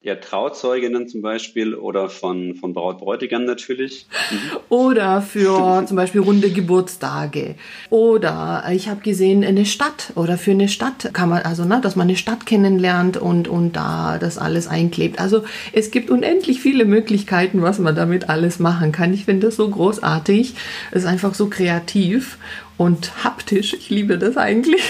ja, 0.03 0.15
Trauzeuginnen 0.15 1.07
zum 1.07 1.21
Beispiel 1.21 1.75
oder 1.75 2.09
von, 2.09 2.55
von 2.55 2.73
Braut 2.73 2.97
Bräutigam 2.97 3.45
natürlich. 3.45 4.07
Mhm. 4.31 4.57
Oder 4.69 5.21
für 5.21 5.85
zum 5.87 5.95
Beispiel 5.95 6.21
runde 6.21 6.49
Geburtstage. 6.49 7.53
Oder 7.91 8.63
ich 8.73 8.89
habe 8.89 9.01
gesehen, 9.01 9.43
eine 9.43 9.65
Stadt 9.65 10.11
oder 10.15 10.39
für 10.39 10.51
eine 10.51 10.69
Stadt 10.69 11.13
kann 11.13 11.29
man, 11.29 11.43
also 11.43 11.65
ne, 11.65 11.79
dass 11.83 11.95
man 11.95 12.07
eine 12.07 12.17
Stadt 12.17 12.47
kennenlernt 12.47 13.17
und, 13.17 13.47
und 13.47 13.75
da 13.75 14.17
das 14.17 14.39
alles 14.39 14.67
einklebt. 14.67 15.19
Also 15.19 15.43
es 15.71 15.91
gibt 15.91 16.09
unendlich 16.09 16.61
viele 16.61 16.85
Möglichkeiten, 16.85 17.61
was 17.61 17.77
man 17.77 17.95
damit 17.95 18.27
alles 18.27 18.57
machen 18.57 18.91
kann. 18.91 19.13
Ich 19.13 19.25
finde 19.25 19.47
das 19.47 19.55
so 19.55 19.69
großartig. 19.69 20.55
Es 20.89 21.03
ist 21.03 21.07
einfach 21.07 21.35
so 21.35 21.47
kreativ 21.47 22.39
und 22.77 23.23
haptisch. 23.23 23.73
Ich 23.73 23.89
liebe 23.89 24.17
das 24.17 24.37
eigentlich. 24.37 24.81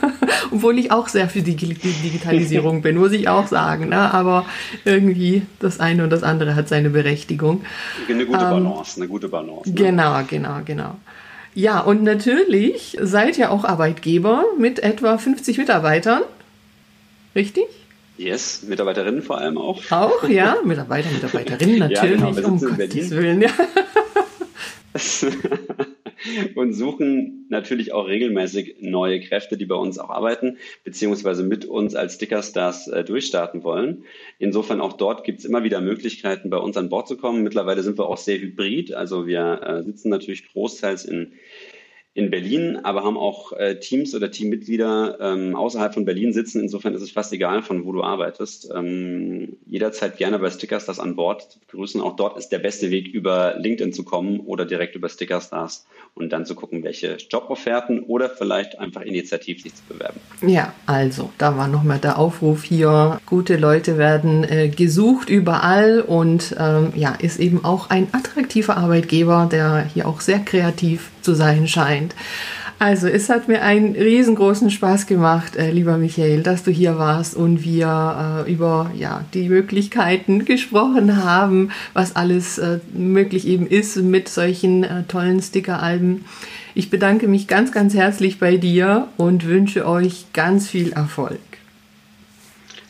Obwohl 0.50 0.78
ich 0.78 0.90
auch 0.90 1.08
sehr 1.08 1.28
für 1.28 1.42
die 1.42 1.54
Digitalisierung 1.54 2.82
bin, 2.82 2.96
muss 2.96 3.12
ich 3.12 3.28
auch 3.28 3.46
sagen. 3.46 3.90
Ne? 3.90 4.12
Aber 4.12 4.46
irgendwie 4.84 5.42
das 5.60 5.80
eine 5.80 6.04
und 6.04 6.10
das 6.10 6.22
andere 6.22 6.56
hat 6.56 6.68
seine 6.68 6.90
Berechtigung. 6.90 7.64
Eine 8.08 8.26
gute 8.26 8.38
ähm, 8.38 8.50
Balance, 8.50 9.00
eine 9.00 9.08
gute 9.08 9.28
Balance. 9.28 9.68
Ne? 9.68 9.74
Genau, 9.74 10.20
genau, 10.28 10.60
genau. 10.64 10.96
Ja, 11.54 11.80
und 11.80 12.02
natürlich 12.02 12.98
seid 13.00 13.38
ihr 13.38 13.50
auch 13.50 13.64
Arbeitgeber 13.64 14.44
mit 14.58 14.80
etwa 14.80 15.16
50 15.16 15.56
Mitarbeitern. 15.58 16.22
Richtig? 17.34 17.64
Yes, 18.18 18.62
Mitarbeiterinnen 18.62 19.22
vor 19.22 19.38
allem 19.38 19.58
auch. 19.58 19.80
Auch, 19.90 20.28
ja, 20.28 20.56
Mitarbeiter, 20.64 21.10
Mitarbeiterinnen 21.10 21.78
natürlich. 21.78 22.20
ja, 22.20 22.30
genau, 22.30 22.48
um 22.48 22.58
Gottes 22.60 23.10
Willen, 23.10 23.42
ja. 23.42 23.50
und 26.54 26.72
suchen 26.72 27.46
natürlich 27.48 27.92
auch 27.92 28.08
regelmäßig 28.08 28.76
neue 28.80 29.20
Kräfte, 29.20 29.56
die 29.56 29.66
bei 29.66 29.74
uns 29.74 29.98
auch 29.98 30.10
arbeiten, 30.10 30.58
beziehungsweise 30.84 31.42
mit 31.42 31.64
uns 31.64 31.94
als 31.94 32.14
Stickerstars 32.14 32.88
äh, 32.88 33.04
durchstarten 33.04 33.62
wollen. 33.62 34.04
Insofern 34.38 34.80
auch 34.80 34.94
dort 34.94 35.24
gibt 35.24 35.40
es 35.40 35.44
immer 35.44 35.62
wieder 35.62 35.80
Möglichkeiten, 35.80 36.50
bei 36.50 36.58
uns 36.58 36.76
an 36.76 36.88
Bord 36.88 37.08
zu 37.08 37.16
kommen. 37.16 37.42
Mittlerweile 37.42 37.82
sind 37.82 37.98
wir 37.98 38.08
auch 38.08 38.16
sehr 38.16 38.38
hybrid. 38.38 38.94
Also 38.94 39.26
wir 39.26 39.60
äh, 39.62 39.82
sitzen 39.82 40.08
natürlich 40.08 40.48
großteils 40.52 41.04
in 41.04 41.32
in 42.16 42.30
Berlin, 42.30 42.78
aber 42.82 43.04
haben 43.04 43.18
auch 43.18 43.52
äh, 43.52 43.78
Teams 43.78 44.14
oder 44.14 44.30
Teammitglieder 44.30 45.18
ähm, 45.20 45.54
außerhalb 45.54 45.92
von 45.92 46.06
Berlin 46.06 46.32
sitzen. 46.32 46.62
Insofern 46.62 46.94
ist 46.94 47.02
es 47.02 47.10
fast 47.10 47.30
egal, 47.34 47.62
von 47.62 47.84
wo 47.84 47.92
du 47.92 48.02
arbeitest. 48.02 48.70
Ähm, 48.74 49.58
jederzeit 49.66 50.16
gerne 50.16 50.38
bei 50.38 50.48
Stickerstars 50.48 50.98
an 50.98 51.14
Bord 51.14 51.58
begrüßen. 51.66 52.00
Auch 52.00 52.16
dort 52.16 52.38
ist 52.38 52.48
der 52.48 52.58
beste 52.58 52.90
Weg, 52.90 53.08
über 53.08 53.56
LinkedIn 53.58 53.92
zu 53.92 54.02
kommen 54.02 54.40
oder 54.40 54.64
direkt 54.64 54.96
über 54.96 55.10
Stickerstars 55.10 55.86
und 56.14 56.32
dann 56.32 56.46
zu 56.46 56.54
gucken, 56.54 56.82
welche 56.82 57.16
Jobofferten 57.16 58.04
oder 58.04 58.30
vielleicht 58.30 58.78
einfach 58.78 59.02
initiativ 59.02 59.62
sich 59.62 59.74
zu 59.74 59.82
bewerben. 59.86 60.18
Ja, 60.40 60.72
also 60.86 61.30
da 61.36 61.58
war 61.58 61.68
nochmal 61.68 61.98
der 61.98 62.18
Aufruf 62.18 62.64
hier. 62.64 63.20
Gute 63.26 63.58
Leute 63.58 63.98
werden 63.98 64.42
äh, 64.44 64.70
gesucht 64.70 65.28
überall 65.28 66.00
und 66.00 66.56
ähm, 66.58 66.94
ja, 66.96 67.14
ist 67.14 67.38
eben 67.38 67.62
auch 67.62 67.90
ein 67.90 68.08
attraktiver 68.12 68.78
Arbeitgeber, 68.78 69.48
der 69.52 69.84
hier 69.84 70.08
auch 70.08 70.22
sehr 70.22 70.38
kreativ 70.38 71.10
zu 71.26 71.34
sein 71.34 71.66
scheint. 71.66 72.14
Also, 72.78 73.08
es 73.08 73.30
hat 73.30 73.48
mir 73.48 73.62
einen 73.62 73.94
riesengroßen 73.94 74.70
Spaß 74.70 75.06
gemacht, 75.06 75.56
äh, 75.56 75.70
lieber 75.70 75.96
Michael, 75.96 76.42
dass 76.42 76.62
du 76.62 76.70
hier 76.70 76.98
warst 76.98 77.34
und 77.34 77.64
wir 77.64 78.44
äh, 78.46 78.52
über 78.52 78.90
ja, 78.94 79.24
die 79.32 79.48
Möglichkeiten 79.48 80.44
gesprochen 80.44 81.24
haben, 81.24 81.70
was 81.94 82.16
alles 82.16 82.58
äh, 82.58 82.78
möglich 82.92 83.46
eben 83.46 83.66
ist 83.66 83.96
mit 83.96 84.28
solchen 84.28 84.84
äh, 84.84 85.04
tollen 85.04 85.40
Stickeralben. 85.40 86.26
Ich 86.74 86.90
bedanke 86.90 87.28
mich 87.28 87.48
ganz, 87.48 87.72
ganz 87.72 87.94
herzlich 87.94 88.38
bei 88.38 88.58
dir 88.58 89.08
und 89.16 89.46
wünsche 89.46 89.86
euch 89.86 90.26
ganz 90.34 90.68
viel 90.68 90.92
Erfolg. 90.92 91.55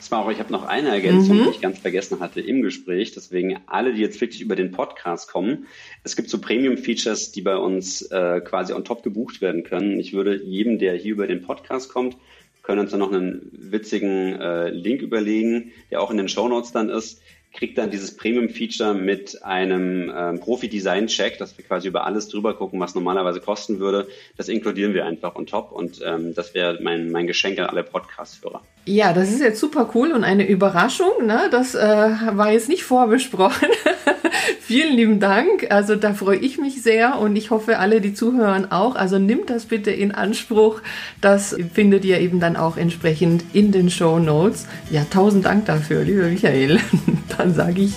Smaro, 0.07 0.31
ich 0.31 0.39
habe 0.39 0.53
noch 0.53 0.65
eine 0.65 0.91
Ergänzung, 0.91 1.37
mhm. 1.37 1.45
die 1.47 1.51
ich 1.51 1.61
ganz 1.61 1.81
vergessen 1.81 2.21
hatte 2.21 2.41
im 2.41 2.63
Gespräch. 2.63 3.11
Deswegen 3.11 3.59
alle, 3.67 3.93
die 3.93 4.01
jetzt 4.01 4.21
wirklich 4.21 4.41
über 4.41 4.55
den 4.55 4.71
Podcast 4.71 5.29
kommen, 5.29 5.67
es 6.05 6.15
gibt 6.15 6.31
so 6.31 6.41
Premium-Features, 6.41 7.33
die 7.33 7.43
bei 7.43 7.57
uns 7.57 8.03
äh, 8.03 8.41
quasi 8.41 8.73
on 8.73 8.85
top 8.85 9.03
gebucht 9.03 9.41
werden 9.41 9.65
können. 9.65 9.99
Ich 9.99 10.13
würde 10.13 10.41
jedem, 10.45 10.79
der 10.79 10.95
hier 10.95 11.11
über 11.11 11.27
den 11.27 11.43
Podcast 11.43 11.89
kommt, 11.89 12.17
können 12.63 12.79
uns 12.83 12.93
dann 12.93 13.01
noch 13.01 13.13
einen 13.13 13.51
witzigen 13.51 14.41
äh, 14.41 14.69
Link 14.71 15.03
überlegen, 15.03 15.73
der 15.91 16.01
auch 16.01 16.13
in 16.13 16.19
den 16.19 16.29
Show 16.29 16.47
Notes 16.47 16.71
dann 16.71 16.89
ist 16.89 17.21
kriegt 17.53 17.79
dann 17.79 17.91
dieses 17.91 18.17
Premium-Feature 18.17 18.95
mit 18.95 19.43
einem 19.43 20.13
ähm, 20.15 20.41
Profi-Design-Check, 20.41 21.39
dass 21.39 21.57
wir 21.57 21.65
quasi 21.65 21.89
über 21.89 22.05
alles 22.05 22.29
drüber 22.29 22.55
gucken, 22.55 22.79
was 22.81 22.95
normalerweise 22.95 23.41
kosten 23.41 23.79
würde. 23.79 24.09
Das 24.37 24.49
inkludieren 24.49 24.95
wir 24.95 25.07
einfach 25.07 25.37
on 25.37 25.47
top 25.47 25.73
und 25.73 26.01
ähm, 26.05 26.35
das 26.35 26.55
wäre 26.55 26.79
mein, 26.83 27.11
mein 27.11 27.27
Geschenk 27.27 27.59
an 27.59 27.67
alle 27.67 27.83
Podcast-Hörer. 27.83 28.63
Ja, 28.85 29.13
das 29.13 29.31
ist 29.31 29.41
jetzt 29.41 29.59
super 29.59 29.91
cool 29.95 30.13
und 30.13 30.23
eine 30.23 30.47
Überraschung. 30.47 31.27
Ne? 31.27 31.49
Das 31.51 31.75
äh, 31.75 31.79
war 31.81 32.53
jetzt 32.53 32.69
nicht 32.69 32.85
vorbesprochen. 32.85 33.69
Vielen 34.61 34.95
lieben 34.95 35.21
Dank. 35.21 35.71
Also 35.71 35.97
da 35.97 36.13
freue 36.13 36.39
ich 36.39 36.59
mich 36.59 36.83
sehr 36.83 37.19
und 37.19 37.37
ich 37.37 37.51
hoffe, 37.51 37.79
alle, 37.79 38.01
die 38.01 38.15
zuhören, 38.15 38.71
auch. 38.71 38.95
Also 38.97 39.19
nimmt 39.19 39.51
das 39.51 39.67
bitte 39.67 39.91
in 39.91 40.13
Anspruch. 40.13 40.83
Das 41.21 41.57
findet 41.73 42.05
ihr 42.05 42.21
eben 42.21 42.39
dann 42.39 42.57
auch 42.57 42.77
entsprechend 42.77 43.45
in 43.53 43.73
den 43.73 43.91
Show 43.91 44.19
Notes. 44.19 44.67
Ja, 44.91 45.05
tausend 45.09 45.47
Dank 45.47 45.67
dafür, 45.67 46.05
lieber 46.05 46.25
Michael. 46.25 46.81
Dann 47.39 47.55
sage 47.55 47.83
ich 47.83 47.95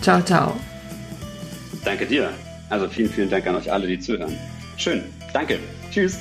ciao, 0.00 0.20
ciao. 0.22 0.56
Danke 1.84 2.06
dir. 2.06 2.30
Also 2.70 2.88
vielen, 2.88 3.10
vielen 3.10 3.30
Dank 3.30 3.46
an 3.46 3.56
euch 3.56 3.70
alle, 3.70 3.86
die 3.86 3.98
zuhören. 3.98 4.36
Schön. 4.76 5.02
Danke. 5.32 5.58
Tschüss. 5.90 6.18